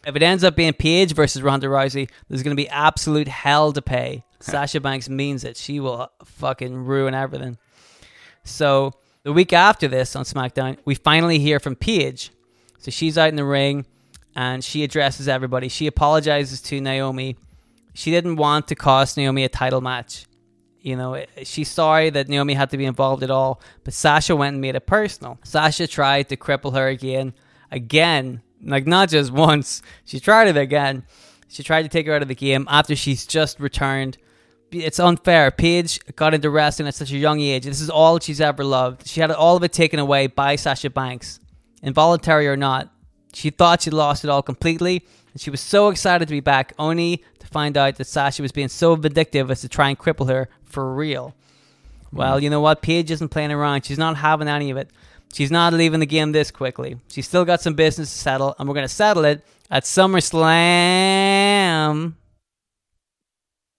If 0.05 0.15
it 0.15 0.21
ends 0.21 0.43
up 0.43 0.55
being 0.55 0.73
Paige 0.73 1.15
versus 1.15 1.41
Ronda 1.41 1.65
Rousey, 1.65 2.07
there's 2.29 2.43
going 2.43 2.55
to 2.55 2.63
be 2.63 2.69
absolute 2.69 3.27
hell 3.27 3.73
to 3.73 3.81
pay. 3.81 4.25
Sasha 4.39 4.79
Banks 4.79 5.09
means 5.09 5.43
it. 5.43 5.57
She 5.57 5.79
will 5.79 6.11
fucking 6.23 6.85
ruin 6.85 7.15
everything. 7.15 7.57
So 8.43 8.93
the 9.23 9.33
week 9.33 9.53
after 9.53 9.87
this 9.87 10.15
on 10.15 10.23
SmackDown, 10.23 10.77
we 10.85 10.93
finally 10.93 11.39
hear 11.39 11.59
from 11.59 11.75
Paige. 11.75 12.29
So 12.77 12.91
she's 12.91 13.17
out 13.17 13.29
in 13.29 13.37
the 13.37 13.43
ring 13.43 13.87
and 14.35 14.63
she 14.63 14.83
addresses 14.83 15.27
everybody. 15.27 15.67
She 15.67 15.87
apologizes 15.87 16.61
to 16.61 16.79
Naomi. 16.79 17.37
She 17.95 18.11
didn't 18.11 18.35
want 18.35 18.67
to 18.67 18.75
cost 18.75 19.17
Naomi 19.17 19.45
a 19.45 19.49
title 19.49 19.81
match. 19.81 20.27
You 20.81 20.95
know, 20.95 21.23
she's 21.43 21.69
sorry 21.69 22.09
that 22.09 22.27
Naomi 22.27 22.55
had 22.55 22.71
to 22.71 22.77
be 22.77 22.85
involved 22.85 23.21
at 23.21 23.29
all, 23.29 23.61
but 23.83 23.93
Sasha 23.93 24.35
went 24.35 24.53
and 24.53 24.61
made 24.61 24.75
it 24.75 24.87
personal. 24.87 25.37
Sasha 25.43 25.85
tried 25.85 26.29
to 26.29 26.37
cripple 26.37 26.73
her 26.73 26.87
again, 26.87 27.33
again, 27.69 28.41
like 28.63 28.87
not 28.87 29.09
just 29.09 29.31
once. 29.47 29.83
She 30.05 30.19
tried 30.19 30.47
it 30.47 30.57
again. 30.57 31.05
She 31.47 31.61
tried 31.63 31.83
to 31.83 31.89
take 31.89 32.07
her 32.07 32.13
out 32.13 32.21
of 32.21 32.29
the 32.29 32.35
game 32.35 32.65
after 32.69 32.95
she's 32.95 33.27
just 33.27 33.59
returned. 33.59 34.17
It's 34.71 34.99
unfair. 34.99 35.51
Paige 35.51 35.99
got 36.15 36.33
into 36.33 36.49
wrestling 36.49 36.87
at 36.87 36.95
such 36.95 37.11
a 37.11 37.17
young 37.17 37.41
age. 37.41 37.65
This 37.65 37.81
is 37.81 37.89
all 37.89 38.19
she's 38.19 38.39
ever 38.41 38.63
loved. 38.63 39.05
She 39.05 39.19
had 39.19 39.29
all 39.29 39.57
of 39.57 39.63
it 39.63 39.73
taken 39.73 39.99
away 39.99 40.27
by 40.27 40.55
Sasha 40.55 40.89
Banks, 40.89 41.39
involuntary 41.83 42.47
or 42.47 42.55
not. 42.55 42.89
She 43.33 43.49
thought 43.49 43.81
she 43.81 43.91
lost 43.91 44.23
it 44.23 44.29
all 44.29 44.41
completely, 44.41 45.05
and 45.33 45.41
she 45.41 45.49
was 45.49 45.61
so 45.61 45.89
excited 45.89 46.27
to 46.27 46.31
be 46.31 46.39
back, 46.39 46.73
only 46.77 47.23
to 47.39 47.47
find 47.47 47.77
out 47.77 47.95
that 47.95 48.07
Sasha 48.07 48.41
was 48.41 48.51
being 48.51 48.67
so 48.67 48.95
vindictive 48.95 49.49
as 49.49 49.61
to 49.61 49.69
try 49.69 49.89
and 49.89 49.97
cripple 49.97 50.29
her 50.29 50.49
for 50.63 50.93
real. 50.93 51.33
Well, 52.11 52.39
mm. 52.39 52.43
you 52.43 52.49
know 52.49 52.61
what? 52.61 52.81
Paige 52.81 53.11
isn't 53.11 53.29
playing 53.29 53.51
around. 53.51 53.85
She's 53.85 53.97
not 53.97 54.17
having 54.17 54.47
any 54.47 54.69
of 54.69 54.77
it. 54.77 54.89
She's 55.33 55.51
not 55.51 55.73
leaving 55.73 56.01
the 56.01 56.05
game 56.05 56.33
this 56.33 56.51
quickly. 56.51 56.97
She's 57.07 57.25
still 57.27 57.45
got 57.45 57.61
some 57.61 57.73
business 57.73 58.11
to 58.11 58.17
settle, 58.19 58.53
and 58.59 58.67
we're 58.67 58.75
going 58.75 58.87
to 58.87 58.93
settle 58.93 59.23
it 59.23 59.45
at 59.69 59.83
SummerSlam. 59.83 61.21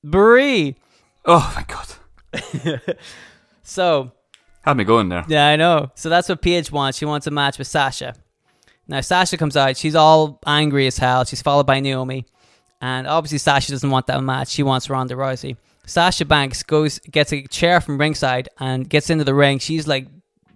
Brie. 0.02 0.76
Oh 1.24 1.52
my 1.54 1.64
god. 1.68 1.86
So, 3.64 4.12
Had 4.62 4.76
me 4.76 4.84
going 4.84 5.08
there. 5.08 5.24
yeah, 5.28 5.48
I 5.48 5.56
know. 5.56 5.92
So 5.94 6.08
that's 6.08 6.28
what 6.28 6.42
Paige 6.42 6.70
wants. 6.70 6.98
She 6.98 7.04
wants 7.04 7.26
a 7.26 7.30
match 7.30 7.58
with 7.58 7.68
Sasha. 7.68 8.14
Now, 8.92 9.00
Sasha 9.00 9.38
comes 9.38 9.56
out. 9.56 9.78
She's 9.78 9.94
all 9.94 10.38
angry 10.46 10.86
as 10.86 10.98
hell. 10.98 11.24
She's 11.24 11.40
followed 11.40 11.66
by 11.66 11.80
Naomi. 11.80 12.26
And 12.82 13.06
obviously, 13.06 13.38
Sasha 13.38 13.70
doesn't 13.70 13.88
want 13.88 14.06
that 14.08 14.22
match. 14.22 14.48
She 14.50 14.62
wants 14.62 14.90
Ronda 14.90 15.14
Rousey. 15.14 15.56
Sasha 15.86 16.26
Banks 16.26 16.62
goes, 16.62 16.98
gets 16.98 17.32
a 17.32 17.46
chair 17.46 17.80
from 17.80 17.96
ringside 17.96 18.50
and 18.60 18.86
gets 18.86 19.08
into 19.08 19.24
the 19.24 19.32
ring. 19.34 19.60
She's 19.60 19.88
like, 19.88 20.08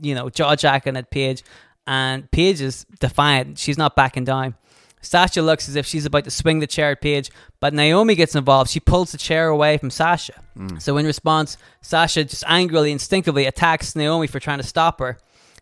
you 0.02 0.14
know, 0.14 0.28
jaw 0.28 0.54
jacking 0.54 0.98
at 0.98 1.10
Paige. 1.10 1.44
And 1.86 2.30
Paige 2.30 2.60
is 2.60 2.84
defiant. 3.00 3.58
She's 3.58 3.78
not 3.78 3.96
backing 3.96 4.24
down. 4.24 4.54
Sasha 5.00 5.40
looks 5.40 5.66
as 5.70 5.76
if 5.76 5.86
she's 5.86 6.04
about 6.04 6.24
to 6.24 6.30
swing 6.30 6.58
the 6.58 6.66
chair 6.66 6.90
at 6.90 7.00
Paige, 7.00 7.30
but 7.60 7.72
Naomi 7.72 8.16
gets 8.16 8.34
involved. 8.34 8.70
She 8.70 8.80
pulls 8.80 9.12
the 9.12 9.18
chair 9.18 9.48
away 9.48 9.78
from 9.78 9.88
Sasha. 9.88 10.42
Mm. 10.58 10.82
So 10.82 10.98
in 10.98 11.06
response, 11.06 11.56
Sasha 11.80 12.24
just 12.24 12.44
angrily, 12.46 12.92
instinctively 12.92 13.46
attacks 13.46 13.96
Naomi 13.96 14.26
for 14.26 14.40
trying 14.40 14.58
to 14.58 14.66
stop 14.66 15.00
her. 15.00 15.16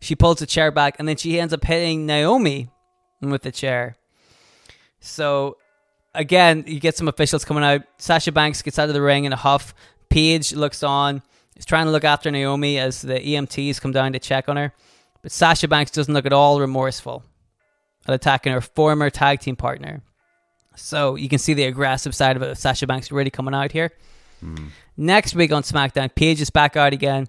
She 0.04 0.14
pulls 0.14 0.38
the 0.38 0.46
chair 0.46 0.70
back, 0.70 0.96
and 0.98 1.08
then 1.08 1.16
she 1.16 1.40
ends 1.40 1.54
up 1.54 1.64
hitting 1.64 2.04
Naomi 2.04 2.68
with 3.22 3.42
the 3.42 3.50
chair. 3.50 3.96
So 5.00 5.56
again, 6.14 6.64
you 6.66 6.78
get 6.78 6.96
some 6.96 7.08
officials 7.08 7.44
coming 7.44 7.64
out. 7.64 7.82
Sasha 7.96 8.30
Banks 8.30 8.60
gets 8.60 8.78
out 8.78 8.88
of 8.88 8.94
the 8.94 9.00
ring 9.00 9.24
in 9.24 9.32
a 9.32 9.36
huff. 9.36 9.74
Paige 10.10 10.52
looks 10.52 10.82
on, 10.82 11.22
is 11.56 11.64
trying 11.64 11.86
to 11.86 11.90
look 11.90 12.04
after 12.04 12.30
Naomi 12.30 12.78
as 12.78 13.00
the 13.00 13.14
EMTs 13.14 13.80
come 13.80 13.92
down 13.92 14.12
to 14.12 14.18
check 14.18 14.48
on 14.48 14.56
her. 14.56 14.74
But 15.22 15.32
Sasha 15.32 15.68
Banks 15.68 15.90
doesn't 15.90 16.12
look 16.12 16.26
at 16.26 16.34
all 16.34 16.60
remorseful 16.60 17.24
at 18.06 18.14
attacking 18.14 18.52
her 18.52 18.60
former 18.60 19.08
tag 19.08 19.40
team 19.40 19.56
partner. 19.56 20.02
So 20.76 21.14
you 21.14 21.30
can 21.30 21.38
see 21.38 21.54
the 21.54 21.64
aggressive 21.64 22.14
side 22.14 22.36
of 22.36 22.42
it. 22.42 22.58
Sasha 22.58 22.86
Banks 22.86 23.10
really 23.10 23.30
coming 23.30 23.54
out 23.54 23.72
here. 23.72 23.90
Hmm. 24.40 24.66
Next 24.98 25.34
week 25.34 25.50
on 25.50 25.62
SmackDown, 25.62 26.14
Paige 26.14 26.42
is 26.42 26.50
back 26.50 26.76
out 26.76 26.92
again, 26.92 27.26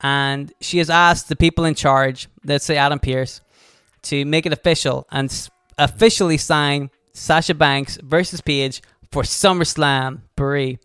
and 0.00 0.52
she 0.60 0.78
has 0.78 0.90
asked 0.90 1.28
the 1.28 1.36
people 1.36 1.64
in 1.64 1.74
charge, 1.74 2.28
let's 2.44 2.64
say 2.64 2.76
Adam 2.76 2.98
Pearce, 2.98 3.40
to 4.02 4.24
make 4.24 4.46
it 4.46 4.52
official 4.52 5.06
and 5.10 5.50
officially 5.76 6.36
sign 6.36 6.90
Sasha 7.12 7.54
Banks 7.54 7.98
versus 8.02 8.40
Paige 8.40 8.82
for 9.10 9.22
SummerSlam 9.22 10.20
Brie. 10.36 10.78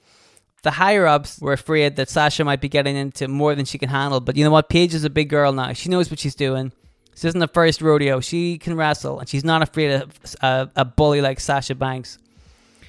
The 0.64 0.72
higher 0.72 1.06
ups 1.06 1.40
were 1.40 1.54
afraid 1.54 1.98
that 1.98 2.10
Sasha 2.10 2.44
might 2.44 2.62
be 2.62 2.70
getting 2.70 2.96
into 2.96 3.28
more 3.28 3.54
than 3.54 3.66
she 3.66 3.78
can 3.78 3.90
handle, 3.90 4.22
but 4.22 4.38
you 4.38 4.44
know 4.44 4.52
what? 4.52 4.70
Paige 4.70 4.94
is 4.94 5.04
a 5.04 5.10
big 5.10 5.30
girl 5.30 5.52
now. 5.52 5.74
She 5.74 5.90
knows 5.90 6.10
what 6.10 6.20
she's 6.20 6.36
doing. 6.36 6.72
This 7.12 7.26
isn't 7.26 7.40
the 7.40 7.48
first 7.48 7.82
rodeo. 7.82 8.22
She 8.22 8.58
can 8.58 8.76
wrestle, 8.76 9.20
and 9.20 9.30
she's 9.30 9.44
not 9.44 9.62
afraid 9.62 9.92
of 9.92 10.20
a, 10.42 10.70
a 10.76 10.86
bully 10.86 11.22
like 11.22 11.40
Sasha 11.40 11.76
Banks. 11.76 12.18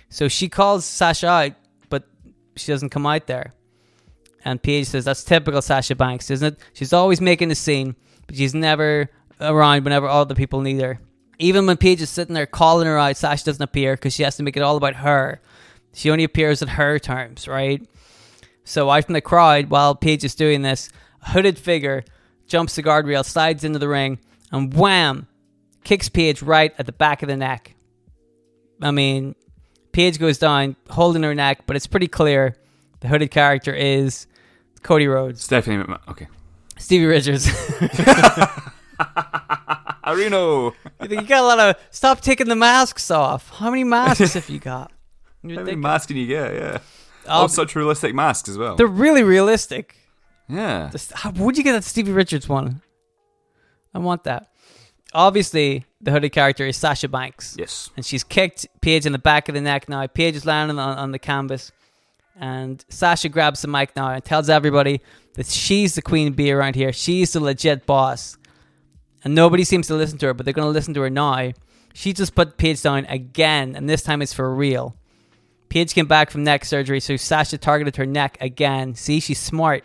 So 0.09 0.29
she 0.29 0.49
calls 0.49 0.85
Sasha 0.85 1.27
out, 1.27 1.53
but 1.91 2.05
she 2.57 2.72
doesn't 2.72 2.91
come 2.91 3.07
out 3.07 3.27
there. 3.27 3.53
And 4.45 4.62
Paige 4.62 4.86
says 4.86 5.07
that's 5.07 5.24
typical 5.24 5.62
Sasha 5.62 5.95
Banks, 5.95 6.30
isn't 6.30 6.55
it? 6.55 6.61
She's 6.74 6.92
always 6.92 7.20
making 7.20 7.51
a 7.51 7.55
scene, 7.55 7.97
but 8.26 8.36
she's 8.36 8.55
never 8.55 9.09
around 9.40 9.84
whenever 9.84 10.07
other 10.07 10.34
people 10.34 10.61
need 10.61 10.80
her. 10.80 11.01
Even 11.38 11.66
when 11.66 11.78
Paige 11.78 12.03
is 12.03 12.11
sitting 12.11 12.34
there 12.34 12.47
calling 12.47 12.86
her 12.86 12.99
out, 12.99 13.16
Sasha 13.16 13.47
doesn't 13.47 13.62
appear 13.62 13.95
because 13.95 14.14
she 14.14 14.22
has 14.22 14.36
to 14.36 14.42
make 14.42 14.57
it 14.57 14.62
all 14.62 14.76
about 14.76 14.97
her. 14.97 15.40
She 15.95 16.11
only 16.11 16.24
appears 16.24 16.62
at 16.62 16.68
her 16.70 16.99
terms, 16.99 17.49
right? 17.49 17.86
So 18.64 18.90
out 18.90 19.05
from 19.07 19.14
the 19.14 19.20
crowd, 19.20 19.70
while 19.70 19.95
Paige 19.95 20.24
is 20.24 20.34
doing 20.34 20.62
this, 20.62 20.90
a 21.22 21.30
hooded 21.30 21.59
figure 21.59 22.05
jumps 22.47 22.76
the 22.76 22.82
guardrail, 22.82 23.24
slides 23.24 23.64
into 23.64 23.78
the 23.78 23.88
ring, 23.88 24.18
and 24.53 24.74
wham, 24.74 25.26
kicks 25.84 26.09
Paige 26.09 26.42
right 26.42 26.74
at 26.78 26.86
the 26.86 26.92
back 26.92 27.22
of 27.22 27.28
the 27.28 27.36
neck. 27.36 27.74
I 28.82 28.90
mean, 28.90 29.34
Paige 29.92 30.18
goes 30.18 30.38
down 30.38 30.76
holding 30.90 31.22
her 31.22 31.34
neck, 31.34 31.62
but 31.66 31.76
it's 31.76 31.86
pretty 31.86 32.09
clear 32.09 32.57
the 33.01 33.09
hooded 33.09 33.30
character 33.30 33.72
is 33.72 34.26
Cody 34.85 35.09
Rhodes, 35.09 35.43
Stephanie 35.43 35.82
McMahon. 35.82 35.99
Okay. 36.09 36.28
Stevie 36.78 37.07
Richards. 37.07 37.47
Areno. 40.05 40.74
you 41.09 41.22
got 41.22 41.41
a 41.43 41.47
lot 41.47 41.59
of. 41.59 41.76
Stop 41.91 42.20
taking 42.20 42.49
the 42.49 42.57
masks 42.57 43.11
off. 43.11 43.51
How 43.51 43.70
many 43.70 43.85
masks 43.85 44.35
have 44.35 44.49
you 44.49 44.59
got? 44.59 44.93
You're 45.43 45.53
How 45.53 45.57
many 45.57 45.64
thinking- 45.72 45.80
masks 45.80 46.07
can 46.07 46.16
you 46.16 46.26
get? 46.26 46.55
Yeah. 46.55 46.78
Oh, 47.26 47.45
Oh, 47.45 47.47
such 47.47 47.74
realistic 47.74 48.14
masks 48.14 48.49
as 48.49 48.59
well. 48.59 48.76
they're 48.76 48.87
really 48.87 49.22
realistic. 49.22 49.97
Yeah. 50.49 50.91
This- 50.93 51.11
How, 51.12 51.30
would 51.30 51.57
you 51.57 51.64
get 51.64 51.72
that 51.72 51.85
Stevie 51.85 52.12
Richards 52.12 52.49
one? 52.49 52.82
I 53.95 53.99
want 53.99 54.24
that. 54.24 54.51
Obviously, 55.14 55.87
the 56.01 56.11
hooded 56.11 56.32
character 56.32 56.66
is 56.66 56.76
Sasha 56.76 57.09
Banks. 57.09 57.57
Yes. 57.59 57.89
and 57.97 58.05
she's 58.05 58.24
kicked 58.24 58.66
Paige 58.82 59.07
in 59.07 59.12
the 59.12 59.18
back 59.18 59.49
of 59.49 59.55
the 59.55 59.61
neck 59.61 59.89
now. 59.89 60.07
Paige 60.07 60.35
is 60.37 60.45
landing 60.45 60.78
on, 60.78 60.99
on 60.99 61.12
the 61.12 61.18
canvas, 61.18 61.70
and 62.37 62.85
Sasha 62.89 63.28
grabs 63.28 63.62
the 63.62 63.68
mic 63.68 63.95
now 63.97 64.11
and 64.11 64.24
tells 64.24 64.49
everybody 64.49 65.01
that 65.35 65.47
she's 65.47 65.95
the 65.95 66.03
queen 66.03 66.32
bee 66.32 66.53
around 66.53 66.74
here. 66.74 66.93
She's 66.93 67.32
the 67.32 67.41
legit 67.41 67.87
boss, 67.87 68.37
and 69.24 69.35
nobody 69.35 69.64
seems 69.64 69.87
to 69.89 69.95
listen 69.95 70.18
to 70.18 70.26
her, 70.26 70.35
but 70.35 70.45
they're 70.45 70.53
going 70.53 70.66
to 70.66 70.72
listen 70.72 70.95
to 70.95 71.01
her 71.03 71.11
now. 71.11 71.53
She 71.93 72.12
just 72.12 72.35
put 72.35 72.57
Paige 72.57 72.82
down 72.82 73.07
again, 73.07 73.76
and 73.76 73.89
this 73.89 74.03
time 74.03 74.20
it's 74.20 74.32
for 74.32 74.53
real. 74.53 74.97
Paige 75.68 75.95
came 75.95 76.07
back 76.07 76.30
from 76.30 76.45
neck 76.45 76.64
surgery, 76.64 77.01
so 77.01 77.16
Sasha 77.16 77.59
targeted 77.59 77.97
her 77.97 78.07
neck 78.07 78.37
again. 78.41 78.95
See, 78.95 79.20
she's 79.20 79.39
smart. 79.39 79.85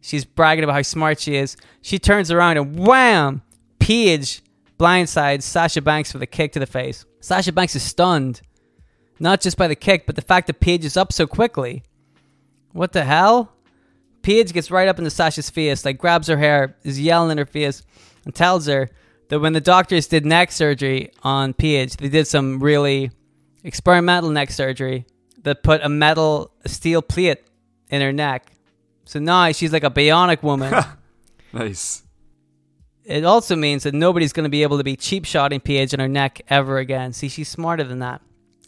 She's 0.00 0.24
bragging 0.24 0.64
about 0.64 0.74
how 0.74 0.82
smart 0.82 1.20
she 1.20 1.36
is. 1.36 1.56
She 1.82 1.98
turns 1.98 2.30
around 2.30 2.56
and 2.56 2.78
wham! 2.78 3.42
Paige 3.78 4.42
blindsides 4.78 5.42
Sasha 5.42 5.82
Banks 5.82 6.12
with 6.12 6.22
a 6.22 6.26
kick 6.26 6.52
to 6.52 6.60
the 6.60 6.66
face. 6.66 7.04
Sasha 7.20 7.52
Banks 7.52 7.74
is 7.74 7.82
stunned. 7.82 8.40
Not 9.20 9.40
just 9.40 9.56
by 9.56 9.68
the 9.68 9.74
kick, 9.74 10.06
but 10.06 10.16
the 10.16 10.22
fact 10.22 10.46
that 10.46 10.60
Paige 10.60 10.84
is 10.84 10.96
up 10.96 11.12
so 11.12 11.26
quickly. 11.26 11.82
What 12.72 12.92
the 12.92 13.04
hell? 13.04 13.52
Paige 14.22 14.52
gets 14.52 14.70
right 14.70 14.88
up 14.88 14.98
into 14.98 15.10
Sasha's 15.10 15.50
face, 15.50 15.84
like 15.84 15.98
grabs 15.98 16.28
her 16.28 16.36
hair, 16.36 16.76
is 16.84 17.00
yelling 17.00 17.32
in 17.32 17.38
her 17.38 17.46
face, 17.46 17.82
and 18.24 18.34
tells 18.34 18.66
her 18.66 18.90
that 19.28 19.40
when 19.40 19.52
the 19.52 19.60
doctors 19.60 20.06
did 20.06 20.26
neck 20.26 20.52
surgery 20.52 21.10
on 21.22 21.54
Paige, 21.54 21.96
they 21.96 22.08
did 22.08 22.26
some 22.26 22.60
really 22.62 23.10
experimental 23.64 24.30
neck 24.30 24.50
surgery 24.50 25.06
that 25.42 25.62
put 25.62 25.82
a 25.82 25.88
metal 25.88 26.52
a 26.64 26.68
steel 26.68 27.02
plate 27.02 27.38
in 27.90 28.00
her 28.00 28.12
neck. 28.12 28.52
So 29.04 29.18
now 29.18 29.50
she's 29.52 29.72
like 29.72 29.84
a 29.84 29.90
bionic 29.90 30.42
woman. 30.42 30.74
Nice. 31.50 32.02
it 33.06 33.24
also 33.24 33.56
means 33.56 33.84
that 33.84 33.94
nobody's 33.94 34.34
going 34.34 34.44
to 34.44 34.50
be 34.50 34.62
able 34.62 34.76
to 34.76 34.84
be 34.84 34.96
cheap 34.96 35.24
shotting 35.24 35.60
Paige 35.60 35.94
in 35.94 36.00
her 36.00 36.06
neck 36.06 36.42
ever 36.50 36.76
again. 36.76 37.14
See, 37.14 37.30
she's 37.30 37.48
smarter 37.48 37.84
than 37.84 38.00
that. 38.00 38.20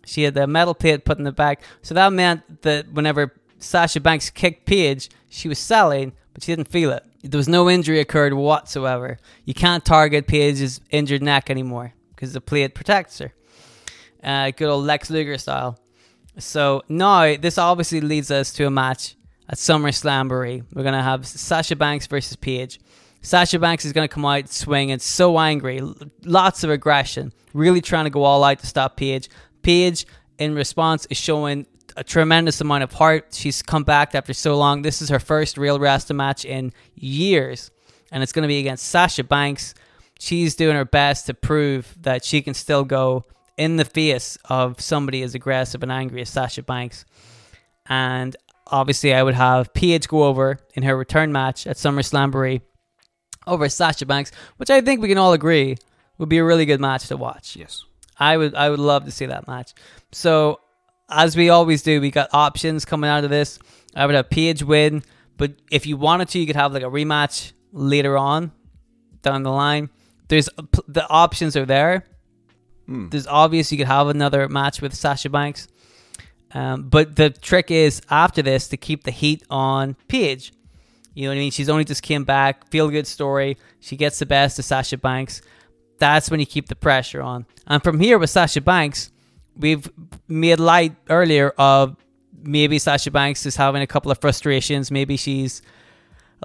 She 0.04 0.22
had 0.22 0.34
the 0.34 0.46
metal 0.46 0.74
plate 0.74 1.04
put 1.04 1.18
in 1.18 1.24
the 1.24 1.32
back, 1.32 1.62
so 1.82 1.94
that 1.94 2.12
meant 2.12 2.62
that 2.62 2.92
whenever 2.92 3.34
Sasha 3.58 4.00
Banks 4.00 4.30
kicked 4.30 4.66
Paige, 4.66 5.10
she 5.28 5.48
was 5.48 5.58
selling, 5.58 6.12
but 6.32 6.42
she 6.42 6.52
didn't 6.52 6.68
feel 6.68 6.90
it. 6.90 7.04
There 7.22 7.38
was 7.38 7.48
no 7.48 7.68
injury 7.68 8.00
occurred 8.00 8.32
whatsoever. 8.32 9.18
You 9.44 9.52
can't 9.54 9.84
target 9.84 10.26
Paige's 10.26 10.80
injured 10.90 11.22
neck 11.22 11.50
anymore 11.50 11.92
because 12.14 12.32
the 12.32 12.40
plate 12.40 12.74
protects 12.74 13.18
her. 13.18 13.32
uh, 14.24 14.50
good 14.50 14.68
old 14.68 14.84
Lex 14.84 15.10
Luger 15.10 15.38
style. 15.38 15.78
So 16.38 16.82
now 16.88 17.36
this 17.36 17.58
obviously 17.58 18.00
leads 18.00 18.30
us 18.30 18.52
to 18.54 18.66
a 18.66 18.70
match 18.70 19.16
at 19.48 19.58
SummerSlam. 19.58 20.64
We're 20.72 20.82
gonna 20.82 21.02
have 21.02 21.26
Sasha 21.26 21.76
Banks 21.76 22.06
versus 22.06 22.36
Paige. 22.36 22.80
Sasha 23.22 23.58
Banks 23.58 23.84
is 23.84 23.92
gonna 23.92 24.08
come 24.08 24.24
out 24.24 24.48
swinging, 24.48 24.98
so 24.98 25.38
angry, 25.38 25.82
lots 26.24 26.64
of 26.64 26.70
aggression, 26.70 27.32
really 27.52 27.80
trying 27.82 28.04
to 28.04 28.10
go 28.10 28.22
all 28.22 28.42
out 28.44 28.60
to 28.60 28.66
stop 28.66 28.96
Paige. 28.96 29.28
Paige, 29.62 30.06
in 30.38 30.54
response, 30.54 31.06
is 31.06 31.16
showing 31.16 31.66
a 31.96 32.04
tremendous 32.04 32.60
amount 32.60 32.84
of 32.84 32.92
heart. 32.92 33.34
She's 33.34 33.62
come 33.62 33.84
back 33.84 34.14
after 34.14 34.32
so 34.32 34.56
long. 34.56 34.82
This 34.82 35.02
is 35.02 35.08
her 35.08 35.18
first 35.18 35.58
real 35.58 35.78
Rasta 35.78 36.14
match 36.14 36.44
in 36.44 36.72
years, 36.94 37.70
and 38.10 38.22
it's 38.22 38.32
going 38.32 38.42
to 38.42 38.48
be 38.48 38.58
against 38.58 38.86
Sasha 38.88 39.24
Banks. 39.24 39.74
She's 40.18 40.54
doing 40.54 40.76
her 40.76 40.84
best 40.84 41.26
to 41.26 41.34
prove 41.34 41.94
that 42.02 42.24
she 42.24 42.42
can 42.42 42.54
still 42.54 42.84
go 42.84 43.24
in 43.56 43.76
the 43.76 43.84
face 43.84 44.38
of 44.46 44.80
somebody 44.80 45.22
as 45.22 45.34
aggressive 45.34 45.82
and 45.82 45.92
angry 45.92 46.22
as 46.22 46.30
Sasha 46.30 46.62
Banks. 46.62 47.04
And 47.86 48.36
obviously, 48.66 49.12
I 49.14 49.22
would 49.22 49.34
have 49.34 49.74
Paige 49.74 50.08
go 50.08 50.24
over 50.24 50.58
in 50.74 50.82
her 50.82 50.96
return 50.96 51.32
match 51.32 51.66
at 51.66 51.76
SummerSlam 51.76 52.60
over 53.46 53.68
Sasha 53.68 54.06
Banks, 54.06 54.30
which 54.58 54.70
I 54.70 54.80
think 54.80 55.00
we 55.00 55.08
can 55.08 55.18
all 55.18 55.32
agree 55.32 55.76
would 56.18 56.28
be 56.28 56.38
a 56.38 56.44
really 56.44 56.66
good 56.66 56.80
match 56.80 57.08
to 57.08 57.16
watch. 57.16 57.56
Yes. 57.56 57.84
I 58.20 58.36
would 58.36 58.54
I 58.54 58.68
would 58.68 58.78
love 58.78 59.06
to 59.06 59.10
see 59.10 59.26
that 59.26 59.48
match. 59.48 59.74
So 60.12 60.60
as 61.08 61.36
we 61.36 61.48
always 61.48 61.82
do, 61.82 62.00
we 62.00 62.10
got 62.10 62.28
options 62.32 62.84
coming 62.84 63.10
out 63.10 63.24
of 63.24 63.30
this. 63.30 63.58
I 63.96 64.06
would 64.06 64.14
have 64.14 64.30
Paige 64.30 64.62
win, 64.62 65.02
but 65.36 65.54
if 65.70 65.86
you 65.86 65.96
wanted 65.96 66.28
to, 66.28 66.38
you 66.38 66.46
could 66.46 66.56
have 66.56 66.72
like 66.72 66.82
a 66.82 66.86
rematch 66.86 67.52
later 67.72 68.16
on 68.16 68.52
down 69.22 69.42
the 69.42 69.50
line. 69.50 69.88
There's 70.28 70.48
the 70.86 71.08
options 71.08 71.56
are 71.56 71.66
there. 71.66 72.04
Hmm. 72.86 73.08
There's 73.08 73.26
obvious 73.26 73.72
you 73.72 73.78
could 73.78 73.86
have 73.86 74.08
another 74.08 74.48
match 74.48 74.80
with 74.82 74.94
Sasha 74.94 75.30
Banks, 75.30 75.66
um, 76.52 76.88
but 76.88 77.16
the 77.16 77.30
trick 77.30 77.70
is 77.70 78.02
after 78.10 78.42
this 78.42 78.68
to 78.68 78.76
keep 78.76 79.04
the 79.04 79.10
heat 79.10 79.42
on 79.50 79.96
Paige. 80.08 80.52
You 81.14 81.24
know 81.24 81.30
what 81.30 81.36
I 81.36 81.40
mean? 81.40 81.50
She's 81.50 81.68
only 81.68 81.84
just 81.84 82.02
came 82.02 82.24
back. 82.24 82.68
Feel 82.68 82.88
good 82.88 83.06
story. 83.06 83.56
She 83.80 83.96
gets 83.96 84.20
the 84.20 84.26
best 84.26 84.58
of 84.58 84.64
Sasha 84.64 84.96
Banks. 84.96 85.42
That's 86.00 86.30
when 86.30 86.40
you 86.40 86.46
keep 86.46 86.66
the 86.66 86.74
pressure 86.74 87.22
on. 87.22 87.46
And 87.66 87.82
from 87.84 88.00
here 88.00 88.18
with 88.18 88.30
Sasha 88.30 88.60
Banks, 88.60 89.12
we've 89.56 89.88
made 90.26 90.58
light 90.58 90.96
earlier 91.08 91.50
of 91.50 91.96
maybe 92.42 92.78
Sasha 92.78 93.10
Banks 93.10 93.46
is 93.46 93.54
having 93.54 93.82
a 93.82 93.86
couple 93.86 94.10
of 94.10 94.18
frustrations. 94.18 94.90
Maybe 94.90 95.16
she's 95.16 95.62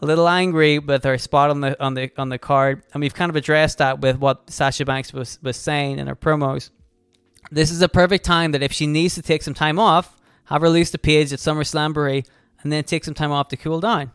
a 0.01 0.05
little 0.05 0.27
angry 0.27 0.77
with 0.77 1.05
her 1.05 1.17
spot 1.17 1.49
on 1.49 1.61
the 1.61 1.81
on 1.81 1.93
the 1.93 2.11
on 2.17 2.29
the 2.29 2.37
card, 2.37 2.83
and 2.93 3.01
we've 3.01 3.13
kind 3.13 3.29
of 3.29 3.35
addressed 3.35 3.77
that 3.77 4.01
with 4.01 4.17
what 4.17 4.49
Sasha 4.49 4.85
Banks 4.85 5.13
was 5.13 5.39
was 5.41 5.57
saying 5.57 5.99
in 5.99 6.07
her 6.07 6.15
promos. 6.15 6.69
This 7.49 7.71
is 7.71 7.81
a 7.81 7.89
perfect 7.89 8.25
time 8.25 8.51
that 8.51 8.61
if 8.61 8.73
she 8.73 8.87
needs 8.87 9.15
to 9.15 9.21
take 9.21 9.41
some 9.41 9.53
time 9.53 9.79
off, 9.79 10.17
have 10.45 10.61
her 10.61 10.67
release 10.67 10.91
the 10.91 10.97
page 10.97 11.31
at 11.31 11.39
SummerSlam 11.39 12.25
and 12.61 12.71
then 12.71 12.83
take 12.83 13.05
some 13.05 13.13
time 13.13 13.31
off 13.31 13.47
to 13.49 13.57
cool 13.57 13.79
down. 13.79 14.11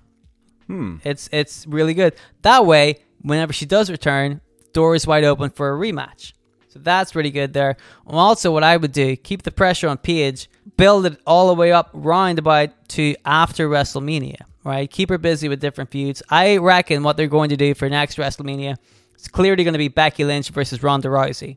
Hmm. 0.67 0.97
It's 1.03 1.31
it's 1.33 1.67
really 1.67 1.95
good. 1.95 2.15
That 2.43 2.67
way, 2.67 2.97
whenever 3.23 3.53
she 3.53 3.65
does 3.65 3.91
return, 3.91 4.43
door 4.73 4.95
is 4.95 5.07
wide 5.07 5.25
open 5.25 5.51
for 5.51 5.75
a 5.75 5.79
rematch. 5.79 6.33
So 6.69 6.79
that's 6.79 7.17
really 7.17 7.31
good 7.31 7.53
there. 7.53 7.77
Also, 8.07 8.53
what 8.53 8.63
I 8.63 8.77
would 8.77 8.93
do, 8.93 9.17
keep 9.17 9.43
the 9.43 9.51
pressure 9.51 9.89
on 9.89 9.99
Paige, 9.99 10.49
build 10.77 11.05
it 11.05 11.21
all 11.27 11.49
the 11.49 11.55
way 11.55 11.73
up 11.73 11.91
round 11.93 12.39
about 12.39 12.71
to 12.91 13.17
after 13.25 13.69
WrestleMania, 13.69 14.43
right? 14.63 14.89
Keep 14.89 15.09
her 15.09 15.19
busy 15.19 15.49
with 15.49 15.61
different 15.61 15.91
feuds. 15.91 16.23
I 16.31 16.59
reckon 16.59 17.03
what 17.03 17.17
they're 17.17 17.27
going 17.27 17.51
to 17.51 17.57
do 17.57 17.75
for 17.75 17.89
next 17.89 18.19
WrestleMania 18.19 18.77
is 19.19 19.29
clearly 19.29 19.65
going 19.65 19.75
to 19.75 19.79
be 19.79 19.89
Becky 19.89 20.25
Lynch 20.25 20.51
versus 20.51 20.83
Ronda 20.83 21.09
Rousey. 21.09 21.57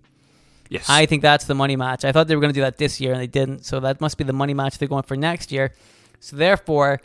Yes. 0.69 0.89
I 0.89 1.05
think 1.05 1.21
that's 1.21 1.45
the 1.45 1.53
money 1.53 1.75
match. 1.75 2.03
I 2.03 2.11
thought 2.11 2.27
they 2.27 2.35
were 2.35 2.41
going 2.41 2.53
to 2.53 2.57
do 2.57 2.63
that 2.63 2.79
this 2.79 2.99
year 2.99 3.11
and 3.11 3.21
they 3.21 3.27
didn't. 3.27 3.65
So 3.65 3.79
that 3.81 4.01
must 4.01 4.17
be 4.17 4.23
the 4.23 4.33
money 4.33 4.55
match 4.55 4.79
they're 4.79 4.87
going 4.87 5.03
for 5.03 5.15
next 5.15 5.51
year. 5.51 5.73
So 6.19 6.35
therefore, 6.35 7.01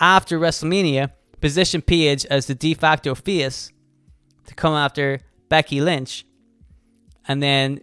after 0.00 0.40
WrestleMania, 0.40 1.12
position 1.40 1.82
Paige 1.82 2.26
as 2.26 2.46
the 2.46 2.54
de 2.56 2.74
facto 2.74 3.14
face 3.14 3.70
to 4.46 4.54
come 4.54 4.74
after 4.74 5.20
Becky 5.54 5.80
Lynch. 5.80 6.26
And 7.28 7.40
then 7.40 7.78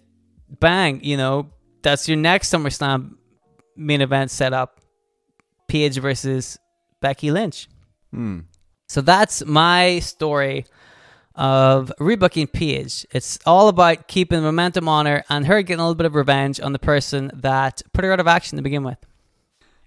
bang, 0.59 1.01
you 1.05 1.15
know, 1.15 1.51
that's 1.83 2.05
your 2.09 2.17
next 2.17 2.51
SummerSlam 2.51 3.15
main 3.77 4.01
event 4.01 4.29
set 4.29 4.51
up. 4.51 4.81
Paige 5.69 5.99
versus 5.99 6.59
Becky 6.99 7.31
Lynch. 7.31 7.69
Hmm. 8.11 8.39
So 8.89 8.99
that's 8.99 9.45
my 9.45 9.99
story 9.99 10.65
of 11.33 11.93
rebooking 11.97 12.51
Paige. 12.51 13.07
It's 13.11 13.39
all 13.45 13.69
about 13.69 14.09
keeping 14.09 14.41
momentum 14.41 14.89
on 14.89 15.05
her 15.05 15.23
and 15.29 15.47
her 15.47 15.61
getting 15.61 15.79
a 15.79 15.83
little 15.83 15.95
bit 15.95 16.07
of 16.07 16.15
revenge 16.15 16.59
on 16.59 16.73
the 16.73 16.79
person 16.79 17.31
that 17.35 17.81
put 17.93 18.03
her 18.03 18.11
out 18.11 18.19
of 18.19 18.27
action 18.27 18.57
to 18.57 18.61
begin 18.61 18.83
with. 18.83 18.97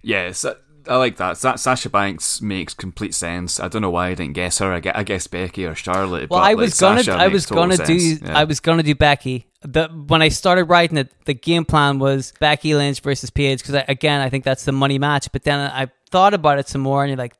Yes, 0.01 0.43
I 0.87 0.97
like 0.97 1.17
that. 1.17 1.37
Sa- 1.37 1.55
Sasha 1.55 1.89
Banks 1.89 2.41
makes 2.41 2.73
complete 2.73 3.13
sense. 3.13 3.59
I 3.59 3.67
don't 3.67 3.81
know 3.81 3.89
why 3.89 4.07
I 4.07 4.13
didn't 4.13 4.33
guess 4.33 4.59
her. 4.59 4.71
I, 4.71 4.79
guess, 4.79 4.93
I 4.95 5.03
guess 5.03 5.27
Becky 5.27 5.65
or 5.65 5.75
Charlotte. 5.75 6.29
Well, 6.29 6.39
I 6.39 6.49
like, 6.49 6.57
was 6.57 6.79
gonna, 6.79 7.03
Sasha 7.03 7.19
I 7.19 7.27
was 7.27 7.45
gonna 7.45 7.77
do. 7.77 7.93
Yeah. 7.93 8.37
I 8.37 8.43
was 8.43 8.59
gonna 8.59 8.83
do 8.83 8.95
Becky. 8.95 9.47
The 9.61 9.87
when 9.87 10.21
I 10.21 10.29
started 10.29 10.65
writing 10.65 10.97
it, 10.97 11.11
the 11.25 11.33
game 11.33 11.65
plan 11.65 11.99
was 11.99 12.33
Becky 12.39 12.75
Lynch 12.75 12.99
versus 13.01 13.29
Paige 13.29 13.59
because 13.59 13.83
again, 13.87 14.21
I 14.21 14.29
think 14.29 14.43
that's 14.43 14.65
the 14.65 14.71
money 14.71 14.99
match. 14.99 15.31
But 15.31 15.43
then 15.43 15.59
I 15.59 15.89
thought 16.11 16.33
about 16.33 16.59
it 16.59 16.67
some 16.67 16.81
more, 16.81 17.03
and 17.03 17.09
you're 17.09 17.17
like, 17.17 17.35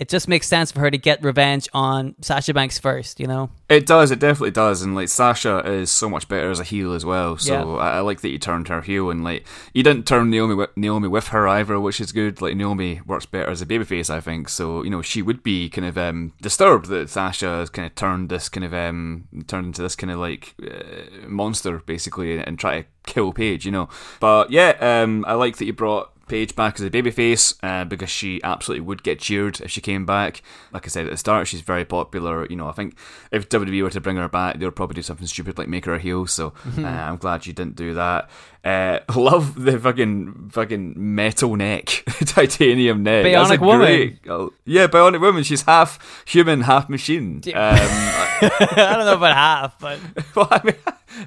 it 0.00 0.08
just 0.08 0.26
makes 0.28 0.48
sense 0.48 0.72
for 0.72 0.80
her 0.80 0.90
to 0.90 0.96
get 0.96 1.22
revenge 1.22 1.68
on 1.74 2.14
Sasha 2.22 2.54
Banks 2.54 2.78
first, 2.78 3.20
you 3.20 3.26
know? 3.26 3.50
It 3.68 3.84
does. 3.84 4.10
It 4.10 4.18
definitely 4.18 4.50
does. 4.50 4.80
And 4.80 4.94
like 4.94 5.08
Sasha 5.10 5.58
is 5.70 5.90
so 5.92 6.08
much 6.08 6.26
better 6.26 6.50
as 6.50 6.58
a 6.58 6.64
heel 6.64 6.94
as 6.94 7.04
well. 7.04 7.36
So 7.36 7.52
Yeah. 7.76 7.82
I, 7.82 7.98
I 7.98 8.00
like 8.00 8.22
that 8.22 8.30
you 8.30 8.38
turned 8.38 8.68
her 8.68 8.80
heel 8.80 9.10
and 9.10 9.22
like 9.22 9.46
you 9.74 9.82
didn't 9.82 10.06
turn 10.06 10.30
Naomi 10.30 10.54
wi- 10.54 10.72
Naomi 10.74 11.06
with 11.06 11.28
her 11.28 11.46
either, 11.46 11.78
which 11.78 12.00
is 12.00 12.12
good. 12.12 12.40
Like 12.40 12.56
Naomi 12.56 13.02
works 13.06 13.26
better 13.26 13.50
as 13.50 13.60
a 13.60 13.66
babyface, 13.66 14.08
I 14.08 14.20
think. 14.20 14.48
So 14.48 14.82
you 14.82 14.88
know 14.90 15.02
she 15.02 15.20
would 15.20 15.42
be 15.42 15.68
kind 15.68 15.86
of 15.86 15.98
um, 15.98 16.32
disturbed 16.40 16.86
that 16.86 17.10
Sasha 17.10 17.46
has 17.46 17.68
kind 17.68 17.84
of 17.86 17.94
turned 17.94 18.30
this 18.30 18.48
kind 18.48 18.64
of 18.64 18.72
um, 18.72 19.28
turned 19.46 19.66
into 19.66 19.82
this 19.82 19.96
kind 19.96 20.10
of 20.10 20.18
like 20.18 20.54
uh, 20.66 21.28
monster 21.28 21.78
basically 21.84 22.38
and, 22.38 22.48
and 22.48 22.58
try 22.58 22.80
to 22.80 22.86
kill 23.04 23.32
Paige. 23.34 23.66
You 23.66 23.72
know. 23.72 23.88
But 24.18 24.50
yeah, 24.50 24.70
um, 24.80 25.24
I 25.28 25.34
like 25.34 25.58
that 25.58 25.66
you 25.66 25.74
brought. 25.74 26.10
Paige 26.30 26.54
back 26.54 26.78
as 26.78 26.86
a 26.86 26.90
babyface 26.90 27.56
uh, 27.62 27.84
because 27.84 28.08
she 28.08 28.40
absolutely 28.42 28.86
would 28.86 29.02
get 29.02 29.18
cheered 29.18 29.60
if 29.60 29.70
she 29.70 29.80
came 29.80 30.06
back. 30.06 30.42
Like 30.72 30.86
I 30.86 30.88
said 30.88 31.04
at 31.06 31.10
the 31.10 31.16
start, 31.16 31.48
she's 31.48 31.60
very 31.60 31.84
popular. 31.84 32.46
You 32.48 32.56
know, 32.56 32.68
I 32.68 32.72
think 32.72 32.96
if 33.32 33.48
WWE 33.48 33.82
were 33.82 33.90
to 33.90 34.00
bring 34.00 34.16
her 34.16 34.28
back, 34.28 34.58
they 34.58 34.64
would 34.64 34.76
probably 34.76 34.94
do 34.94 35.02
something 35.02 35.26
stupid 35.26 35.58
like 35.58 35.68
make 35.68 35.84
her 35.86 35.94
a 35.94 35.98
heel. 35.98 36.26
So 36.26 36.52
uh, 36.78 36.86
I'm 36.86 37.16
glad 37.16 37.44
she 37.44 37.52
didn't 37.52 37.76
do 37.76 37.94
that. 37.94 38.30
Uh, 38.64 39.00
love 39.16 39.60
the 39.62 39.78
fucking 39.78 40.50
fucking 40.52 40.94
metal 40.96 41.56
neck, 41.56 41.86
titanium 42.26 43.02
neck. 43.02 43.24
Bionic 43.24 43.58
woman. 43.60 43.78
great- 43.78 44.18
oh, 44.28 44.52
yeah, 44.64 44.86
bionic 44.86 45.20
woman. 45.20 45.42
She's 45.42 45.62
half 45.62 46.24
human, 46.26 46.62
half 46.62 46.88
machine. 46.88 47.42
Um, 47.46 47.52
I 47.54 48.72
don't 48.76 49.06
know 49.06 49.14
about 49.14 49.34
half, 49.34 49.78
but 49.80 49.98
well, 50.36 50.48
I 50.50 50.60
mean, 50.64 50.76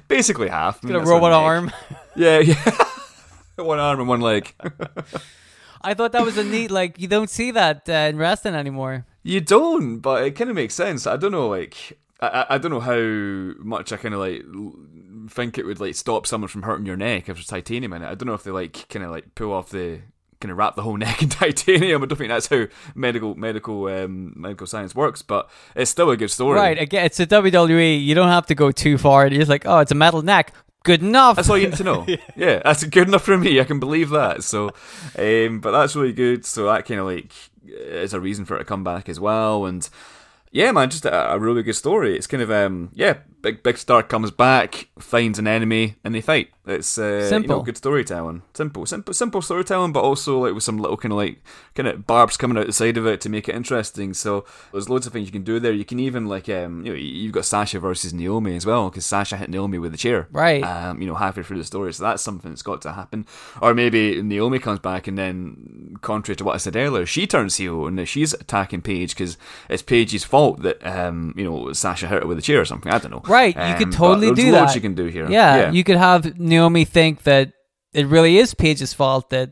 basically 0.08 0.48
half. 0.48 0.82
I 0.82 0.86
mean, 0.86 0.96
got 0.96 1.06
a 1.06 1.10
robot 1.10 1.32
arm. 1.32 1.70
Yeah, 2.16 2.38
yeah. 2.38 2.83
one 3.64 3.78
arm 3.78 4.00
and 4.00 4.08
one 4.08 4.20
leg. 4.20 4.54
I 5.82 5.94
thought 5.94 6.12
that 6.12 6.24
was 6.24 6.38
a 6.38 6.44
neat, 6.44 6.70
like, 6.70 6.98
you 6.98 7.08
don't 7.08 7.28
see 7.28 7.50
that 7.50 7.88
uh, 7.88 7.92
in 7.92 8.16
wrestling 8.16 8.54
anymore. 8.54 9.04
You 9.22 9.40
don't, 9.40 9.98
but 9.98 10.24
it 10.24 10.32
kind 10.32 10.48
of 10.50 10.56
makes 10.56 10.74
sense. 10.74 11.06
I 11.06 11.16
don't 11.16 11.32
know, 11.32 11.48
like 11.48 11.98
I, 12.20 12.46
I- 12.50 12.58
don't 12.58 12.70
know 12.70 12.80
how 12.80 13.62
much 13.62 13.92
I 13.92 13.96
kind 13.96 14.14
of 14.14 14.20
like 14.20 14.42
think 15.30 15.56
it 15.58 15.64
would 15.64 15.80
like 15.80 15.94
stop 15.94 16.26
someone 16.26 16.48
from 16.48 16.62
hurting 16.62 16.86
your 16.86 16.96
neck 16.96 17.28
if 17.28 17.36
there's 17.36 17.46
titanium 17.46 17.92
in 17.94 18.02
it. 18.02 18.06
I 18.06 18.14
don't 18.14 18.26
know 18.26 18.34
if 18.34 18.44
they 18.44 18.50
like 18.50 18.88
kind 18.88 19.04
of 19.04 19.10
like 19.10 19.34
pull 19.34 19.52
off 19.52 19.70
the 19.70 20.00
kind 20.40 20.52
of 20.52 20.58
wrap 20.58 20.74
the 20.76 20.82
whole 20.82 20.96
neck 20.98 21.22
in 21.22 21.28
titanium. 21.30 22.02
I 22.02 22.06
don't 22.06 22.18
think 22.18 22.28
that's 22.28 22.48
how 22.48 22.66
medical 22.94 23.34
medical 23.34 23.86
um, 23.88 24.32
medical 24.36 24.66
science 24.66 24.94
works, 24.94 25.22
but 25.22 25.48
it's 25.74 25.90
still 25.90 26.10
a 26.10 26.16
good 26.16 26.30
story. 26.30 26.56
Right, 26.58 26.78
again, 26.78 27.06
it's 27.06 27.20
a 27.20 27.26
WWE. 27.26 28.02
You 28.04 28.14
don't 28.14 28.28
have 28.28 28.46
to 28.46 28.54
go 28.54 28.70
too 28.70 28.98
far. 28.98 29.26
You're 29.26 29.40
just 29.40 29.50
like, 29.50 29.64
oh, 29.66 29.78
it's 29.78 29.92
a 29.92 29.94
metal 29.94 30.20
neck. 30.22 30.52
Good 30.84 31.02
enough. 31.02 31.36
That's 31.36 31.50
all 31.50 31.58
you 31.58 31.68
need 31.68 31.78
to 31.78 31.84
know. 31.84 32.06
yeah, 32.36 32.60
that's 32.62 32.84
good 32.84 33.08
enough 33.08 33.24
for 33.24 33.36
me. 33.38 33.58
I 33.58 33.64
can 33.64 33.80
believe 33.80 34.10
that. 34.10 34.44
So, 34.44 34.68
um, 35.18 35.60
but 35.60 35.72
that's 35.72 35.96
really 35.96 36.12
good. 36.12 36.44
So 36.44 36.66
that 36.66 36.84
kind 36.84 37.00
of 37.00 37.06
like 37.06 37.32
is 37.66 38.12
a 38.12 38.20
reason 38.20 38.44
for 38.44 38.54
it 38.56 38.58
to 38.60 38.64
come 38.66 38.84
back 38.84 39.08
as 39.08 39.18
well. 39.18 39.64
And 39.64 39.88
yeah, 40.52 40.70
man, 40.72 40.90
just 40.90 41.06
a, 41.06 41.32
a 41.32 41.38
really 41.38 41.62
good 41.62 41.74
story. 41.74 42.16
It's 42.16 42.26
kind 42.26 42.42
of 42.42 42.50
um, 42.50 42.90
yeah, 42.92 43.14
big 43.44 43.62
big 43.62 43.78
star 43.78 44.02
comes 44.02 44.30
back, 44.30 44.88
finds 44.98 45.38
an 45.38 45.46
enemy, 45.46 45.94
and 46.02 46.14
they 46.14 46.20
fight. 46.20 46.48
It's 46.66 46.96
uh, 46.96 47.20
you 47.22 47.28
Simple. 47.28 47.56
know, 47.58 47.62
good 47.62 47.76
storytelling. 47.76 48.40
Simple, 48.54 48.86
simple, 48.86 49.12
simple 49.12 49.42
storytelling, 49.42 49.92
but 49.92 50.00
also 50.02 50.38
like 50.44 50.54
with 50.54 50.62
some 50.64 50.78
little 50.78 50.96
kind 50.96 51.12
of 51.12 51.18
like 51.18 51.42
kind 51.74 51.86
of 51.86 52.06
barbs 52.06 52.38
coming 52.38 52.56
out 52.56 52.66
the 52.66 52.72
side 52.72 52.96
of 52.96 53.06
it 53.06 53.20
to 53.20 53.28
make 53.28 53.50
it 53.50 53.54
interesting. 53.54 54.14
So 54.14 54.46
there's 54.72 54.88
loads 54.88 55.06
of 55.06 55.12
things 55.12 55.26
you 55.26 55.32
can 55.32 55.42
do 55.44 55.60
there. 55.60 55.72
You 55.72 55.84
can 55.84 56.00
even 56.00 56.26
like 56.26 56.48
um, 56.48 56.84
you 56.86 56.92
know, 56.92 56.98
you've 56.98 57.32
got 57.32 57.44
Sasha 57.44 57.78
versus 57.80 58.14
Naomi 58.14 58.56
as 58.56 58.64
well 58.64 58.88
because 58.88 59.04
Sasha 59.04 59.36
hit 59.36 59.50
Naomi 59.50 59.76
with 59.78 59.92
a 59.92 59.98
chair 59.98 60.26
Right. 60.32 60.64
um, 60.64 61.02
you 61.02 61.06
know, 61.06 61.14
halfway 61.16 61.42
through 61.42 61.58
the 61.58 61.64
story. 61.64 61.92
So 61.92 62.02
that's 62.04 62.22
something 62.22 62.50
that's 62.50 62.62
got 62.62 62.80
to 62.82 62.92
happen. 62.94 63.26
Or 63.60 63.74
maybe 63.74 64.22
Naomi 64.22 64.58
comes 64.58 64.78
back 64.78 65.06
and 65.06 65.18
then, 65.18 65.98
contrary 66.00 66.36
to 66.36 66.44
what 66.44 66.54
I 66.54 66.58
said 66.58 66.76
earlier, 66.76 67.04
she 67.04 67.26
turns 67.26 67.56
heel 67.56 67.86
and 67.86 68.08
she's 68.08 68.32
attacking 68.32 68.80
Paige 68.80 69.10
because 69.14 69.36
it's 69.68 69.82
Paige's 69.82 70.24
fault 70.24 70.62
that, 70.62 70.84
um, 70.86 71.34
you 71.36 71.44
know, 71.44 71.72
Sasha 71.74 72.08
hit 72.08 72.22
her 72.22 72.26
with 72.26 72.38
a 72.38 72.42
chair 72.42 72.62
or 72.62 72.64
something. 72.64 72.90
I 72.90 72.96
don't 72.98 73.10
know. 73.10 73.22
Right, 73.26 73.33
you 73.42 73.74
could 73.76 73.86
Um, 73.88 73.90
totally 73.92 74.32
do 74.32 74.50
that. 74.52 74.74
you 74.74 74.80
can 74.80 74.94
do 74.94 75.06
here. 75.06 75.28
Yeah, 75.30 75.70
you 75.70 75.84
could 75.84 75.96
have 75.96 76.38
Naomi 76.38 76.84
think 76.84 77.22
that 77.24 77.52
it 77.92 78.06
really 78.06 78.38
is 78.38 78.54
Paige's 78.54 78.92
fault 78.92 79.30
that 79.30 79.50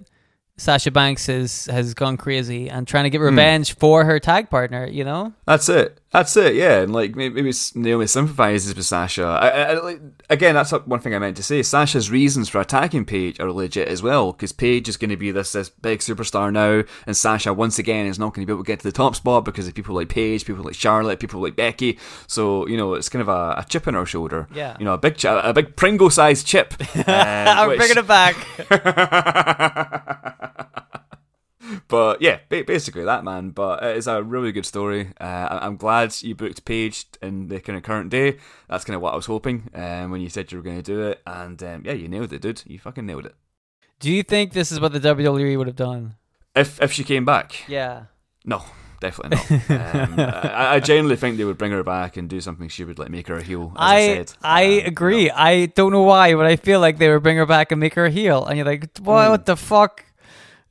Sasha 0.59 0.91
Banks 0.91 1.27
has 1.27 1.67
has 1.67 1.95
gone 1.95 2.17
crazy 2.17 2.69
and 2.69 2.87
trying 2.87 3.05
to 3.05 3.11
get 3.11 3.19
Hmm. 3.19 3.25
revenge 3.27 3.75
for 3.77 4.05
her 4.05 4.19
tag 4.21 4.51
partner. 4.51 4.87
You 4.87 5.05
know, 5.05 5.33
That's 5.47 5.69
it. 5.69 5.99
That's 6.13 6.37
it. 6.37 6.55
Yeah, 6.55 6.81
and 6.83 6.93
like 6.93 7.17
maybe, 7.17 7.53
Naomi 7.75 8.07
sympathizes 8.07 8.75
with 8.77 8.85
Sasha. 8.85 9.25
I, 9.25 9.49
I, 9.49 9.73
like, 9.81 10.01
again, 10.29 10.55
that's 10.55 10.71
one 10.71 11.01
thing 11.01 11.15
I 11.15 11.19
meant 11.19 11.39
to 11.39 11.43
say. 11.43 11.63
Sasha's 11.63 12.11
reasons 12.11 12.51
for 12.51 12.61
attacking 12.61 13.07
Paige 13.07 13.41
are 13.41 13.51
legit 13.51 13.89
as 13.89 14.03
well, 14.03 14.33
because 14.33 14.53
Paige 14.53 14.91
is 14.91 14.99
going 14.99 15.09
to 15.09 15.17
be 15.17 15.31
this 15.31 15.53
this 15.53 15.71
big 15.71 16.01
superstar 16.01 16.53
now, 16.53 16.85
and 17.07 17.17
Sasha 17.17 17.55
once 17.55 17.79
again 17.79 18.05
is 18.05 18.19
not 18.19 18.35
going 18.35 18.47
to 18.47 18.47
be 18.47 18.53
able 18.53 18.63
to 18.63 18.67
get 18.67 18.81
to 18.81 18.85
the 18.89 18.93
top 18.93 19.17
spot 19.17 19.47
because 19.47 19.67
of 19.67 19.73
people 19.75 19.95
like 19.95 20.11
Paige, 20.11 20.45
people 20.45 20.65
like 20.65 20.75
Charlotte, 20.75 21.19
people 21.19 21.41
like 21.41 21.57
Becky. 21.57 21.99
So 22.27 22.67
you 22.69 22.77
know, 22.77 22.93
it's 22.93 23.09
kind 23.09 23.23
of 23.23 23.29
a, 23.29 23.55
a 23.59 23.67
chip 23.67 23.89
on 23.89 23.95
her 23.95 24.05
shoulder. 24.05 24.49
Yeah. 24.55 24.77
you 24.79 24.85
know, 24.85 24.93
a 24.93 24.99
big 24.99 25.17
chi- 25.19 25.49
a 25.49 25.55
big 25.55 25.77
Pringle 25.77 26.11
sized 26.11 26.47
chip. 26.47 26.75
uh, 26.95 27.05
I'm 27.07 27.69
which- 27.71 27.79
bringing 27.79 27.97
it 27.97 28.07
back. 28.07 28.37
but 31.93 32.21
yeah, 32.23 32.39
basically 32.49 33.05
that 33.05 33.23
man. 33.23 33.51
But 33.51 33.83
it 33.85 33.97
is 33.97 34.07
a 34.09 34.23
really 34.23 34.51
good 34.51 34.67
story. 34.67 35.11
Uh, 35.21 35.59
I'm 35.63 35.77
glad 35.77 36.17
you 36.23 36.35
booked 36.35 36.65
Paige 36.65 37.07
in 37.23 37.49
the 37.49 37.61
kind 37.61 37.77
of 37.77 37.83
current 37.85 38.11
day. 38.11 38.39
That's 38.69 38.85
kind 38.85 38.97
of 38.97 39.03
what 39.03 39.13
I 39.13 39.17
was 39.17 39.27
hoping 39.27 39.69
um, 39.75 40.11
when 40.11 40.21
you 40.21 40.29
said 40.29 40.51
you 40.51 40.59
were 40.59 40.65
going 40.65 40.83
to 40.83 40.83
do 40.83 41.03
it. 41.03 41.21
And 41.27 41.63
um, 41.63 41.83
yeah, 41.85 41.93
you 41.93 42.09
nailed 42.09 42.33
it, 42.33 42.43
dude. 42.43 42.63
You 42.67 42.79
fucking 42.79 43.07
nailed 43.07 43.27
it. 43.27 43.35
Do 44.01 44.11
you 44.11 44.23
think 44.25 44.53
this 44.53 44.73
is 44.73 44.81
what 44.81 44.93
the 44.93 45.01
WWE 45.01 45.57
would 45.59 45.69
have 45.69 45.77
done? 45.77 46.17
If 46.57 46.81
if 46.83 46.93
she 46.93 47.05
came 47.05 47.25
back, 47.25 47.65
Yeah. 47.69 48.07
no, 48.45 48.65
definitely 49.01 49.37
not. 49.37 49.51
um, 49.95 50.15
I, 50.21 50.75
I 50.75 50.81
genuinely 50.81 51.17
think 51.17 51.37
they 51.37 51.45
would 51.45 51.57
bring 51.59 51.73
her 51.73 51.85
back 51.85 52.17
and 52.17 52.29
do 52.29 52.41
something 52.41 52.69
stupid 52.69 52.99
like 52.99 53.11
make 53.11 53.29
her 53.29 53.37
a 53.37 53.43
heel. 53.43 53.73
As 53.77 53.81
I, 53.81 53.95
I 53.97 54.07
said, 54.17 54.33
I 54.43 54.65
Um, 54.81 54.87
agree. 54.87 55.27
no. 55.29 55.35
I 55.37 55.67
don't 55.67 55.93
know 55.93 56.03
why, 56.03 56.35
but 56.35 56.47
I 56.47 56.57
feel 56.57 56.81
like 56.81 56.99
they 56.99 57.09
would 57.11 57.23
bring 57.23 57.37
her 57.37 57.47
back 57.47 57.71
and 57.73 57.81
make 57.81 57.95
her 57.95 58.07
a 58.07 58.11
heel, 58.11 58.45
and 58.45 58.57
you're 58.57 58.67
like, 58.67 58.89
what, 58.99 59.31
what 59.31 59.47
the 59.47 59.57
fuck? 59.57 60.05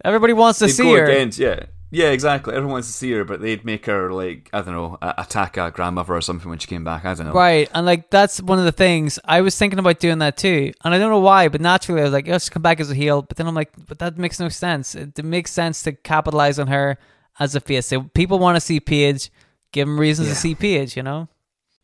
Everybody 0.04 0.34
wants 0.34 0.60
to. 0.60 0.66
They'd 0.66 0.72
see 0.72 0.92
her. 0.94 1.06
against 1.06 1.40
yeah. 1.40 1.66
Yeah, 1.94 2.12
exactly. 2.12 2.54
Everyone 2.54 2.76
wants 2.76 2.88
to 2.88 2.94
see 2.94 3.12
her, 3.12 3.26
but 3.26 3.42
they'd 3.42 3.66
make 3.66 3.86
her 3.86 4.14
like 4.14 4.50
I 4.54 4.62
don't 4.62 4.74
know, 4.74 4.98
attack 5.02 5.58
a 5.58 5.72
grandmother 5.72 6.14
or 6.14 6.22
something 6.22 6.50
when 6.50 6.58
she 6.58 6.68
came 6.68 6.86
back. 6.86 7.04
I 7.04 7.14
don't 7.14 7.28
know. 7.28 7.34
Right, 7.34 7.70
and 7.74 7.86
like 7.86 8.10
that's 8.10 8.42
one 8.42 8.60
of 8.60 8.64
the 8.66 8.72
things 8.72 9.20
I 9.26 9.42
was 9.42 9.58
thinking 9.58 9.78
about 9.78 10.00
doing 10.00 10.20
that 10.20 10.38
too, 10.38 10.72
and 10.86 10.94
I 10.94 10.98
don't 10.98 11.10
know 11.10 11.20
why, 11.20 11.50
but 11.50 11.60
naturally 11.60 12.00
I 12.00 12.06
was 12.06 12.14
like, 12.14 12.30
oh, 12.30 12.32
let's 12.32 12.50
come 12.50 12.62
back 12.64 12.80
as 12.80 12.90
a 12.90 12.96
heel. 12.96 13.22
But 13.24 13.36
then 13.36 13.46
I'm 13.46 13.56
like, 13.56 13.72
but 13.88 14.00
that 14.00 14.18
makes 14.18 14.40
no 14.40 14.48
sense. 14.48 14.96
It, 14.96 15.20
it 15.20 15.26
makes 15.26 15.52
sense 15.52 15.84
to 15.84 15.92
capitalize 15.92 16.60
on 16.60 16.68
her 16.68 16.98
as 17.40 17.56
a 17.56 17.60
face. 17.60 17.88
So 17.88 18.04
people 18.04 18.40
want 18.40 18.56
to 18.56 18.62
see 18.62 18.80
Paige, 18.80 19.30
give 19.74 19.86
them 19.86 20.00
reasons 20.00 20.30
Yeah. 20.30 20.34
to 20.36 20.40
see 20.40 20.56
Paige. 20.56 20.96
You 20.96 21.04
know? 21.04 21.28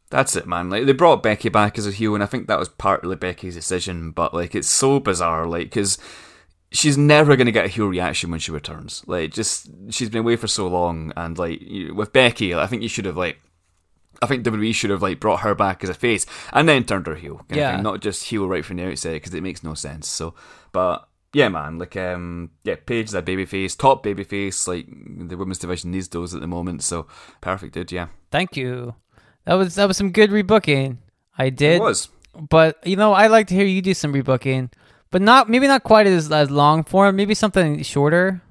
That's 0.10 0.38
it, 0.38 0.48
man. 0.48 0.70
Like 0.70 0.86
they 0.86 0.94
brought 0.94 1.22
Becky 1.22 1.50
back 1.50 1.78
as 1.78 1.86
a 1.86 1.92
heel, 1.92 2.14
and 2.14 2.24
I 2.24 2.28
think 2.28 2.48
that 2.48 2.60
was 2.60 2.70
partly 2.70 3.18
Becky's 3.18 3.56
decision. 3.56 4.12
But 4.12 4.34
like, 4.34 4.56
it's 4.56 4.70
so 4.70 5.02
bizarre, 5.02 5.46
like 5.46 5.64
because 5.66 5.98
she's 6.72 6.98
never 6.98 7.36
going 7.36 7.46
to 7.46 7.52
get 7.52 7.66
a 7.66 7.70
heel 7.70 7.88
reaction 7.88 8.32
when 8.32 8.40
she 8.40 8.52
returns. 8.52 9.04
Like, 9.08 9.32
just 9.34 9.70
she's 9.90 10.10
been 10.10 10.22
away 10.22 10.36
for 10.36 10.48
so 10.48 10.68
long, 10.68 11.14
and 11.16 11.38
like 11.38 11.62
you, 11.62 11.94
with 11.96 12.14
Becky, 12.14 12.54
I 12.54 12.68
think 12.68 12.82
you 12.84 12.90
should 12.90 13.06
have 13.06 13.18
like. 13.18 13.40
I 14.20 14.26
think 14.26 14.44
WWE 14.44 14.74
should 14.74 14.90
have 14.90 15.04
like 15.04 15.20
brought 15.20 15.42
her 15.42 15.54
back 15.54 15.84
as 15.84 15.92
a 15.92 15.94
face 15.94 16.26
and 16.52 16.68
then 16.68 16.86
turned 16.86 17.06
her 17.06 17.14
heel. 17.14 17.46
Yeah. 17.50 17.76
thing, 17.76 17.84
not 17.84 18.02
just 18.02 18.24
heel 18.24 18.48
right 18.48 18.66
from 18.66 18.78
the 18.78 18.90
outset 18.90 19.14
because 19.14 19.36
it 19.36 19.44
makes 19.44 19.64
no 19.64 19.76
sense. 19.76 20.08
So, 20.08 20.34
but 20.72 21.08
yeah, 21.34 21.50
man, 21.50 21.78
like 21.78 21.96
um, 21.98 22.50
yeah, 22.64 22.78
Paige 22.84 23.10
is 23.10 23.14
a 23.14 23.22
babyface, 23.22 23.78
top 23.78 24.04
babyface. 24.04 24.68
Like 24.68 24.88
the 25.30 25.38
women's 25.38 25.60
division 25.60 25.92
needs 25.92 26.08
those 26.08 26.34
at 26.34 26.42
the 26.42 26.48
moment. 26.48 26.82
So 26.82 27.06
perfect, 27.42 27.76
dude. 27.76 27.92
Yeah, 27.92 28.08
Thank 28.32 28.58
you. 28.58 28.96
That 29.46 29.54
was 29.54 29.76
that 29.76 29.88
was 29.88 29.98
some 29.98 30.12
good 30.12 30.32
rebooking. 30.32 30.98
I 31.38 31.50
did. 31.52 31.76
it 31.76 31.82
was. 31.82 32.10
But 32.50 32.86
you 32.88 32.96
know, 32.96 33.14
I 33.14 33.28
like 33.28 33.48
to 33.48 33.54
hear 33.56 33.66
you 33.66 33.84
do 33.84 33.94
some 33.94 34.14
rebooking, 34.14 34.72
but 35.12 35.22
not 35.22 35.50
maybe 35.50 35.68
not 35.68 35.84
quite 35.84 36.08
as 36.08 36.32
as 36.32 36.50
long 36.52 36.84
form. 36.84 37.16
Maybe 37.16 37.34
something 37.34 37.82
shorter, 37.84 38.42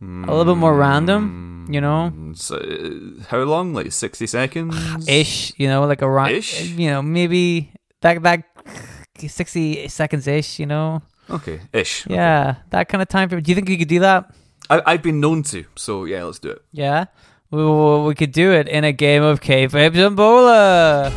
a 0.00 0.04
little 0.04 0.44
bit 0.54 0.58
more 0.60 0.74
random. 0.76 1.66
You 1.70 1.80
know, 1.80 2.10
Mm, 2.12 2.36
So, 2.36 2.56
uh, 2.58 3.22
how 3.30 3.38
long? 3.46 3.72
Like 3.72 3.92
sixty 3.92 4.26
seconds 4.26 4.74
ish. 5.08 5.52
You 5.56 5.68
know, 5.68 5.86
like 5.86 6.02
a 6.02 6.08
run. 6.10 6.30
Ish? 6.32 6.62
You 6.74 6.90
know, 6.90 7.02
maybe 7.02 7.72
that 8.02 8.22
that 8.22 8.42
sixty 9.18 9.86
seconds 9.88 10.26
ish. 10.26 10.58
You 10.58 10.66
know, 10.66 11.02
Okay, 11.30 11.60
ish. 11.72 12.04
Okay. 12.06 12.14
yeah, 12.14 12.56
that 12.70 12.88
kind 12.88 13.00
of 13.00 13.08
time 13.08 13.28
frame. 13.28 13.42
Do 13.42 13.50
you 13.50 13.54
think 13.54 13.68
you 13.68 13.78
could 13.78 13.88
do 13.88 14.00
that? 14.00 14.34
I, 14.70 14.82
I've 14.86 15.02
been 15.02 15.20
known 15.20 15.42
to, 15.54 15.64
so 15.76 16.04
yeah, 16.04 16.24
let's 16.24 16.38
do 16.40 16.50
it. 16.50 16.62
Yeah, 16.72 17.06
we, 17.50 17.62
we, 17.64 18.02
we 18.10 18.14
could 18.14 18.32
do 18.32 18.50
it 18.52 18.66
in 18.68 18.82
a 18.84 18.92
game 18.92 19.22
of 19.22 19.40
kayfabe 19.40 19.94
tombola. 19.94 21.12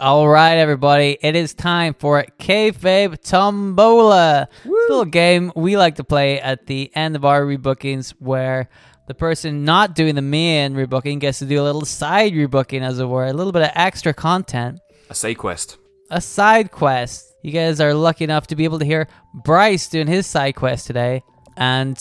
All 0.00 0.28
right, 0.28 0.54
everybody, 0.56 1.18
it 1.20 1.34
is 1.34 1.54
time 1.54 1.92
for 1.92 2.24
kayfabe 2.38 3.20
tombola. 3.20 4.46
It's 4.64 4.66
a 4.66 4.68
little 4.70 5.04
game 5.04 5.50
we 5.56 5.76
like 5.76 5.96
to 5.96 6.04
play 6.04 6.40
at 6.40 6.66
the 6.68 6.90
end 6.94 7.16
of 7.16 7.24
our 7.24 7.42
rebookings, 7.42 8.10
where 8.20 8.68
the 9.08 9.14
person 9.14 9.64
not 9.64 9.96
doing 9.96 10.14
the 10.14 10.22
main 10.22 10.74
rebooking 10.74 11.18
gets 11.18 11.40
to 11.40 11.46
do 11.46 11.60
a 11.60 11.64
little 11.64 11.84
side 11.84 12.32
rebooking, 12.32 12.82
as 12.82 13.00
it 13.00 13.06
were, 13.06 13.26
a 13.26 13.32
little 13.32 13.52
bit 13.52 13.62
of 13.62 13.70
extra 13.74 14.14
content 14.14 14.78
A 15.10 15.14
side 15.16 15.36
quest. 15.38 15.78
a 16.12 16.20
side 16.20 16.70
quest. 16.70 17.24
You 17.42 17.50
guys 17.50 17.80
are 17.80 17.92
lucky 17.92 18.22
enough 18.22 18.46
to 18.48 18.56
be 18.56 18.62
able 18.64 18.78
to 18.78 18.84
hear 18.84 19.08
Bryce 19.34 19.88
doing 19.88 20.06
his 20.06 20.26
side 20.28 20.54
quest 20.54 20.86
today. 20.86 21.22
And 21.56 21.98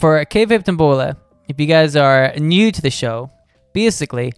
for 0.00 0.24
kayfabe 0.24 0.64
tombola, 0.64 1.16
if 1.48 1.60
you 1.60 1.66
guys 1.66 1.94
are 1.94 2.32
new 2.38 2.72
to 2.72 2.82
the 2.82 2.90
show, 2.90 3.30
basically, 3.72 4.32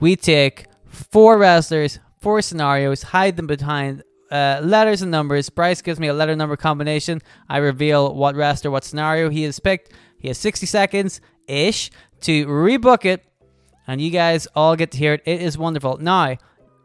we 0.00 0.16
take 0.16 0.64
four 0.88 1.36
wrestlers, 1.38 1.98
four 2.24 2.40
scenarios, 2.40 3.02
hide 3.02 3.36
them 3.36 3.46
behind 3.46 4.02
uh, 4.30 4.58
letters 4.64 5.02
and 5.02 5.10
numbers. 5.10 5.50
Bryce 5.50 5.82
gives 5.82 6.00
me 6.00 6.08
a 6.08 6.14
letter 6.14 6.34
number 6.34 6.56
combination. 6.56 7.20
I 7.50 7.58
reveal 7.58 8.14
what 8.14 8.34
wrestler, 8.34 8.70
what 8.70 8.82
scenario 8.82 9.28
he 9.28 9.42
has 9.42 9.60
picked. 9.60 9.92
He 10.18 10.28
has 10.28 10.38
60 10.38 10.64
seconds 10.64 11.20
ish 11.46 11.90
to 12.22 12.46
rebook 12.46 13.04
it, 13.04 13.22
and 13.86 14.00
you 14.00 14.10
guys 14.10 14.48
all 14.56 14.74
get 14.74 14.90
to 14.92 14.98
hear 14.98 15.12
it. 15.12 15.22
It 15.26 15.42
is 15.42 15.58
wonderful. 15.58 15.98
Now, 15.98 16.38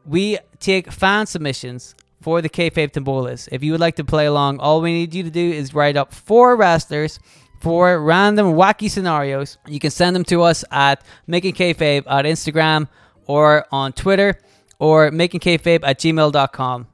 we 0.05 0.39
take 0.59 0.91
fan 0.91 1.25
submissions 1.25 1.95
for 2.21 2.41
the 2.41 2.49
kayfabe 2.49 2.91
tombolas. 2.91 3.47
If 3.49 3.63
you 3.63 3.71
would 3.71 3.79
like 3.79 3.95
to 3.95 4.03
play 4.03 4.25
along, 4.25 4.59
all 4.59 4.81
we 4.81 4.91
need 4.91 5.13
you 5.13 5.23
to 5.23 5.31
do 5.31 5.51
is 5.51 5.73
write 5.73 5.95
up 5.95 6.13
four 6.13 6.57
wrestlers, 6.57 7.17
for 7.61 8.01
random 8.01 8.55
wacky 8.55 8.89
scenarios. 8.89 9.57
You 9.67 9.79
can 9.79 9.91
send 9.91 10.17
them 10.17 10.25
to 10.25 10.41
us 10.43 10.65
at 10.69 11.01
Making 11.27 11.53
Kayfabe 11.53 12.03
at 12.07 12.25
Instagram 12.25 12.89
or 13.25 13.65
on 13.71 13.93
Twitter 13.93 14.37
or 14.79 15.11
Making 15.11 15.41
Kayfabe 15.41 15.81
at 15.83 15.99
gmail.com. 15.99 16.87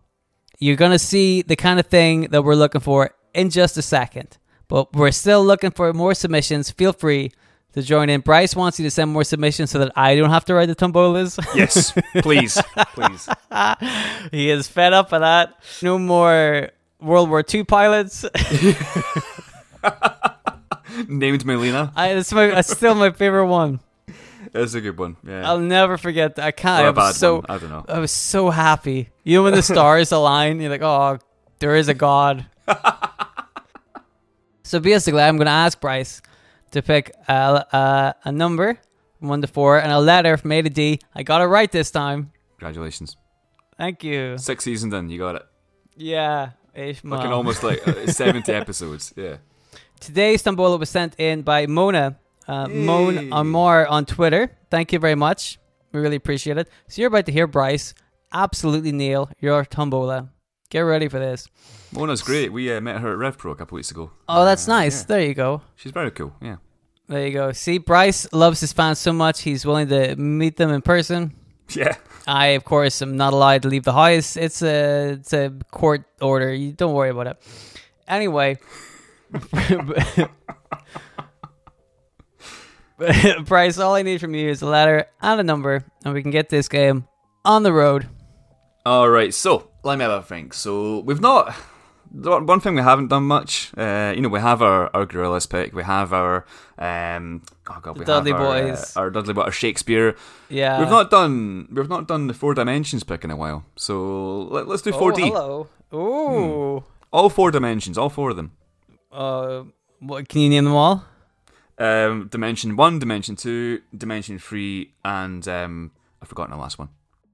You're 0.59 0.75
going 0.75 0.91
to 0.91 0.99
see 0.99 1.41
the 1.41 1.55
kind 1.55 1.79
of 1.79 1.85
thing 1.87 2.27
that 2.31 2.43
we're 2.43 2.55
looking 2.55 2.81
for 2.81 3.11
in 3.33 3.49
just 3.49 3.77
a 3.77 3.81
second. 3.81 4.37
But 4.67 4.93
we're 4.93 5.11
still 5.11 5.45
looking 5.45 5.71
for 5.71 5.93
more 5.93 6.15
submissions. 6.15 6.71
Feel 6.71 6.93
free 6.93 7.31
to 7.73 7.81
join 7.83 8.09
in. 8.09 8.21
Bryce 8.21 8.55
wants 8.55 8.79
you 8.79 8.85
to 8.85 8.91
send 8.91 9.11
more 9.11 9.23
submissions 9.23 9.69
so 9.69 9.79
that 9.79 9.91
I 9.95 10.15
don't 10.15 10.29
have 10.31 10.45
to 10.45 10.53
write 10.55 10.67
the 10.67 10.75
tombolas. 10.75 11.37
Yes, 11.55 11.93
please, 12.23 12.57
please. 12.93 13.29
he 14.31 14.49
is 14.49 14.67
fed 14.67 14.93
up 14.93 15.13
of 15.13 15.21
that. 15.21 15.61
No 15.81 15.99
more 15.99 16.69
World 16.99 17.29
War 17.29 17.43
II 17.53 17.63
pilots. 17.65 18.25
Named 21.07 21.45
Melina. 21.45 21.91
I, 21.95 22.13
it's, 22.13 22.31
my, 22.31 22.57
it's 22.57 22.71
still 22.71 22.95
my 22.95 23.11
favorite 23.11 23.47
one. 23.47 23.81
That's 24.51 24.73
a 24.73 24.81
good 24.81 24.97
one. 24.97 25.17
Yeah. 25.25 25.47
I'll 25.49 25.59
never 25.59 25.97
forget 25.97 26.35
that. 26.35 26.45
I 26.45 26.51
can't. 26.51 26.85
I 26.85 26.89
was 26.91 27.17
so 27.17 27.35
one. 27.35 27.45
I 27.49 27.57
don't 27.57 27.69
know. 27.69 27.85
I 27.87 27.99
was 27.99 28.11
so 28.11 28.49
happy. 28.49 29.09
You 29.23 29.37
know 29.37 29.43
when 29.43 29.53
the 29.53 29.61
stars 29.73 30.11
align, 30.11 30.59
you're 30.59 30.69
like, 30.69 30.81
oh, 30.81 31.19
there 31.59 31.75
is 31.75 31.87
a 31.87 31.93
God. 31.93 32.45
so 34.63 34.79
basically, 34.79 35.21
I'm 35.21 35.37
going 35.37 35.45
to 35.45 35.51
ask 35.51 35.79
Bryce 35.79 36.21
to 36.71 36.81
pick 36.81 37.11
a, 37.27 37.33
a, 37.33 38.15
a 38.25 38.31
number 38.31 38.79
from 39.19 39.29
one 39.29 39.41
to 39.41 39.47
four 39.47 39.79
and 39.79 39.91
a 39.91 39.99
letter 39.99 40.37
from 40.37 40.51
A 40.51 40.61
to 40.61 40.69
D. 40.69 40.99
I 41.13 41.23
got 41.23 41.41
it 41.41 41.45
right 41.45 41.71
this 41.71 41.91
time. 41.91 42.31
Congratulations. 42.57 43.17
Thank 43.77 44.03
you. 44.03 44.37
Six 44.37 44.63
seasons 44.63 44.93
in, 44.93 45.09
you 45.09 45.19
got 45.19 45.35
it. 45.35 45.43
Yeah. 45.95 46.51
Ish, 46.73 47.01
Fucking 47.01 47.31
almost 47.31 47.63
like 47.63 47.87
uh, 47.87 48.07
70 48.07 48.51
episodes. 48.53 49.13
Yeah. 49.15 49.37
Today's 49.99 50.41
Tombola 50.43 50.77
was 50.77 50.89
sent 50.89 51.15
in 51.17 51.41
by 51.41 51.67
Mona. 51.67 52.17
Uh, 52.47 52.67
Moan 52.67 53.15
Yay. 53.15 53.29
Amar 53.31 53.87
on 53.87 54.05
Twitter. 54.05 54.51
Thank 54.69 54.93
you 54.93 54.99
very 54.99 55.15
much. 55.15 55.57
We 55.91 55.99
really 55.99 56.15
appreciate 56.17 56.57
it. 56.57 56.69
So 56.87 57.01
you're 57.01 57.07
about 57.07 57.25
to 57.27 57.31
hear 57.31 57.47
Bryce 57.47 57.93
absolutely 58.33 58.91
nail 58.91 59.29
your 59.39 59.63
Tombola. 59.65 60.29
Get 60.69 60.81
ready 60.81 61.07
for 61.07 61.19
this. 61.19 61.47
Mona's 61.93 62.21
great. 62.21 62.51
We 62.51 62.71
uh, 62.73 62.81
met 62.81 62.99
her 62.99 63.13
at 63.13 63.19
RevPro 63.37 63.51
a 63.51 63.55
couple 63.55 63.75
weeks 63.77 63.91
ago. 63.91 64.11
Oh, 64.27 64.43
that's 64.45 64.67
nice. 64.67 65.01
yeah. 65.01 65.05
There 65.07 65.21
you 65.21 65.33
go. 65.33 65.61
She's 65.75 65.91
very 65.91 66.11
cool. 66.11 66.33
Yeah. 66.41 66.57
There 67.07 67.25
you 67.25 67.33
go. 67.33 67.51
See, 67.51 67.77
Bryce 67.77 68.27
loves 68.33 68.59
his 68.59 68.73
fans 68.73 68.99
so 68.99 69.13
much 69.13 69.41
he's 69.41 69.65
willing 69.65 69.87
to 69.89 70.15
meet 70.15 70.57
them 70.57 70.69
in 70.71 70.81
person. 70.81 71.33
Yeah. 71.69 71.95
I, 72.27 72.47
of 72.49 72.63
course, 72.63 73.01
am 73.01 73.17
not 73.17 73.33
allowed 73.33 73.63
to 73.63 73.69
leave 73.69 73.85
the 73.85 73.93
house. 73.93 74.37
It's 74.37 74.61
a 74.61 75.13
it's 75.13 75.33
a 75.33 75.51
court 75.71 76.03
order. 76.21 76.53
You 76.53 76.73
don't 76.73 76.93
worry 76.93 77.09
about 77.09 77.25
it. 77.25 77.37
Anyway, 78.07 78.59
Bryce, 83.45 83.77
all 83.77 83.95
I 83.95 84.01
need 84.03 84.21
from 84.21 84.33
you 84.35 84.49
is 84.49 84.61
a 84.61 84.67
letter 84.67 85.05
and 85.21 85.39
a 85.39 85.43
number, 85.43 85.83
and 86.03 86.13
we 86.13 86.21
can 86.21 86.31
get 86.31 86.49
this 86.49 86.67
game 86.67 87.07
on 87.43 87.63
the 87.63 87.73
road. 87.73 88.07
All 88.85 89.09
right, 89.09 89.33
so 89.33 89.69
let 89.83 89.97
me 89.97 90.03
have 90.03 90.11
a 90.11 90.21
think. 90.21 90.53
So 90.53 90.99
we've 90.99 91.21
not. 91.21 91.53
One 92.13 92.61
thing 92.61 92.75
we 92.75 92.81
haven't 92.81 93.07
done 93.09 93.23
much, 93.23 93.71
uh, 93.77 94.13
you 94.15 94.21
know, 94.21 94.29
we 94.29 94.39
have 94.39 94.61
our, 94.61 94.89
our 94.95 95.05
Gorillas 95.05 95.47
pick, 95.47 95.73
we 95.75 95.83
have 95.83 96.13
our, 96.13 96.45
um, 96.77 97.41
oh 97.69 97.79
god, 97.81 97.97
we 97.97 98.05
Dudley 98.05 98.31
have 98.31 98.39
our, 98.39 98.61
Boys. 98.61 98.95
uh, 98.95 98.99
our 99.01 99.09
Dudley 99.09 99.33
Boys, 99.33 99.45
our 99.45 99.51
Shakespeare. 99.51 100.15
Yeah. 100.47 100.79
we've 100.79 100.89
not 100.89 101.09
done, 101.11 101.67
we've 101.73 101.89
not 101.89 102.07
done 102.07 102.27
the 102.27 102.33
four 102.33 102.53
dimensions 102.53 103.03
pick 103.03 103.25
in 103.25 103.31
a 103.31 103.35
while. 103.35 103.65
So 103.75 104.43
let, 104.43 104.65
let's 104.65 104.81
do 104.81 104.93
Oh, 104.93 104.97
four 104.99 105.11
D. 105.11 105.23
hello. 105.23 105.67
Ooh. 105.93 106.85
All 107.11 107.29
four 107.29 107.51
dimensions, 107.51 107.97
all 107.97 108.09
four 108.09 108.29
of 108.29 108.37
them. 108.37 108.51
Uh, 109.11 109.63
what, 109.99 110.29
can 110.29 110.39
you 110.39 110.49
name 110.49 110.63
them 110.63 110.73
all? 110.75 111.03
Um, 111.77 112.27
dimension 112.29 112.75
one, 112.75 112.99
dimension 112.99 113.35
two, 113.35 113.81
dimension 113.95 114.39
three, 114.39 114.93
and 115.03 115.45
um, 115.47 115.91
I've 116.21 116.29
forgotten 116.29 116.51
the 116.51 116.61
last 116.61 116.79
one. 116.79 116.89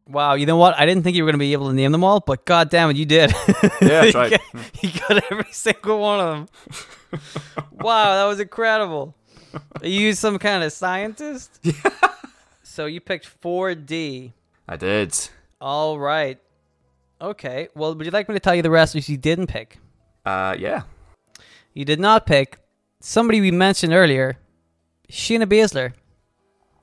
Wow, 0.07 0.33
you 0.33 0.45
know 0.45 0.57
what? 0.57 0.77
I 0.77 0.85
didn't 0.85 1.03
think 1.03 1.15
you 1.15 1.23
were 1.23 1.27
going 1.27 1.39
to 1.39 1.43
be 1.43 1.53
able 1.53 1.69
to 1.69 1.73
name 1.75 1.91
them 1.91 2.03
all, 2.03 2.19
but 2.19 2.45
god 2.45 2.69
damn 2.69 2.89
it, 2.89 2.97
you 2.97 3.05
did. 3.05 3.33
Yeah, 3.81 4.03
you, 4.03 4.11
that's 4.11 4.15
right. 4.15 4.31
got, 4.31 4.83
you 4.83 4.91
got 4.99 5.31
every 5.31 5.51
single 5.51 5.99
one 5.99 6.19
of 6.19 6.35
them. 7.11 7.21
wow, 7.71 8.15
that 8.15 8.25
was 8.25 8.39
incredible. 8.39 9.15
Are 9.81 9.87
you 9.87 10.13
some 10.13 10.37
kind 10.39 10.63
of 10.63 10.71
scientist? 10.71 11.59
Yeah. 11.63 11.73
So 12.63 12.85
you 12.85 13.01
picked 13.01 13.27
4D. 13.41 14.31
I 14.67 14.77
did. 14.77 15.13
All 15.59 15.99
right. 15.99 16.39
Okay. 17.19 17.67
Well, 17.75 17.93
would 17.93 18.05
you 18.05 18.11
like 18.11 18.29
me 18.29 18.33
to 18.35 18.39
tell 18.39 18.55
you 18.55 18.61
the 18.61 18.71
rest 18.71 18.95
which 18.95 19.09
you 19.09 19.17
didn't 19.17 19.47
pick? 19.47 19.77
Uh, 20.25 20.55
yeah. 20.57 20.83
You 21.73 21.83
did 21.83 21.99
not 21.99 22.25
pick 22.25 22.60
somebody 23.01 23.41
we 23.41 23.51
mentioned 23.51 23.93
earlier, 23.93 24.37
Shayna 25.09 25.45
Baszler. 25.45 25.93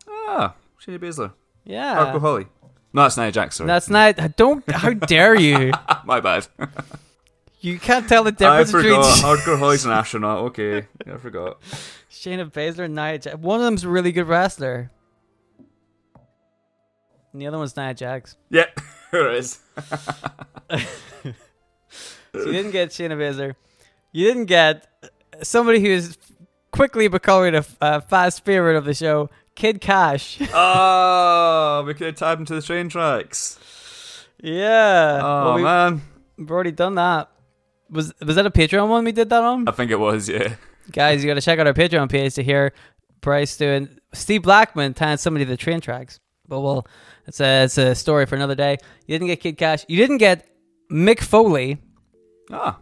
Ah, 0.08 0.54
Shady 0.78 0.98
Baszler. 0.98 1.32
Yeah. 1.64 1.96
Hardcore 1.96 2.20
Holly. 2.20 2.46
No, 2.92 3.02
that's 3.02 3.16
Nia 3.16 3.30
Jax, 3.32 3.56
sorry. 3.56 3.66
That's 3.68 3.88
not. 3.88 4.36
Don't. 4.36 4.68
How 4.70 4.92
dare 5.14 5.34
you? 5.34 5.72
My 6.04 6.20
bad. 6.20 6.46
You 7.60 7.78
can't 7.78 8.08
tell 8.08 8.24
the 8.24 8.30
I 8.30 8.62
difference 8.62 8.72
between 8.72 8.94
forgot. 9.02 9.18
Hardcore 9.38 9.58
Holly's 9.58 9.84
an 9.84 9.92
astronaut. 9.92 10.38
Okay, 10.46 10.86
I 11.06 11.16
forgot. 11.16 11.60
Shayna 12.10 12.50
Baszler 12.50 12.84
and 12.84 12.94
Nia 12.94 13.18
Jax. 13.18 13.36
One 13.36 13.60
of 13.60 13.64
them's 13.64 13.84
a 13.84 13.88
really 13.88 14.12
good 14.12 14.26
wrestler. 14.28 14.90
And 17.32 17.42
the 17.42 17.46
other 17.46 17.58
one's 17.58 17.76
Nia 17.76 17.94
Jax. 17.94 18.36
Yeah, 18.50 18.66
there 19.12 19.30
is. 19.32 19.58
So 22.32 22.44
you 22.44 22.52
didn't 22.52 22.72
get 22.72 22.90
Shayna 22.90 23.16
Baszler. 23.16 23.54
You 24.12 24.26
didn't 24.26 24.46
get 24.46 24.86
somebody 25.42 25.80
who 25.80 25.88
is 25.88 26.16
quickly 26.72 27.08
becoming 27.08 27.54
a, 27.54 27.64
a 27.80 28.00
fast 28.00 28.44
favorite 28.44 28.76
of 28.76 28.84
the 28.84 28.94
show, 28.94 29.30
Kid 29.54 29.80
Kash. 29.80 30.38
Oh, 30.52 31.82
we 31.86 31.94
could 31.94 32.08
have 32.08 32.16
tied 32.16 32.38
him 32.38 32.44
to 32.46 32.54
the 32.54 32.62
train 32.62 32.88
tracks. 32.88 33.58
yeah. 34.40 35.20
Oh 35.22 35.44
Well, 35.44 35.54
we, 35.54 35.62
man, 35.62 36.02
We've 36.36 36.50
already 36.50 36.72
done 36.72 36.94
that. 36.96 37.30
Was 37.90 38.12
was 38.24 38.36
that 38.36 38.46
a 38.46 38.50
Patreon 38.50 38.88
one 38.88 39.04
we 39.04 39.12
did 39.12 39.30
that 39.30 39.42
on? 39.42 39.66
I 39.68 39.72
think 39.72 39.90
it 39.90 39.98
was. 39.98 40.28
Yeah. 40.28 40.54
Guys, 40.92 41.22
you 41.22 41.28
got 41.30 41.34
to 41.34 41.40
check 41.40 41.58
out 41.58 41.66
our 41.66 41.74
Patreon 41.74 42.08
page 42.10 42.34
to 42.34 42.42
hear 42.42 42.72
Bryce 43.20 43.56
doing 43.56 43.88
Steve 44.12 44.42
Blackman 44.42 44.94
tying 44.94 45.16
somebody 45.16 45.44
to 45.44 45.50
the 45.50 45.56
train 45.56 45.80
tracks. 45.80 46.20
But 46.46 46.60
well, 46.60 46.86
it's 47.26 47.40
a 47.40 47.64
it's 47.64 47.76
a 47.78 47.94
story 47.94 48.26
for 48.26 48.36
another 48.36 48.54
day. 48.54 48.76
You 49.06 49.14
didn't 49.14 49.26
get 49.28 49.40
Kid 49.40 49.58
Kash. 49.58 49.84
You 49.88 49.96
didn't 49.96 50.18
get 50.18 50.48
Mick 50.90 51.20
Foley, 51.20 51.78
Ah, 52.50 52.78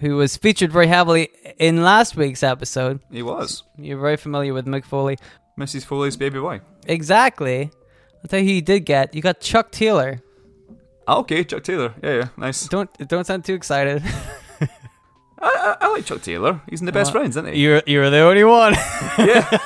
who 0.00 0.16
was 0.16 0.36
featured 0.36 0.72
very 0.72 0.86
heavily 0.86 1.28
in 1.58 1.82
last 1.82 2.16
week's 2.16 2.42
episode. 2.42 3.00
he 3.10 3.22
was 3.22 3.62
You're 3.78 3.98
very 4.00 4.16
familiar 4.16 4.52
with 4.54 4.66
Mick 4.66 4.84
Foley. 4.84 5.18
Mrs. 5.58 5.84
Foley's 5.84 6.16
baby 6.16 6.38
boy. 6.40 6.60
Exactly. 6.86 7.70
I'll 8.22 8.28
tell 8.28 8.40
you 8.40 8.46
who 8.46 8.52
you 8.52 8.62
did 8.62 8.80
get. 8.86 9.14
You 9.14 9.22
got 9.22 9.40
Chuck 9.40 9.70
Taylor. 9.70 10.20
Ah, 11.06 11.18
okay, 11.18 11.44
Chuck 11.44 11.62
Taylor. 11.62 11.94
Yeah, 12.02 12.14
yeah, 12.16 12.28
nice. 12.36 12.66
Don't 12.68 12.90
don't 13.08 13.26
sound 13.26 13.44
too 13.44 13.54
excited. 13.54 14.02
I, 14.62 14.66
I, 15.42 15.76
I 15.80 15.88
like 15.92 16.04
Chuck 16.04 16.20
Taylor. 16.22 16.60
He's 16.68 16.80
in 16.80 16.86
the 16.86 16.92
best 16.92 17.12
friends, 17.12 17.36
isn't 17.36 17.52
he? 17.54 17.60
you're 17.60 17.82
you're 17.86 18.10
the 18.10 18.20
only 18.20 18.44
one. 18.44 18.74
Yeah. 19.18 19.58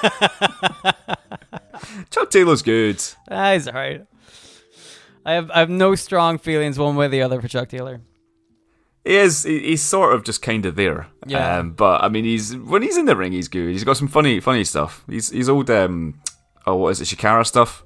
Chuck 2.11 2.30
Taylor's 2.30 2.62
good. 2.62 3.03
ah, 3.30 3.53
he's 3.53 3.68
alright. 3.68 4.07
I 5.26 5.32
have 5.32 5.51
I 5.51 5.59
have 5.61 5.70
no 5.70 5.95
strong 5.95 6.39
feelings 6.39 6.78
one 6.78 6.97
way 6.97 7.07
or 7.07 7.09
the 7.09 7.22
other 7.22 7.41
for 7.41 7.49
Chuck 7.49 7.68
Taylor. 7.68 8.01
He 9.05 9.17
is. 9.17 9.43
He's 9.45 9.83
sort 9.83 10.15
of 10.15 10.25
just 10.25 10.41
kind 10.41 10.65
of 10.65 10.77
there. 10.77 11.09
Yeah. 11.27 11.59
Um, 11.59 11.73
but 11.73 12.03
I 12.03 12.09
mean, 12.09 12.25
he's 12.25 12.57
when 12.57 12.83
he's 12.83 12.97
in 12.97 13.05
the 13.05 13.17
ring, 13.17 13.33
he's 13.33 13.49
good. 13.49 13.69
He's 13.71 13.85
got 13.85 13.97
some 13.97 14.09
funny, 14.09 14.41
funny 14.41 14.65
stuff. 14.65 15.05
He's 15.09 15.31
he's 15.31 15.49
old. 15.49 15.71
Um, 15.71 16.21
oh, 16.67 16.77
what 16.77 16.89
is 16.91 17.01
it? 17.01 17.17
Chikara 17.17 17.47
stuff. 17.47 17.85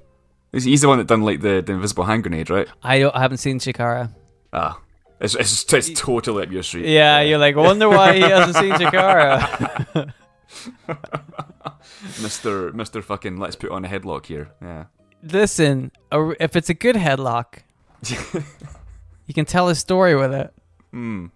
He's, 0.51 0.63
he's 0.63 0.81
the 0.81 0.87
one 0.87 0.97
that 0.97 1.07
done 1.07 1.21
like 1.21 1.41
the, 1.41 1.61
the 1.61 1.73
invisible 1.73 2.05
hand 2.05 2.23
grenade, 2.23 2.49
right? 2.49 2.67
I 2.81 2.99
don't, 2.99 3.15
I 3.15 3.19
haven't 3.19 3.37
seen 3.37 3.59
Chikara. 3.59 4.13
Ah, 4.53 4.79
it's 5.19 5.35
it's, 5.35 5.71
it's 5.73 5.99
totally 5.99 6.43
up 6.43 6.51
your 6.51 6.63
street. 6.63 6.85
Yeah, 6.85 7.21
you're 7.21 7.37
like, 7.37 7.55
wonder 7.55 7.89
why 7.89 8.13
he 8.13 8.21
hasn't 8.21 8.55
seen 8.55 8.73
Chikara. 8.73 10.13
Mister 12.21 12.71
Mister 12.71 13.01
fucking. 13.01 13.37
Let's 13.37 13.55
put 13.55 13.71
on 13.71 13.83
a 13.83 13.89
headlock 13.89 14.25
here. 14.25 14.51
Yeah. 14.61 14.85
Listen, 15.21 15.91
if 16.11 16.55
it's 16.55 16.69
a 16.69 16.73
good 16.73 16.95
headlock, 16.95 17.59
you 19.27 19.33
can 19.33 19.43
tell 19.45 19.67
a 19.67 19.75
story 19.75 20.15
with 20.15 20.33
it. 20.33 20.53
Hmm. 20.91 21.27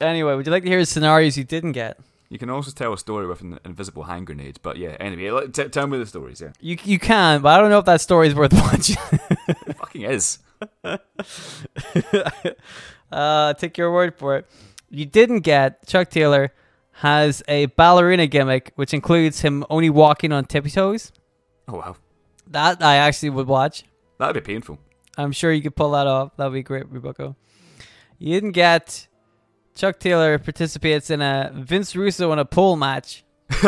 Anyway, 0.00 0.34
would 0.34 0.46
you 0.46 0.52
like 0.52 0.64
to 0.64 0.68
hear 0.68 0.80
the 0.80 0.86
scenarios 0.86 1.38
you 1.38 1.44
didn't 1.44 1.72
get? 1.72 1.98
You 2.28 2.38
can 2.38 2.50
also 2.50 2.70
tell 2.70 2.92
a 2.92 2.98
story 2.98 3.26
with 3.26 3.42
an 3.42 3.60
invisible 3.64 4.04
hand 4.04 4.26
grenade. 4.26 4.58
But 4.62 4.76
yeah. 4.76 4.96
Anyway, 4.98 5.46
t- 5.48 5.68
tell 5.68 5.86
me 5.86 5.98
the 5.98 6.06
stories. 6.06 6.40
Yeah. 6.40 6.50
You 6.60 6.76
you 6.84 6.98
can, 6.98 7.42
but 7.42 7.50
I 7.50 7.58
don't 7.60 7.70
know 7.70 7.78
if 7.78 7.84
that 7.84 8.00
story 8.00 8.28
is 8.28 8.34
worth 8.34 8.52
watching. 8.54 8.96
It 9.12 9.76
fucking 9.76 10.02
is. 10.02 10.38
uh, 13.12 13.54
take 13.54 13.78
your 13.78 13.92
word 13.92 14.16
for 14.16 14.36
it. 14.36 14.46
You 14.90 15.06
didn't 15.06 15.40
get 15.40 15.86
Chuck 15.86 16.10
Taylor 16.10 16.52
has 16.98 17.42
a 17.48 17.66
ballerina 17.66 18.26
gimmick, 18.26 18.72
which 18.76 18.94
includes 18.94 19.40
him 19.40 19.64
only 19.68 19.90
walking 19.90 20.32
on 20.32 20.44
tippy 20.44 20.70
toes. 20.70 21.12
Oh 21.68 21.74
wow. 21.74 21.96
That 22.48 22.82
I 22.82 22.96
actually 22.96 23.30
would 23.30 23.46
watch. 23.46 23.84
That'd 24.18 24.42
be 24.42 24.52
painful. 24.52 24.78
I'm 25.16 25.32
sure 25.32 25.52
you 25.52 25.62
could 25.62 25.76
pull 25.76 25.92
that 25.92 26.06
off. 26.06 26.36
That'd 26.36 26.52
be 26.52 26.62
great, 26.62 26.88
Rebucco. 26.90 27.36
You 28.24 28.32
didn't 28.32 28.52
get 28.52 29.06
Chuck 29.74 29.98
Taylor 29.98 30.38
participates 30.38 31.10
in 31.10 31.20
a 31.20 31.50
Vince 31.54 31.94
Russo 31.94 32.32
in 32.32 32.38
a 32.38 32.46
pole 32.46 32.74
match. 32.76 33.22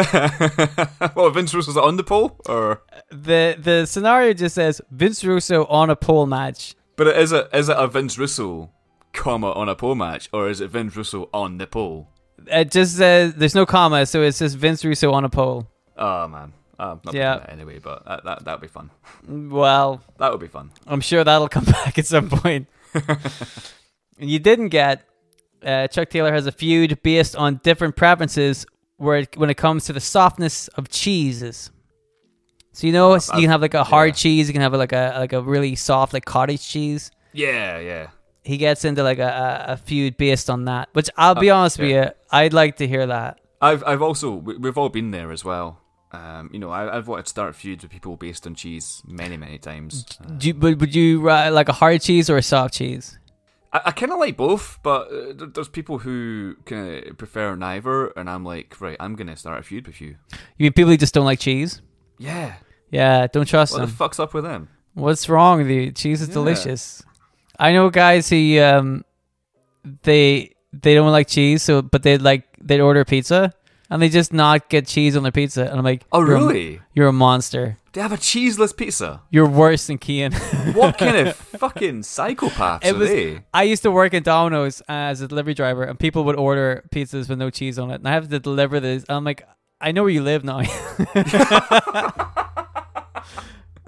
well, 1.15 1.29
Vince 1.29 1.53
Russo's 1.55 1.77
on 1.77 1.99
the 1.99 2.03
pole, 2.05 2.41
or 2.49 2.81
The 3.11 3.55
the 3.59 3.85
scenario 3.85 4.33
just 4.33 4.55
says 4.55 4.81
Vince 4.91 5.23
Russo 5.25 5.67
on 5.67 5.91
a 5.91 5.97
pole 5.97 6.25
match. 6.27 6.75
but 6.97 7.07
is 7.09 7.33
it 7.33 7.49
is 7.53 7.69
it 7.69 7.77
a 7.79 7.87
Vince 7.87 8.17
Russo, 8.17 8.71
comma 9.13 9.53
on 9.53 9.69
a 9.69 9.75
pole 9.77 9.95
match, 9.95 10.31
or 10.33 10.49
is 10.49 10.63
it 10.63 10.71
Vince 10.71 10.97
Russo 10.97 11.29
on 11.35 11.59
the 11.59 11.67
pole? 11.67 12.09
It 12.47 12.71
just 12.71 12.97
says 12.97 13.35
there's 13.35 13.55
no 13.55 13.67
comma, 13.67 14.07
so 14.07 14.23
it's 14.23 14.39
just 14.39 14.57
Vince 14.57 14.87
Russo 14.87 15.13
on 15.13 15.25
a 15.27 15.29
pole. 15.29 15.69
Oh 15.99 16.07
ah, 16.07 16.27
man, 16.27 16.55
ah, 16.79 16.93
I'm 16.93 17.01
not 17.05 17.15
Yeah. 17.15 17.45
anyway, 17.51 17.79
but 17.79 18.07
that 18.07 18.25
that 18.25 18.45
that'd 18.47 18.63
be 18.63 18.69
fun. 18.69 18.89
Well, 19.29 20.01
That 20.17 20.31
would 20.31 20.41
be 20.41 20.49
fun. 20.49 20.71
I'm 20.87 21.03
sure 21.03 21.25
that'll 21.25 21.51
come 21.51 21.65
back 21.85 21.99
at 21.99 22.07
some 22.07 22.31
point. 22.31 22.69
you 24.19 24.39
didn't 24.39 24.69
get 24.69 25.07
uh, 25.65 25.89
Chuck 25.89 26.11
Taylor 26.11 26.33
has 26.33 26.47
a 26.47 26.53
feud 26.53 27.03
based 27.03 27.37
on 27.37 27.61
different 27.63 27.97
preferences 27.97 28.67
where 28.97 29.19
it, 29.19 29.37
when 29.37 29.51
it 29.51 29.57
comes 29.57 29.85
to 29.87 29.93
the 29.93 30.01
softness 30.01 30.69
of 30.69 30.89
cheeses. 30.89 31.71
So 32.73 32.87
you 32.87 32.93
know 32.93 33.15
you 33.15 33.21
can 33.21 33.49
have 33.49 33.63
like 33.63 33.75
a 33.75 33.85
hard 33.85 34.11
yeah. 34.11 34.15
cheese, 34.15 34.49
you 34.49 34.53
can 34.53 34.63
have 34.63 34.75
like 34.75 34.93
a 34.93 35.15
like 35.19 35.33
a 35.33 35.41
really 35.41 35.75
soft 35.77 36.13
like 36.13 36.25
cottage 36.25 36.67
cheese. 36.67 37.11
Yeah, 37.33 37.79
yeah. 37.79 38.09
He 38.43 38.59
gets 38.59 38.85
into 38.85 39.03
like 39.03 39.19
a, 39.19 39.65
a, 39.69 39.77
feud 39.77 40.17
based 40.17 40.49
on 40.49 40.67
that, 40.67 40.89
which 40.93 41.11
I'll 41.17 41.35
be 41.35 41.51
Uh, 41.51 41.57
honest 41.57 41.79
with 41.81 41.91
you, 41.91 42.07
I'd 42.31 42.53
like 42.53 42.77
to 42.77 42.87
hear 42.87 43.07
that. 43.07 43.41
I've 43.61 43.83
I've 43.85 44.03
also 44.03 44.31
we- 44.35 44.59
we've 44.59 44.79
all 44.79 44.91
been 44.91 45.11
there 45.11 45.33
as 45.33 45.45
well. 45.45 45.81
Um, 46.13 46.51
you 46.53 46.59
know, 46.59 46.71
I, 46.71 46.97
I've 46.97 47.09
wanted 47.09 47.25
to 47.25 47.31
start 47.31 47.57
feuds 47.57 47.83
with 47.83 47.91
people 47.91 48.17
based 48.17 48.47
on 48.47 48.55
cheese 48.55 49.03
many 49.07 49.37
many 49.37 49.59
times. 49.59 50.05
Uh, 50.23 50.33
Do 50.37 50.49
you, 50.49 50.55
would, 50.55 50.81
would 50.81 50.95
you 50.95 51.29
uh, 51.29 51.51
like 51.51 51.69
a 51.69 51.73
hard 51.73 52.03
cheese 52.03 52.31
or 52.31 52.37
a 52.37 52.43
soft 52.43 52.75
cheese? 52.75 53.19
I, 53.85 53.89
I 53.89 53.91
kind 53.93 54.13
of 54.13 54.19
like 54.19 54.37
both, 54.37 54.79
but 54.83 55.09
uh, 55.13 55.47
there's 55.55 55.69
people 55.69 55.99
who 55.99 56.57
kind 56.65 57.05
of 57.07 57.19
prefer 57.19 57.55
neither, 57.57 58.09
and 58.09 58.29
I'm 58.31 58.45
like, 58.45 58.81
right, 58.81 58.97
I'm 59.01 59.15
gonna 59.17 59.37
start 59.37 59.59
a 59.61 59.63
feud 59.63 59.87
with 59.87 60.01
you. 60.01 60.17
You 60.59 60.65
mean 60.65 60.73
people 60.73 60.91
who 60.91 60.97
just 60.97 61.15
don't 61.15 61.25
like 61.25 61.39
cheese? 61.41 61.83
Yeah. 62.19 62.55
Yeah, 62.91 63.27
don't 63.27 63.47
trust 63.47 63.73
What 63.73 63.81
them. 63.81 63.91
the 63.91 63.95
fuck's 63.97 64.19
up 64.21 64.33
with 64.35 64.45
them? 64.45 64.69
What's 64.95 65.29
wrong 65.29 65.59
with 65.59 65.69
you? 65.69 65.91
Cheese 65.93 66.23
is 66.23 66.29
Yeah. 66.29 66.35
delicious. 66.35 67.03
I 67.59 67.73
know 67.73 67.91
guys 67.91 68.29
who 68.31 68.61
um 68.61 69.05
they 70.03 70.55
they 70.73 70.95
don't 70.95 71.11
like 71.13 71.27
cheese, 71.29 71.63
so 71.63 71.83
but 71.83 72.03
they 72.03 72.19
like 72.19 72.45
they'd 72.61 72.81
order 72.81 73.05
pizza 73.05 73.53
and 73.91 74.03
they 74.03 74.09
just 74.09 74.33
not 74.33 74.69
get 74.69 74.87
cheese 74.87 75.17
on 75.17 75.23
their 75.23 75.33
pizza, 75.33 75.63
and 75.67 75.79
I'm 75.79 75.85
like, 75.85 76.03
Oh, 76.13 76.21
"You're 76.21 76.37
a- 76.37 76.41
really? 76.41 76.81
You're 76.95 77.09
a 77.09 77.13
monster. 77.13 77.79
They 77.97 78.03
have 78.03 78.13
a 78.13 78.19
cheeseless 78.19 78.75
pizza. 78.75 79.23
You're 79.31 79.49
worse 79.49 79.87
than 79.87 79.97
Kian. 79.97 80.35
What 80.77 80.99
kind 80.99 81.17
of 81.17 81.35
fucking 81.59 82.03
psychopaths 82.03 82.85
It 82.85 82.95
are 82.95 82.99
was- 82.99 83.09
they? 83.09 83.43
I 83.55 83.63
used 83.63 83.83
to 83.85 83.91
work 83.91 84.13
at 84.13 84.23
Domino's 84.23 84.83
as 84.87 85.23
a 85.23 85.27
delivery 85.29 85.55
driver, 85.55 85.83
and 85.83 85.99
people 85.99 86.25
would 86.25 86.37
order 86.37 86.85
pizzas 86.95 87.31
with 87.31 87.39
no 87.39 87.49
cheese 87.49 87.79
on 87.79 87.91
it, 87.91 87.95
and 87.95 88.07
I 88.07 88.13
have 88.13 88.29
to 88.29 88.39
deliver 88.39 88.81
this. 88.81 89.07
I'm 89.09 89.25
like, 89.25 89.49
I 89.81 89.93
know 89.93 90.03
where 90.03 90.11
you 90.13 90.23
live 90.23 90.45
now. 90.45 90.59
you 90.61 90.69
I 90.69 90.77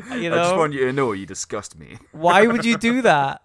just 0.08 0.52
know, 0.52 0.56
want 0.56 0.72
you 0.72 0.86
to 0.86 0.92
know 0.94 1.12
you 1.12 1.26
disgust 1.26 1.78
me. 1.78 1.98
why 2.12 2.46
would 2.46 2.64
you 2.64 2.78
do 2.78 3.02
that? 3.02 3.42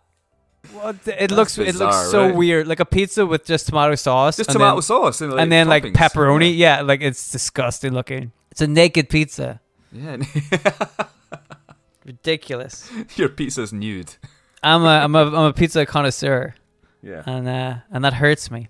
What? 0.71 0.95
It 1.07 1.29
looks 1.31 1.57
it 1.57 1.75
looks 1.75 2.09
so 2.09 2.27
right? 2.27 2.35
weird, 2.35 2.67
like 2.67 2.79
a 2.79 2.85
pizza 2.85 3.25
with 3.25 3.43
just 3.43 3.67
tomato 3.67 3.95
sauce, 3.95 4.37
Just 4.37 4.51
tomato 4.51 4.75
then, 4.75 4.81
sauce 4.81 5.19
and, 5.19 5.33
like, 5.33 5.41
and 5.41 5.51
then 5.51 5.67
like 5.67 5.83
toppings. 5.83 5.93
pepperoni. 5.95 6.55
Yeah, 6.57 6.79
like 6.83 7.01
it's 7.01 7.31
disgusting 7.31 7.91
looking. 7.91 8.31
It's 8.51 8.61
a 8.61 8.67
naked 8.67 9.09
pizza. 9.09 9.59
Yeah, 9.93 10.17
Ridiculous. 12.05 12.89
your 13.15 13.29
pizza's 13.29 13.71
nude. 13.71 14.15
I'm 14.61 14.83
a 14.83 14.87
I'm 14.87 15.15
a 15.15 15.25
I'm 15.25 15.45
a 15.45 15.53
pizza 15.53 15.85
connoisseur. 15.85 16.55
Yeah. 17.01 17.21
and 17.25 17.47
uh, 17.47 17.75
and 17.91 18.03
that 18.05 18.13
hurts 18.13 18.49
me. 18.49 18.69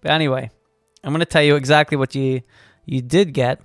But 0.00 0.12
anyway, 0.12 0.50
I'm 1.02 1.12
gonna 1.12 1.24
tell 1.24 1.42
you 1.42 1.56
exactly 1.56 1.96
what 1.96 2.14
you 2.14 2.42
you 2.84 3.02
did 3.02 3.32
get. 3.34 3.60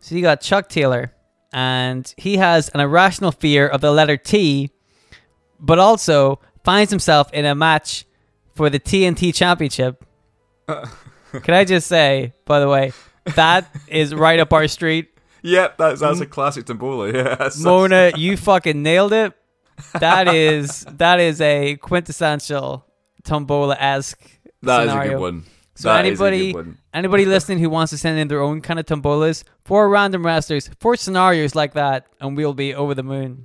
So 0.00 0.14
you 0.14 0.22
got 0.22 0.40
Chuck 0.40 0.68
Taylor, 0.68 1.12
and 1.52 2.12
he 2.16 2.36
has 2.36 2.68
an 2.70 2.80
irrational 2.80 3.32
fear 3.32 3.66
of 3.66 3.80
the 3.80 3.90
letter 3.92 4.16
T, 4.16 4.70
but 5.60 5.78
also 5.78 6.40
finds 6.64 6.90
himself 6.90 7.32
in 7.32 7.44
a 7.44 7.54
match 7.54 8.04
for 8.54 8.70
the 8.70 8.78
TNT 8.80 9.34
Championship. 9.34 10.04
Can 10.66 11.54
I 11.54 11.64
just 11.64 11.86
say, 11.88 12.32
by 12.44 12.60
the 12.60 12.68
way, 12.68 12.92
that 13.34 13.72
is 13.88 14.14
right 14.14 14.38
up 14.40 14.52
our 14.52 14.66
street. 14.68 15.17
Yep, 15.48 15.78
that's 15.78 16.00
that's 16.00 16.20
a 16.20 16.26
classic 16.26 16.66
Tombola. 16.66 17.06
Yeah, 17.14 17.22
that's- 17.22 17.58
Mona, 17.58 18.12
you 18.16 18.36
fucking 18.36 18.82
nailed 18.82 19.12
it. 19.12 19.32
That 20.00 20.28
is 20.34 20.84
that 20.90 21.20
is 21.20 21.40
a 21.40 21.76
quintessential 21.76 22.84
Tombola 23.24 23.76
esque 23.78 24.20
that 24.62 24.86
is 24.88 24.92
a 24.92 25.08
good 25.08 25.18
one. 25.20 25.44
So 25.76 25.88
That 25.88 26.04
is 26.06 26.18
a 26.20 26.24
good 26.24 26.32
anybody 26.34 26.52
one. 26.54 26.78
anybody 26.92 27.24
listening 27.24 27.60
who 27.60 27.70
wants 27.70 27.90
to 27.90 27.98
send 27.98 28.18
in 28.18 28.26
their 28.26 28.42
own 28.42 28.60
kind 28.60 28.80
of 28.80 28.86
tombolas 28.86 29.44
for 29.64 29.88
random 29.88 30.26
wrestlers 30.26 30.68
for 30.80 30.96
scenarios 30.96 31.54
like 31.54 31.74
that, 31.74 32.06
and 32.20 32.36
we'll 32.36 32.54
be 32.54 32.74
over 32.74 32.94
the 32.94 33.04
moon. 33.04 33.44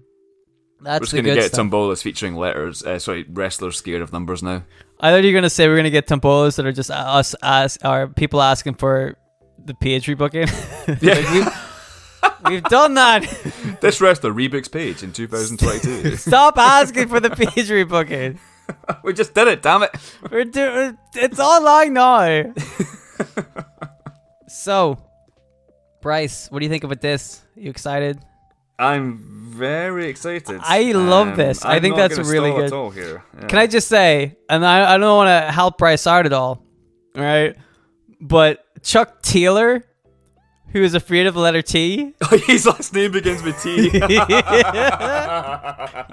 That's 0.81 0.95
We're 0.95 1.05
just 1.05 1.11
the 1.11 1.17
gonna 1.21 1.33
good 1.35 1.41
get 1.41 1.53
stuff. 1.53 1.67
Tombolas 1.67 2.01
featuring 2.01 2.35
letters. 2.35 2.81
Uh, 2.83 2.97
sorry, 2.97 3.25
wrestlers 3.29 3.77
scared 3.77 4.01
of 4.01 4.11
numbers 4.11 4.41
now. 4.41 4.63
I 4.99 5.11
thought 5.11 5.23
you 5.23 5.29
were 5.31 5.37
gonna 5.37 5.49
say 5.51 5.67
we're 5.67 5.75
gonna 5.77 5.91
get 5.91 6.07
tombolas 6.07 6.55
that 6.55 6.65
are 6.65 6.71
just 6.71 6.89
us 6.89 7.35
as 7.43 7.77
are 7.83 8.07
people 8.07 8.41
asking 8.41 8.75
for 8.75 9.15
the 9.63 9.75
Paige 9.75 10.07
rebooking. 10.07 10.49
Yeah. 11.01 11.13
Like, 11.45 11.53
we've, 12.23 12.51
we've 12.51 12.63
done 12.63 12.93
that. 12.95 13.21
this 13.81 14.01
wrestler 14.01 14.31
rebooks 14.31 14.71
Paige 14.71 15.03
in 15.03 15.11
2022. 15.11 16.15
Stop 16.17 16.57
asking 16.57 17.09
for 17.09 17.19
the 17.19 17.29
Paige 17.29 17.69
rebooking. 17.69 18.39
we 19.03 19.13
just 19.13 19.33
did 19.33 19.47
it. 19.47 19.61
Damn 19.61 19.83
it. 19.83 19.91
We're 20.31 20.45
doing 20.45 20.67
uh, 20.67 20.93
it's 21.15 21.39
online 21.39 21.93
now. 21.93 22.53
so, 24.47 24.97
Bryce, 26.01 26.49
what 26.49 26.59
do 26.59 26.65
you 26.65 26.69
think 26.69 26.83
about 26.83 27.01
this? 27.01 27.43
Are 27.57 27.61
You 27.61 27.69
excited? 27.69 28.19
I'm 28.79 29.17
very 29.53 30.07
excited. 30.07 30.59
I 30.63 30.91
love 30.93 31.29
um, 31.29 31.35
this. 31.35 31.63
I 31.63 31.75
I'm 31.75 31.81
think 31.81 31.95
not 31.95 32.09
that's 32.09 32.29
really 32.29 32.49
stall 32.49 32.57
good. 32.57 32.65
At 32.65 32.73
all 32.73 32.89
here. 32.89 33.23
Yeah. 33.39 33.47
Can 33.47 33.59
I 33.59 33.67
just 33.67 33.87
say, 33.87 34.35
and 34.49 34.65
I, 34.65 34.95
I 34.95 34.97
don't 34.97 35.15
want 35.15 35.27
to 35.27 35.51
help 35.51 35.77
Bryce 35.77 36.07
out 36.07 36.25
at 36.25 36.33
all, 36.33 36.65
all 37.15 37.21
right? 37.21 37.55
But 38.19 38.65
Chuck 38.83 39.21
Taylor, 39.21 39.85
who 40.73 40.83
is 40.83 40.93
afraid 40.93 41.25
of 41.27 41.33
the 41.35 41.39
letter 41.39 41.61
T, 41.61 42.13
His 42.45 42.65
last 42.65 42.93
name 42.93 43.11
begins 43.13 43.41
with 43.41 43.61
T. 43.61 43.89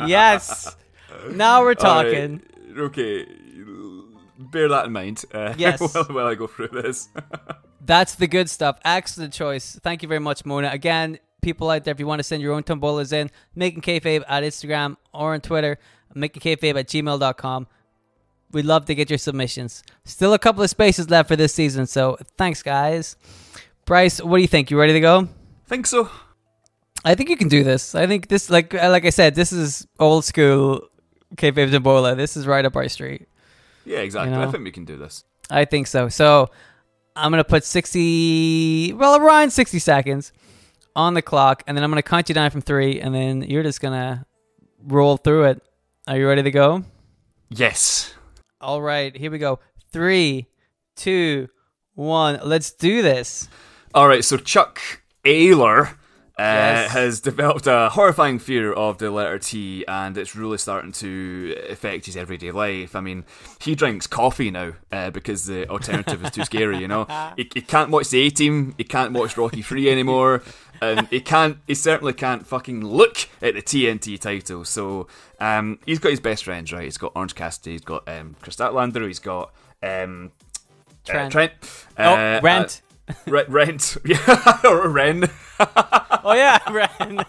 yes. 0.06 0.76
Now 1.32 1.60
we're 1.60 1.64
All 1.64 1.66
right, 1.66 1.78
talking. 1.78 2.42
Okay. 2.76 3.26
Bear 4.38 4.68
that 4.68 4.86
in 4.86 4.92
mind. 4.92 5.24
Uh, 5.32 5.54
Yes. 5.58 5.80
while, 5.80 6.04
while 6.04 6.26
I 6.26 6.34
go 6.34 6.46
through 6.46 6.68
this. 6.68 7.08
That's 7.84 8.14
the 8.14 8.26
good 8.26 8.48
stuff. 8.48 8.78
Excellent 8.84 9.32
choice. 9.32 9.78
Thank 9.82 10.02
you 10.02 10.08
very 10.08 10.20
much, 10.20 10.44
Mona. 10.44 10.68
Again, 10.70 11.18
people 11.42 11.70
out 11.70 11.84
there, 11.84 11.92
if 11.92 12.00
you 12.00 12.06
want 12.06 12.20
to 12.20 12.24
send 12.24 12.42
your 12.42 12.52
own 12.54 12.62
tombolas 12.62 13.12
in, 13.12 13.30
making 13.54 13.82
kayfabe 13.82 14.22
at 14.28 14.42
Instagram 14.42 14.96
or 15.12 15.34
on 15.34 15.40
Twitter, 15.40 15.78
making 16.14 16.42
kayfabe 16.42 16.78
at 16.78 16.86
gmail.com. 16.88 17.66
We'd 18.52 18.64
love 18.64 18.84
to 18.86 18.94
get 18.94 19.08
your 19.10 19.18
submissions. 19.18 19.82
Still 20.04 20.34
a 20.34 20.38
couple 20.38 20.62
of 20.62 20.70
spaces 20.70 21.08
left 21.08 21.28
for 21.28 21.36
this 21.36 21.54
season, 21.54 21.86
so 21.86 22.18
thanks, 22.36 22.62
guys. 22.62 23.16
Bryce, 23.90 24.22
what 24.22 24.36
do 24.36 24.42
you 24.42 24.46
think? 24.46 24.70
You 24.70 24.78
ready 24.78 24.92
to 24.92 25.00
go? 25.00 25.26
Think 25.66 25.84
so. 25.84 26.08
I 27.04 27.16
think 27.16 27.28
you 27.28 27.36
can 27.36 27.48
do 27.48 27.64
this. 27.64 27.96
I 27.96 28.06
think 28.06 28.28
this, 28.28 28.48
like 28.48 28.72
uh, 28.72 28.88
like 28.88 29.04
I 29.04 29.10
said, 29.10 29.34
this 29.34 29.52
is 29.52 29.84
old 29.98 30.24
school 30.24 30.86
kayfabe 31.34 31.72
tombola. 31.72 32.14
This 32.14 32.36
is 32.36 32.46
right 32.46 32.64
up 32.64 32.76
our 32.76 32.88
street. 32.88 33.26
Yeah, 33.84 33.98
exactly. 33.98 34.30
You 34.30 34.38
know? 34.38 34.46
I 34.46 34.52
think 34.52 34.62
we 34.62 34.70
can 34.70 34.84
do 34.84 34.96
this. 34.96 35.24
I 35.50 35.64
think 35.64 35.88
so. 35.88 36.08
So 36.08 36.50
I'm 37.16 37.32
gonna 37.32 37.42
put 37.42 37.64
sixty, 37.64 38.92
well, 38.92 39.16
around 39.16 39.50
sixty 39.50 39.80
seconds 39.80 40.32
on 40.94 41.14
the 41.14 41.22
clock, 41.22 41.64
and 41.66 41.76
then 41.76 41.82
I'm 41.82 41.90
gonna 41.90 42.04
count 42.04 42.28
you 42.28 42.34
down 42.36 42.52
from 42.52 42.60
three, 42.60 43.00
and 43.00 43.12
then 43.12 43.42
you're 43.42 43.64
just 43.64 43.80
gonna 43.80 44.24
roll 44.86 45.16
through 45.16 45.46
it. 45.46 45.62
Are 46.06 46.16
you 46.16 46.28
ready 46.28 46.44
to 46.44 46.52
go? 46.52 46.84
Yes. 47.48 48.14
All 48.60 48.80
right, 48.80 49.16
here 49.16 49.32
we 49.32 49.38
go. 49.38 49.58
Three, 49.90 50.46
two, 50.94 51.48
one. 51.96 52.38
Let's 52.44 52.70
do 52.70 53.02
this. 53.02 53.48
All 53.94 54.06
right, 54.06 54.24
so 54.24 54.36
Chuck 54.36 54.80
Ayler 55.24 55.88
uh, 55.90 55.94
Yes. 56.38 56.92
has 56.92 57.20
developed 57.20 57.66
a 57.66 57.88
horrifying 57.90 58.38
fear 58.38 58.72
of 58.72 58.98
the 58.98 59.10
letter 59.10 59.38
T, 59.38 59.84
and 59.88 60.16
it's 60.16 60.36
really 60.36 60.58
starting 60.58 60.92
to 60.92 61.56
affect 61.68 62.06
his 62.06 62.16
everyday 62.16 62.52
life. 62.52 62.94
I 62.94 63.00
mean, 63.00 63.24
he 63.60 63.74
drinks 63.74 64.06
coffee 64.06 64.50
now 64.52 64.74
uh, 64.92 65.10
because 65.10 65.46
the 65.46 65.68
alternative 65.68 66.24
is 66.24 66.30
too 66.30 66.44
scary. 66.44 66.78
You 66.78 66.86
know, 66.88 67.06
he, 67.36 67.50
he 67.52 67.60
can't 67.62 67.90
watch 67.90 68.10
the 68.10 68.20
A 68.20 68.30
Team, 68.30 68.74
he 68.78 68.84
can't 68.84 69.12
watch 69.12 69.36
Rocky 69.36 69.60
Three 69.60 69.90
anymore, 69.90 70.42
and 70.80 71.08
he 71.08 71.20
can't. 71.20 71.58
He 71.66 71.74
certainly 71.74 72.12
can't 72.12 72.46
fucking 72.46 72.82
look 72.84 73.28
at 73.42 73.54
the 73.54 73.62
TNT 73.62 74.20
title. 74.20 74.64
So 74.64 75.08
um, 75.40 75.80
he's 75.84 75.98
got 75.98 76.10
his 76.10 76.20
best 76.20 76.44
friends, 76.44 76.72
right? 76.72 76.84
He's 76.84 76.96
got 76.96 77.10
Orange 77.16 77.34
Cassidy, 77.34 77.72
he's 77.72 77.80
got 77.80 78.08
um, 78.08 78.36
Kris 78.40 78.54
Statlander, 78.54 79.04
he's 79.06 79.18
got. 79.18 79.52
Um, 79.82 80.30
uh, 81.08 81.12
Trent. 81.12 81.32
Trent. 81.32 81.52
Oh, 81.98 82.14
uh, 82.14 82.40
Rent. 82.40 82.82
Re- 83.26 83.44
rent, 83.48 83.96
yeah, 84.04 84.60
or 84.64 84.88
Ren. 84.88 85.28
oh 85.60 86.34
yeah, 86.34 86.58
Rent. 86.70 87.26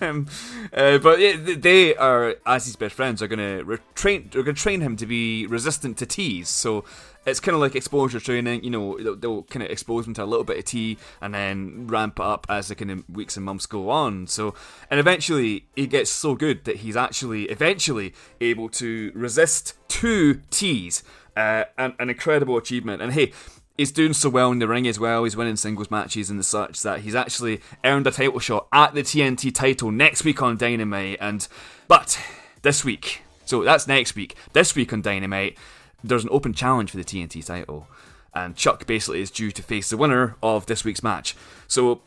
um, 0.00 0.26
uh, 0.72 0.98
but 0.98 1.18
yeah, 1.18 1.36
they 1.36 1.96
are, 1.96 2.36
as 2.46 2.66
his 2.66 2.76
best 2.76 2.94
friends, 2.94 3.22
are 3.22 3.26
going 3.26 3.38
to 3.38 3.64
re- 3.64 3.78
train. 3.94 4.28
They're 4.32 4.42
going 4.42 4.54
to 4.54 4.62
train 4.62 4.80
him 4.80 4.96
to 4.96 5.06
be 5.06 5.46
resistant 5.46 5.96
to 5.98 6.06
teas. 6.06 6.48
So 6.48 6.84
it's 7.26 7.40
kind 7.40 7.54
of 7.54 7.60
like 7.60 7.74
exposure 7.74 8.20
training. 8.20 8.64
You 8.64 8.70
know, 8.70 8.98
they'll, 8.98 9.16
they'll 9.16 9.42
kind 9.44 9.62
of 9.62 9.70
expose 9.70 10.06
him 10.06 10.14
to 10.14 10.24
a 10.24 10.26
little 10.26 10.44
bit 10.44 10.58
of 10.58 10.64
tea 10.64 10.98
and 11.20 11.34
then 11.34 11.86
ramp 11.86 12.18
it 12.18 12.24
up 12.24 12.46
as 12.48 12.68
the 12.68 12.74
kind 12.74 12.90
of 12.90 13.08
weeks 13.08 13.36
and 13.36 13.44
months 13.44 13.66
go 13.66 13.90
on. 13.90 14.26
So 14.26 14.54
and 14.90 15.00
eventually 15.00 15.66
he 15.74 15.86
gets 15.86 16.10
so 16.10 16.34
good 16.34 16.64
that 16.64 16.76
he's 16.76 16.96
actually 16.96 17.44
eventually 17.44 18.14
able 18.40 18.68
to 18.70 19.12
resist 19.14 19.74
two 19.88 20.42
teas. 20.50 21.02
Uh, 21.38 21.64
an, 21.78 21.94
an 22.00 22.10
incredible 22.10 22.56
achievement. 22.56 23.00
And 23.00 23.12
hey, 23.12 23.32
he's 23.76 23.92
doing 23.92 24.12
so 24.12 24.28
well 24.28 24.50
in 24.50 24.58
the 24.58 24.66
ring 24.66 24.88
as 24.88 24.98
well. 24.98 25.22
He's 25.22 25.36
winning 25.36 25.54
singles 25.54 25.88
matches 25.88 26.30
and 26.30 26.44
such 26.44 26.82
that 26.82 27.02
he's 27.02 27.14
actually 27.14 27.60
earned 27.84 28.08
a 28.08 28.10
title 28.10 28.40
shot 28.40 28.66
at 28.72 28.92
the 28.92 29.02
TNT 29.02 29.54
title 29.54 29.92
next 29.92 30.24
week 30.24 30.42
on 30.42 30.56
Dynamite. 30.56 31.18
And 31.20 31.46
but 31.86 32.18
this 32.62 32.84
week, 32.84 33.22
so 33.44 33.62
that's 33.62 33.86
next 33.86 34.16
week. 34.16 34.34
This 34.52 34.74
week 34.74 34.92
on 34.92 35.00
Dynamite, 35.00 35.56
there's 36.02 36.24
an 36.24 36.30
open 36.32 36.54
challenge 36.54 36.90
for 36.90 36.96
the 36.96 37.04
TNT 37.04 37.46
title, 37.46 37.86
and 38.34 38.56
Chuck 38.56 38.84
basically 38.86 39.20
is 39.20 39.30
due 39.30 39.52
to 39.52 39.62
face 39.62 39.90
the 39.90 39.96
winner 39.96 40.34
of 40.42 40.66
this 40.66 40.84
week's 40.84 41.04
match. 41.04 41.36
So 41.68 42.00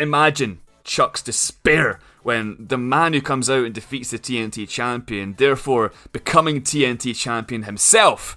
imagine 0.00 0.58
Chuck's 0.82 1.22
despair 1.22 2.00
when 2.24 2.56
the 2.58 2.78
man 2.78 3.12
who 3.12 3.20
comes 3.20 3.48
out 3.48 3.66
and 3.66 3.74
defeats 3.74 4.10
the 4.10 4.18
TNT 4.18 4.68
champion, 4.68 5.34
therefore 5.34 5.92
becoming 6.10 6.60
TNT 6.60 7.14
champion 7.14 7.62
himself, 7.62 8.36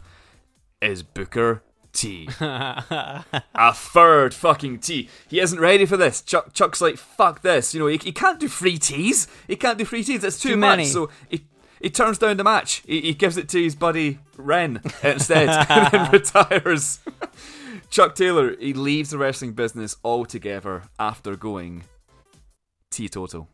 is 0.82 1.03
Booker 1.03 1.63
T. 1.93 2.30
a 2.39 3.73
third 3.73 4.34
fucking 4.34 4.80
T. 4.80 5.09
He 5.28 5.39
isn't 5.39 5.59
ready 5.59 5.86
for 5.86 5.97
this. 5.97 6.21
Chuck, 6.21 6.53
Chuck's 6.53 6.82
like, 6.82 6.97
fuck 6.97 7.41
this. 7.41 7.73
You 7.73 7.80
know, 7.80 7.88
he, 7.88 7.97
he 7.97 8.11
can't 8.11 8.39
do 8.39 8.47
free 8.47 8.78
T's. 8.78 9.28
He 9.47 9.55
can't 9.55 9.78
do 9.78 9.86
free 9.86 10.03
T's. 10.03 10.23
It's 10.23 10.39
too, 10.39 10.49
Too 10.49 10.57
much. 10.57 10.78
many. 10.78 10.86
So 10.86 11.09
he, 11.30 11.45
he 11.82 11.89
turns 11.89 12.17
down 12.17 12.38
the 12.38 12.43
match. 12.43 12.84
He, 12.86 13.01
he 13.01 13.13
gives 13.13 13.38
it 13.38 13.49
to 13.49 13.61
his 13.61 13.75
buddy 13.75 14.19
Ren 14.38 14.82
instead 15.03 15.49
and 15.49 15.91
then 15.91 16.11
retires. 16.11 16.99
Chuck 17.89 18.15
Taylor, 18.15 18.55
he 18.57 18.73
leaves 18.73 19.09
the 19.11 19.17
wrestling 19.17 19.53
business 19.53 19.95
altogether 20.03 20.84
after 20.99 21.36
going 21.36 21.84
teetotal. 22.91 23.47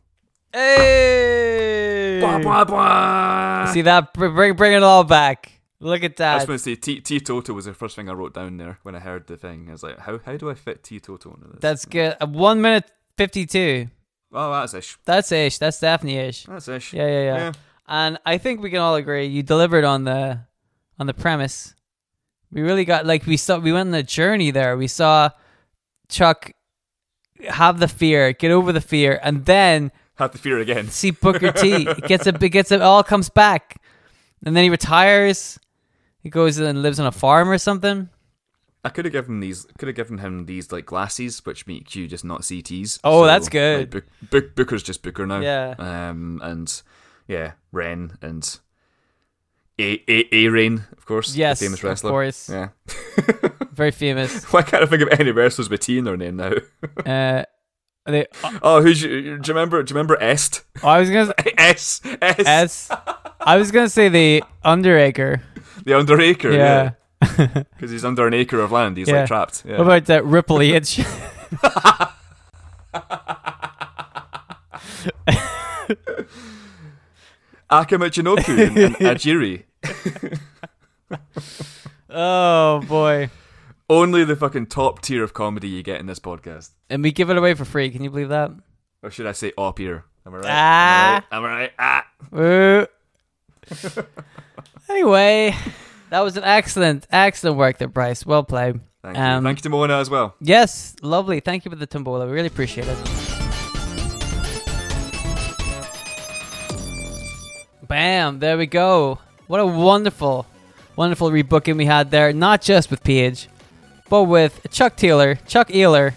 Hey. 0.52 2.18
Blah, 2.20 2.38
blah, 2.38 2.64
blah. 2.64 3.72
See 3.72 3.82
that? 3.82 4.12
Bring 4.12 4.54
bring 4.54 4.72
it 4.72 4.82
all 4.82 5.04
back. 5.04 5.52
Look 5.80 6.02
at 6.04 6.16
that. 6.16 6.32
I 6.32 6.34
was 6.36 6.44
going 6.46 6.58
to 6.58 6.62
say, 6.62 6.74
te- 6.76 7.00
teetotal 7.00 7.54
was 7.54 7.64
the 7.66 7.74
first 7.74 7.96
thing 7.96 8.08
I 8.08 8.12
wrote 8.12 8.32
down 8.34 8.56
there 8.56 8.78
when 8.84 8.94
I 8.94 9.00
heard 9.00 9.26
the 9.26 9.36
thing. 9.36 9.66
I 9.68 9.72
was 9.72 9.82
like, 9.82 9.98
how, 9.98 10.18
how 10.24 10.36
do 10.36 10.48
I 10.50 10.54
fit 10.54 10.82
teetotal 10.82 11.34
into 11.34 11.48
this? 11.48 11.60
That's 11.60 11.84
good. 11.84 12.16
Uh, 12.20 12.26
one 12.26 12.60
minute 12.62 12.90
fifty-two. 13.18 13.88
Oh, 14.32 14.52
that's 14.52 14.74
ish. 14.74 14.96
That's 15.04 15.30
ish. 15.30 15.58
That's 15.58 15.78
definitely 15.80 16.18
ish. 16.20 16.44
That's 16.44 16.68
ish. 16.68 16.92
Yeah, 16.94 17.06
yeah, 17.06 17.22
yeah, 17.22 17.52
And 17.86 18.18
I 18.24 18.38
think 18.38 18.62
we 18.62 18.70
can 18.70 18.80
all 18.80 18.94
agree 18.96 19.26
you 19.26 19.42
delivered 19.42 19.84
on 19.84 20.04
the 20.04 20.40
on 20.98 21.06
the 21.06 21.14
premise 21.14 21.74
We 22.50 22.62
really 22.62 22.84
got 22.84 23.04
like 23.06 23.26
we 23.26 23.36
saw 23.36 23.58
we 23.58 23.72
went 23.72 23.88
on 23.88 23.94
a 23.94 24.02
journey 24.02 24.50
there. 24.50 24.76
We 24.76 24.86
saw 24.88 25.30
Chuck 26.08 26.52
have 27.48 27.78
the 27.78 27.88
fear, 27.88 28.32
get 28.32 28.50
over 28.50 28.72
the 28.72 28.80
fear, 28.80 29.20
and 29.22 29.44
then 29.44 29.92
Have 30.16 30.32
the 30.32 30.38
fear 30.38 30.58
again. 30.58 30.88
see 30.88 31.10
Booker 31.10 31.52
T. 31.52 31.86
It 31.88 32.04
gets 32.06 32.26
a 32.26 32.30
it 32.34 32.50
gets 32.50 32.72
it 32.72 32.80
all 32.82 33.02
comes 33.02 33.28
back, 33.28 33.80
and 34.44 34.56
then 34.56 34.64
he 34.64 34.70
retires. 34.70 35.58
He 36.24 36.30
goes 36.30 36.58
and 36.58 36.80
lives 36.82 36.98
on 36.98 37.06
a 37.06 37.12
farm 37.12 37.50
or 37.50 37.58
something. 37.58 38.08
I 38.82 38.88
could 38.88 39.04
have 39.04 39.12
given 39.12 39.40
these, 39.40 39.66
could 39.78 39.88
have 39.88 39.94
given 39.96 40.18
him 40.18 40.46
these 40.46 40.72
like 40.72 40.86
glasses, 40.86 41.44
which 41.44 41.66
make 41.66 41.94
you 41.94 42.08
just 42.08 42.24
not 42.24 42.44
see 42.44 42.62
CTs. 42.62 42.98
Oh, 43.04 43.26
that's 43.26 43.50
good. 43.50 43.92
Like, 43.94 44.04
Book, 44.30 44.54
Booker's 44.54 44.82
just 44.82 45.02
Booker 45.02 45.26
now. 45.26 45.40
Yeah. 45.40 45.74
Um, 45.78 46.40
and 46.42 46.82
yeah, 47.28 47.52
Ren 47.72 48.16
and 48.22 48.58
A 49.78 50.02
A 50.08 50.28
A 50.34 50.48
Rain, 50.48 50.84
of 50.96 51.04
course. 51.04 51.36
Yes, 51.36 51.60
the 51.60 51.66
famous 51.66 51.80
of 51.80 51.84
wrestler. 51.84 52.10
course. 52.10 52.48
Yeah. 52.48 52.68
Very 53.72 53.90
famous. 53.90 54.44
Why 54.52 54.62
can't 54.62 54.82
I 54.82 54.86
think 54.86 55.02
of 55.02 55.20
any 55.20 55.30
wrestlers 55.30 55.68
with 55.68 55.80
T 55.80 55.98
in 55.98 56.04
their 56.04 56.16
name 56.16 56.36
now? 56.36 56.52
Uh, 57.04 57.44
they, 58.06 58.26
oh, 58.62 58.80
who's 58.80 59.02
you, 59.02 59.08
do 59.10 59.48
you 59.48 59.54
remember? 59.54 59.82
Do 59.82 59.92
you 59.92 59.96
remember 59.96 60.16
Est? 60.22 60.62
oh, 60.82 60.88
I 60.88 61.00
was 61.00 61.10
gonna 61.10 61.34
S 61.58 62.00
S 62.22 62.38
S. 62.46 62.90
I 63.40 63.56
was 63.56 63.70
gonna 63.70 63.90
say 63.90 64.08
the 64.08 64.42
Underacre. 64.64 65.42
The 65.84 65.94
under 65.96 66.20
acre. 66.20 66.52
Yeah. 66.52 66.90
because 67.20 67.90
he's 67.90 68.04
under 68.04 68.26
an 68.26 68.34
acre 68.34 68.60
of 68.60 68.72
land. 68.72 68.96
He's 68.96 69.08
Yeah. 69.08 69.20
like 69.20 69.28
trapped. 69.28 69.62
Yeah. 69.64 69.78
What 69.78 69.84
about 69.86 70.04
that 70.06 70.24
Ripple 70.24 70.60
H? 70.60 71.00
Akamichinoku 77.70 78.66
and, 78.66 78.76
and 78.78 78.96
Ajiri. 78.96 79.64
oh 82.10 82.80
boy! 82.86 83.30
Only 83.88 84.24
the 84.24 84.36
fucking 84.36 84.66
top 84.66 85.02
tier 85.02 85.22
of 85.22 85.34
comedy 85.34 85.68
you 85.68 85.82
get 85.82 86.00
in 86.00 86.06
this 86.06 86.18
podcast. 86.18 86.70
And 86.90 87.02
we 87.02 87.12
give 87.12 87.30
it 87.30 87.36
away 87.36 87.54
for 87.54 87.64
free. 87.64 87.90
Can 87.90 88.02
you 88.02 88.10
believe 88.10 88.28
that? 88.30 88.50
Or 89.02 89.10
should 89.10 89.26
I 89.26 89.32
say 89.32 89.52
op 89.58 89.80
ear? 89.80 90.04
Am 90.26 90.34
I 90.34 90.38
right? 90.38 90.46
Ah. 90.48 91.24
Am 91.32 91.44
I 91.44 91.48
right? 91.48 91.72
Am 91.78 92.38
I 92.38 92.78
right? 92.78 92.88
Ah. 93.78 94.02
Anyway, 94.88 95.56
that 96.10 96.20
was 96.20 96.36
an 96.36 96.44
excellent, 96.44 97.06
excellent 97.10 97.56
work 97.56 97.78
there, 97.78 97.88
Bryce. 97.88 98.26
Well 98.26 98.44
played. 98.44 98.80
Thank 99.02 99.16
you. 99.16 99.22
Um, 99.22 99.44
Thank 99.44 99.58
you 99.58 99.62
to 99.62 99.68
Mona 99.70 99.98
as 99.98 100.10
well. 100.10 100.34
Yes, 100.40 100.94
lovely. 101.02 101.40
Thank 101.40 101.64
you 101.64 101.70
for 101.70 101.76
the 101.76 101.86
tombola. 101.86 102.26
We 102.26 102.32
really 102.32 102.48
appreciate 102.48 102.86
it. 102.88 102.98
Bam! 107.86 108.38
There 108.38 108.56
we 108.56 108.66
go. 108.66 109.18
What 109.46 109.60
a 109.60 109.66
wonderful, 109.66 110.46
wonderful 110.96 111.30
rebooking 111.30 111.76
we 111.76 111.84
had 111.84 112.10
there. 112.10 112.32
Not 112.32 112.62
just 112.62 112.90
with 112.90 113.02
Paige, 113.04 113.48
but 114.08 114.24
with 114.24 114.66
Chuck 114.70 114.96
Taylor, 114.96 115.36
Chuck 115.46 115.68
Eeler. 115.68 116.14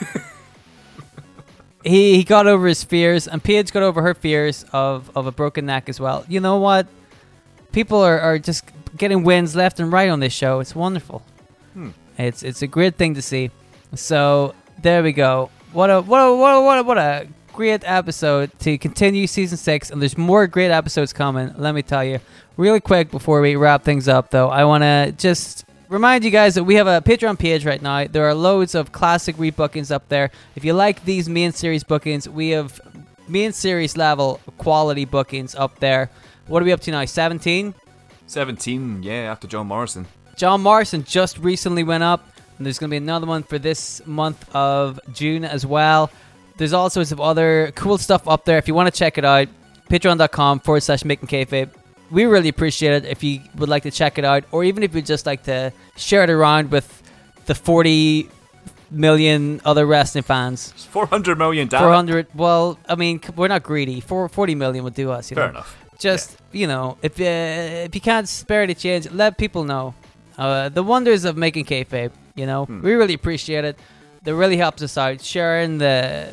he 1.84 2.16
he 2.16 2.24
got 2.24 2.46
over 2.46 2.66
his 2.66 2.84
fears, 2.84 3.28
and 3.28 3.42
Paige 3.44 3.70
got 3.70 3.82
over 3.82 4.00
her 4.00 4.14
fears 4.14 4.64
of 4.72 5.10
of 5.14 5.26
a 5.26 5.32
broken 5.32 5.66
neck 5.66 5.88
as 5.88 6.00
well. 6.00 6.24
You 6.26 6.40
know 6.40 6.56
what? 6.56 6.86
People 7.74 7.98
are, 7.98 8.20
are 8.20 8.38
just 8.38 8.64
getting 8.96 9.24
wins 9.24 9.56
left 9.56 9.80
and 9.80 9.90
right 9.90 10.08
on 10.08 10.20
this 10.20 10.32
show. 10.32 10.60
It's 10.60 10.76
wonderful. 10.76 11.22
Hmm. 11.72 11.90
It's 12.16 12.44
it's 12.44 12.62
a 12.62 12.68
great 12.68 12.94
thing 12.94 13.14
to 13.14 13.22
see. 13.22 13.50
So 13.96 14.54
there 14.80 15.02
we 15.02 15.12
go. 15.12 15.50
What 15.72 15.90
a 15.90 16.00
what 16.00 16.20
a 16.20 16.36
what 16.36 16.54
a, 16.54 16.60
what 16.60 16.78
a, 16.78 16.82
what 16.84 16.98
a 16.98 17.26
great 17.52 17.82
episode 17.84 18.56
to 18.60 18.78
continue 18.78 19.26
season 19.26 19.58
six, 19.58 19.90
and 19.90 20.00
there's 20.00 20.16
more 20.16 20.46
great 20.46 20.70
episodes 20.70 21.12
coming. 21.12 21.52
Let 21.56 21.74
me 21.74 21.82
tell 21.82 22.04
you, 22.04 22.20
really 22.56 22.80
quick 22.80 23.10
before 23.10 23.40
we 23.40 23.56
wrap 23.56 23.82
things 23.82 24.06
up, 24.06 24.30
though, 24.30 24.50
I 24.50 24.64
want 24.64 24.82
to 24.82 25.12
just 25.16 25.64
remind 25.88 26.24
you 26.24 26.30
guys 26.30 26.54
that 26.54 26.64
we 26.64 26.76
have 26.76 26.86
a 26.86 27.00
Patreon 27.00 27.38
page 27.40 27.64
right 27.64 27.82
now. 27.82 28.06
There 28.06 28.24
are 28.28 28.34
loads 28.34 28.76
of 28.76 28.92
classic 28.92 29.34
rebookings 29.36 29.90
up 29.90 30.08
there. 30.08 30.30
If 30.54 30.64
you 30.64 30.74
like 30.74 31.04
these 31.04 31.28
main 31.28 31.50
series 31.50 31.82
bookings, 31.82 32.28
we 32.28 32.50
have 32.50 32.80
main 33.26 33.52
series 33.52 33.96
level 33.96 34.40
quality 34.58 35.04
bookings 35.04 35.56
up 35.56 35.80
there. 35.80 36.10
What 36.46 36.62
are 36.62 36.64
we 36.64 36.72
up 36.72 36.80
to 36.80 36.90
now? 36.90 37.04
17. 37.04 37.74
17, 38.26 39.02
yeah, 39.02 39.12
after 39.30 39.46
John 39.46 39.66
Morrison. 39.66 40.06
John 40.36 40.62
Morrison 40.62 41.04
just 41.04 41.38
recently 41.38 41.84
went 41.84 42.02
up, 42.02 42.26
and 42.58 42.66
there's 42.66 42.78
going 42.78 42.88
to 42.88 42.92
be 42.92 42.96
another 42.98 43.26
one 43.26 43.42
for 43.42 43.58
this 43.58 44.04
month 44.06 44.44
of 44.54 44.98
June 45.12 45.44
as 45.44 45.64
well. 45.66 46.10
There's 46.56 46.72
all 46.72 46.90
sorts 46.90 47.12
of 47.12 47.20
other 47.20 47.72
cool 47.74 47.98
stuff 47.98 48.26
up 48.28 48.44
there. 48.44 48.58
If 48.58 48.68
you 48.68 48.74
want 48.74 48.92
to 48.92 48.98
check 48.98 49.18
it 49.18 49.24
out, 49.24 49.48
patreon.com 49.90 50.60
forward 50.60 50.82
slash 50.82 51.04
making 51.04 51.28
kayfabe. 51.28 51.70
We 52.10 52.24
really 52.26 52.48
appreciate 52.48 53.04
it 53.04 53.10
if 53.10 53.22
you 53.24 53.40
would 53.56 53.68
like 53.68 53.82
to 53.84 53.90
check 53.90 54.18
it 54.18 54.24
out, 54.24 54.44
or 54.52 54.64
even 54.64 54.82
if 54.82 54.94
you'd 54.94 55.06
just 55.06 55.26
like 55.26 55.44
to 55.44 55.72
share 55.96 56.22
it 56.22 56.30
around 56.30 56.70
with 56.70 57.02
the 57.46 57.54
40 57.54 58.28
million 58.90 59.60
other 59.64 59.84
wrestling 59.86 60.22
fans. 60.22 60.72
400 60.90 61.36
million 61.38 61.68
down. 61.68 61.82
400, 61.82 62.26
well, 62.34 62.78
I 62.88 62.94
mean, 62.94 63.20
we're 63.36 63.48
not 63.48 63.62
greedy. 63.62 64.00
Four- 64.00 64.28
40 64.28 64.54
million 64.54 64.84
would 64.84 64.94
do 64.94 65.10
us, 65.10 65.30
you 65.30 65.34
Fair 65.34 65.46
know 65.46 65.50
enough. 65.50 65.76
Just 65.98 66.36
you 66.52 66.66
know 66.66 66.98
if 67.02 67.20
uh, 67.20 67.86
if 67.86 67.94
you 67.94 68.00
can't 68.00 68.28
spare 68.28 68.66
the 68.66 68.74
change 68.74 69.10
let 69.10 69.38
people 69.38 69.64
know. 69.64 69.94
Uh, 70.36 70.68
the 70.68 70.82
wonders 70.82 71.24
of 71.24 71.36
making 71.36 71.64
kayfabe 71.64 72.10
you 72.34 72.46
know? 72.46 72.64
Hmm. 72.64 72.82
we 72.82 72.94
really 72.94 73.14
appreciate 73.14 73.64
it. 73.64 73.78
That 74.24 74.34
really 74.34 74.56
helps 74.56 74.82
us 74.82 74.96
out. 74.96 75.20
Sharing 75.20 75.78
the 75.78 76.32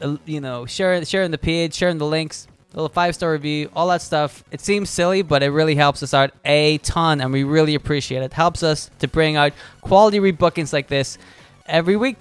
uh, 0.00 0.16
you 0.26 0.40
know 0.40 0.66
sharing 0.66 1.04
sharing 1.04 1.30
the 1.30 1.38
page 1.38 1.74
sharing 1.74 1.98
the 1.98 2.06
links 2.06 2.48
little 2.74 2.88
five 2.88 3.14
star 3.14 3.32
review 3.32 3.70
all 3.74 3.88
that 3.88 4.02
stuff. 4.02 4.42
It 4.50 4.60
seems 4.60 4.90
silly 4.90 5.22
but 5.22 5.42
it 5.42 5.50
really 5.50 5.76
helps 5.76 6.02
us 6.02 6.14
out 6.14 6.32
a 6.44 6.78
ton 6.78 7.20
and 7.20 7.32
we 7.32 7.44
really 7.44 7.74
appreciate 7.74 8.22
it. 8.22 8.32
Helps 8.32 8.62
us 8.62 8.90
to 8.98 9.06
bring 9.08 9.36
out 9.36 9.52
quality 9.82 10.18
rebookings 10.18 10.72
like 10.72 10.88
this 10.88 11.18
every 11.66 11.96
week. 11.96 12.16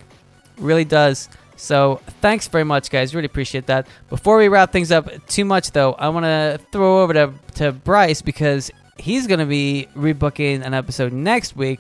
Really 0.58 0.86
does. 0.86 1.30
So 1.62 2.02
thanks 2.22 2.48
very 2.48 2.64
much, 2.64 2.90
guys. 2.90 3.14
Really 3.14 3.28
appreciate 3.28 3.68
that. 3.68 3.86
Before 4.10 4.36
we 4.40 4.48
wrap 4.48 4.72
things 4.72 4.92
up 4.92 5.08
too 5.28 5.46
much, 5.46 5.74
though, 5.74 5.94
I 5.94 6.10
want 6.10 6.24
to 6.26 6.60
throw 6.72 7.04
over 7.04 7.14
to 7.14 7.34
to 7.56 7.72
Bryce 7.72 8.24
because 8.24 8.72
he's 8.98 9.28
going 9.28 9.42
to 9.42 9.46
be 9.46 9.88
rebooking 9.96 10.66
an 10.66 10.74
episode 10.74 11.14
next 11.14 11.56
week. 11.56 11.80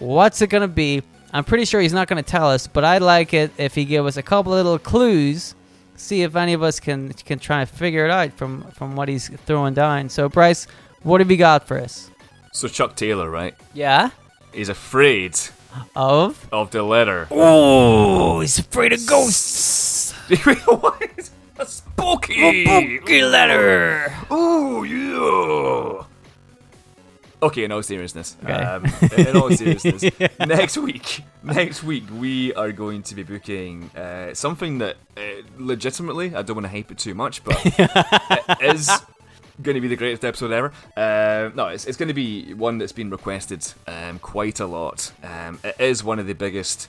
What's 0.00 0.42
it 0.42 0.48
going 0.48 0.62
to 0.62 0.66
be? 0.66 1.02
I'm 1.32 1.44
pretty 1.44 1.66
sure 1.66 1.80
he's 1.80 1.92
not 1.92 2.08
going 2.08 2.22
to 2.22 2.28
tell 2.28 2.50
us, 2.50 2.66
but 2.66 2.82
I'd 2.82 3.00
like 3.00 3.32
it 3.32 3.52
if 3.58 3.76
he 3.76 3.84
give 3.84 4.06
us 4.06 4.16
a 4.16 4.24
couple 4.24 4.52
little 4.54 4.76
clues. 4.80 5.54
See 5.94 6.22
if 6.22 6.34
any 6.34 6.52
of 6.52 6.64
us 6.64 6.80
can 6.80 7.12
can 7.12 7.38
try 7.38 7.60
and 7.60 7.68
figure 7.70 8.04
it 8.04 8.10
out 8.10 8.32
from 8.32 8.64
from 8.72 8.96
what 8.96 9.08
he's 9.08 9.28
throwing 9.46 9.74
down. 9.74 10.08
So, 10.08 10.28
Bryce, 10.28 10.66
what 11.04 11.20
have 11.20 11.30
you 11.30 11.36
got 11.36 11.68
for 11.68 11.78
us? 11.78 12.10
So 12.52 12.66
Chuck 12.66 12.96
Taylor, 12.96 13.30
right? 13.30 13.54
Yeah. 13.72 14.10
He's 14.52 14.68
afraid 14.68 15.38
Of. 15.96 16.48
of 16.52 16.70
the 16.70 16.82
letter. 16.82 17.28
Oh, 17.30 18.40
he's 18.40 18.58
afraid 18.58 18.92
of 18.92 19.04
ghosts. 19.06 20.12
what? 20.66 21.30
A 21.58 21.66
spooky. 21.66 22.64
Spooky 22.64 23.22
letter. 23.22 24.12
Oh 24.30 24.82
yeah. 24.82 26.04
Okay, 27.42 27.64
in 27.64 27.72
all 27.72 27.82
seriousness, 27.82 28.36
Okay. 28.44 28.52
um, 28.52 28.84
in 29.16 29.36
all 29.36 29.50
seriousness, 29.56 30.04
next 30.38 30.78
week, 30.78 31.22
next 31.42 31.82
week 31.82 32.04
we 32.16 32.54
are 32.54 32.70
going 32.70 33.02
to 33.02 33.16
be 33.16 33.24
booking 33.24 33.90
uh, 33.96 34.32
something 34.32 34.78
that 34.78 34.94
uh, 35.16 35.20
legitimately, 35.58 36.36
I 36.36 36.42
don't 36.42 36.54
want 36.54 36.66
to 36.66 36.70
hype 36.70 36.92
it 36.92 36.98
too 36.98 37.14
much, 37.14 37.42
but 37.42 37.60
it 37.64 38.74
is 38.76 38.88
going 39.60 39.74
to 39.74 39.80
be 39.80 39.88
the 39.88 39.96
greatest 39.96 40.24
episode 40.24 40.52
ever. 40.52 40.72
Uh, 40.96 41.50
no, 41.54 41.68
it's, 41.68 41.84
it's 41.86 41.96
going 41.96 42.08
to 42.08 42.14
be 42.14 42.54
one 42.54 42.78
that's 42.78 42.92
been 42.92 43.10
requested 43.10 43.66
um, 43.86 44.18
quite 44.18 44.60
a 44.60 44.66
lot. 44.66 45.12
Um, 45.22 45.58
it 45.62 45.76
is 45.78 46.02
one 46.02 46.18
of 46.18 46.26
the 46.26 46.34
biggest 46.34 46.88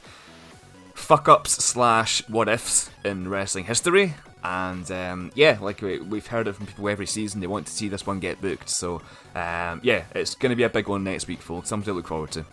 fuck 0.94 1.28
ups 1.28 1.52
slash 1.52 2.28
what 2.30 2.48
ifs 2.48 2.90
in 3.04 3.28
wrestling 3.28 3.66
history. 3.66 4.14
And 4.44 4.90
um, 4.92 5.32
yeah, 5.36 5.58
like 5.62 5.82
we, 5.82 6.00
we've 6.00 6.28
heard 6.28 6.48
it 6.48 6.54
from 6.54 6.66
people 6.68 6.88
every 6.90 7.06
season, 7.08 7.40
they 7.40 7.48
want 7.48 7.68
to 7.68 7.74
see 7.74 7.88
this 7.88 8.06
one 8.06 8.20
get 8.20 8.42
booked. 8.42 8.70
So 8.70 9.02
um, 9.36 9.80
yeah, 9.84 10.04
it's 10.14 10.36
going 10.36 10.50
to 10.52 10.56
be 10.56 10.64
a 10.64 10.70
big 10.70 10.88
one 10.88 11.04
next 11.04 11.28
week, 11.28 11.42
folks. 11.42 11.70
Something 11.70 11.86
to 11.86 11.94
look 11.94 12.08
forward 12.08 12.32
to. 12.32 12.46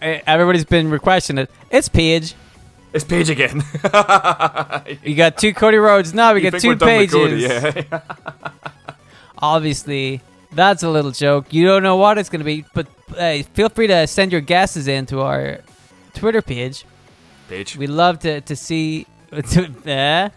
Everybody's 0.00 0.64
been 0.64 0.90
requesting 0.90 1.38
it. 1.38 1.50
It's 1.70 1.88
Paige. 1.88 2.34
It's 2.92 3.04
Paige 3.04 3.30
again. 3.30 3.62
You 5.02 5.14
got 5.16 5.38
two 5.38 5.54
Cody 5.54 5.78
Rhodes. 5.78 6.12
Now 6.12 6.34
we 6.34 6.44
You 6.44 6.50
got 6.50 6.60
two 6.60 6.68
we're 6.68 6.74
done 6.74 6.98
with 6.98 7.10
pages. 7.12 7.46
Cody, 7.46 7.86
yeah. 7.90 8.00
Obviously, 9.42 10.20
that's 10.52 10.82
a 10.84 10.88
little 10.88 11.10
joke. 11.10 11.52
You 11.52 11.64
don't 11.66 11.82
know 11.82 11.96
what 11.96 12.16
it's 12.16 12.28
going 12.28 12.40
to 12.40 12.44
be, 12.44 12.64
but 12.74 12.86
uh, 13.18 13.42
feel 13.54 13.68
free 13.68 13.88
to 13.88 14.06
send 14.06 14.30
your 14.32 14.40
guesses 14.40 14.86
in 14.88 15.04
to 15.06 15.20
our 15.20 15.58
Twitter 16.14 16.40
page. 16.40 16.84
Paige. 17.48 17.76
We'd 17.76 17.90
love 17.90 18.20
to, 18.20 18.40
to 18.40 18.56
see. 18.56 19.06
Eh? 19.86 20.28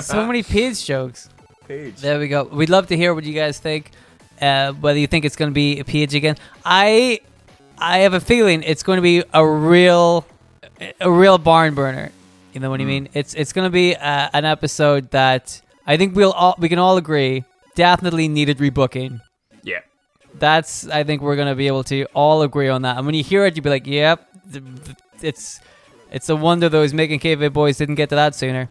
so 0.00 0.24
many 0.26 0.42
page 0.42 0.84
jokes. 0.86 1.28
Page. 1.66 1.96
There 1.96 2.18
we 2.20 2.28
go. 2.28 2.44
We'd 2.44 2.70
love 2.70 2.86
to 2.88 2.96
hear 2.96 3.12
what 3.12 3.24
you 3.24 3.34
guys 3.34 3.58
think. 3.58 3.90
Uh, 4.40 4.72
whether 4.72 4.98
you 4.98 5.06
think 5.08 5.24
it's 5.24 5.34
going 5.36 5.50
to 5.50 5.54
be 5.54 5.80
a 5.80 5.84
page 5.84 6.14
again. 6.14 6.36
I 6.64 7.20
I 7.76 7.98
have 7.98 8.14
a 8.14 8.20
feeling 8.20 8.62
it's 8.62 8.82
going 8.84 8.98
to 8.98 9.02
be 9.02 9.24
a 9.34 9.44
real 9.46 10.24
a 11.00 11.10
real 11.10 11.38
barn 11.38 11.74
burner. 11.74 12.10
You 12.52 12.60
know 12.60 12.70
what 12.70 12.80
I 12.80 12.84
Mm. 12.84 12.86
mean? 12.86 13.08
It's 13.14 13.34
it's 13.34 13.52
going 13.52 13.66
to 13.66 13.70
be 13.70 13.96
uh, 13.96 14.28
an 14.32 14.44
episode 14.44 15.10
that 15.10 15.60
I 15.86 15.96
think 15.96 16.14
we'll 16.14 16.32
all 16.32 16.54
we 16.58 16.68
can 16.68 16.78
all 16.78 16.96
agree 16.98 17.44
definitely 17.76 18.26
needed 18.26 18.58
rebooking. 18.58 19.20
Yeah. 19.62 19.80
That's 20.34 20.88
I 20.88 21.04
think 21.04 21.22
we're 21.22 21.36
gonna 21.36 21.54
be 21.54 21.68
able 21.68 21.84
to 21.84 22.06
all 22.06 22.42
agree 22.42 22.68
on 22.68 22.82
that. 22.82 22.96
And 22.96 23.06
when 23.06 23.14
you 23.14 23.22
hear 23.22 23.46
it, 23.46 23.54
you'll 23.54 23.62
be 23.62 23.70
like, 23.70 23.86
"Yep, 23.86 24.28
it's 25.22 25.60
it's 26.10 26.28
a 26.28 26.34
wonder 26.34 26.68
those 26.68 26.92
making 26.92 27.20
kayfabe 27.20 27.52
boys 27.52 27.78
didn't 27.78 27.94
get 27.94 28.08
to 28.08 28.16
that 28.16 28.34
sooner." 28.34 28.68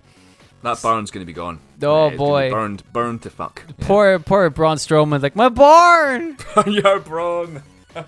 That 0.61 0.81
barn's 0.81 1.11
gonna 1.11 1.25
be 1.25 1.33
gone. 1.33 1.59
Oh, 1.59 1.67
it's 1.67 1.81
gonna 1.81 2.11
be 2.11 2.17
boy. 2.17 2.49
burned, 2.51 2.83
burned 2.91 3.21
to 3.21 3.29
fuck. 3.29 3.63
Poor 3.81 4.19
poor 4.19 4.49
Braun 4.49 4.77
Strowman's 4.77 5.23
like, 5.23 5.35
"My 5.35 5.49
barn, 5.49 6.37
You're 6.67 6.99
Braun. 6.99 7.63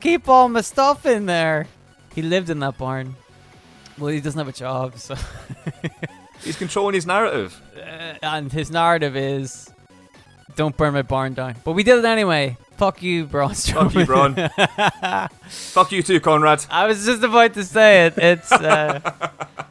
keep 0.00 0.28
all 0.28 0.48
my 0.48 0.62
stuff 0.62 1.04
in 1.04 1.26
there." 1.26 1.66
He 2.14 2.22
lived 2.22 2.50
in 2.50 2.58
that 2.60 2.78
barn. 2.78 3.14
Well, 3.98 4.08
he 4.08 4.20
doesn't 4.20 4.38
have 4.38 4.48
a 4.48 4.52
job, 4.52 4.98
so 4.98 5.14
He's 6.44 6.56
controlling 6.56 6.94
his 6.94 7.06
narrative. 7.06 7.60
Uh, 7.76 8.14
and 8.22 8.52
his 8.52 8.70
narrative 8.70 9.16
is, 9.16 9.68
"Don't 10.56 10.76
burn 10.76 10.94
my 10.94 11.02
barn 11.02 11.34
down." 11.34 11.56
But 11.64 11.72
we 11.72 11.82
did 11.82 11.98
it 11.98 12.04
anyway. 12.04 12.56
Fuck 12.76 13.02
you, 13.02 13.26
Braun 13.26 13.50
Strowman. 13.54 13.90
Fuck 13.90 13.94
you, 13.94 14.06
Braun. 14.06 15.28
Fuck 15.48 15.92
you 15.92 16.02
too, 16.02 16.20
Conrad. 16.20 16.64
I 16.70 16.86
was 16.86 17.04
just 17.04 17.22
about 17.24 17.54
to 17.54 17.64
say 17.64 18.06
it. 18.06 18.16
It's, 18.16 18.52
uh, 18.52 19.00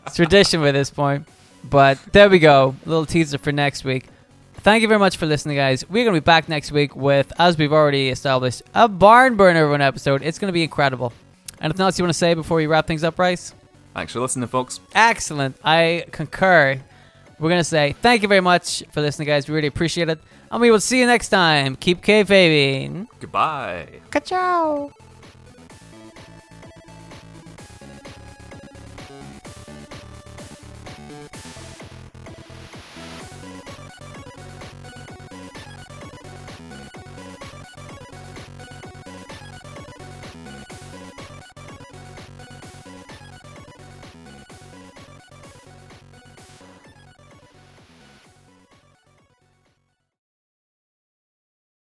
it's 0.05 0.15
tradition 0.17 0.59
by 0.59 0.71
this 0.73 0.89
point. 0.89 1.25
But 1.63 1.99
there 2.11 2.29
we 2.29 2.39
go. 2.39 2.75
A 2.85 2.89
little 2.89 3.05
teaser 3.05 3.37
for 3.37 3.51
next 3.53 3.85
week. 3.85 4.07
Thank 4.55 4.81
you 4.81 4.89
very 4.89 4.99
much 4.99 5.15
for 5.15 5.25
listening, 5.25 5.55
guys. 5.55 5.87
We're 5.89 6.03
going 6.03 6.15
to 6.15 6.21
be 6.21 6.25
back 6.25 6.49
next 6.49 6.73
week 6.73 6.95
with, 6.97 7.31
as 7.39 7.57
we've 7.57 7.71
already 7.71 8.09
established, 8.09 8.63
a 8.75 8.89
barn 8.89 9.37
burner 9.37 9.63
of 9.63 9.71
an 9.71 9.81
episode. 9.81 10.21
It's 10.21 10.39
going 10.39 10.49
to 10.49 10.53
be 10.53 10.63
incredible. 10.63 11.13
Anything 11.61 11.81
else 11.81 11.97
you 11.97 12.03
want 12.03 12.09
to 12.13 12.17
say 12.17 12.33
before 12.33 12.57
we 12.57 12.67
wrap 12.67 12.87
things 12.87 13.03
up, 13.05 13.15
Bryce? 13.15 13.53
Thanks 13.93 14.11
for 14.11 14.19
listening, 14.19 14.47
folks. 14.49 14.81
Excellent. 14.93 15.55
I 15.63 16.05
concur. 16.11 16.81
We're 17.39 17.49
going 17.49 17.61
to 17.61 17.63
say 17.63 17.95
thank 18.01 18.21
you 18.21 18.27
very 18.27 18.41
much 18.41 18.83
for 18.91 19.01
listening, 19.01 19.27
guys. 19.27 19.47
We 19.47 19.55
really 19.55 19.67
appreciate 19.67 20.09
it. 20.09 20.19
And 20.51 20.61
we 20.61 20.71
will 20.71 20.79
see 20.79 20.99
you 20.99 21.05
next 21.05 21.29
time. 21.29 21.75
Keep 21.75 22.01
kayfabing. 22.01 23.07
Goodbye. 23.19 23.87
Ka-chow. 24.11 24.91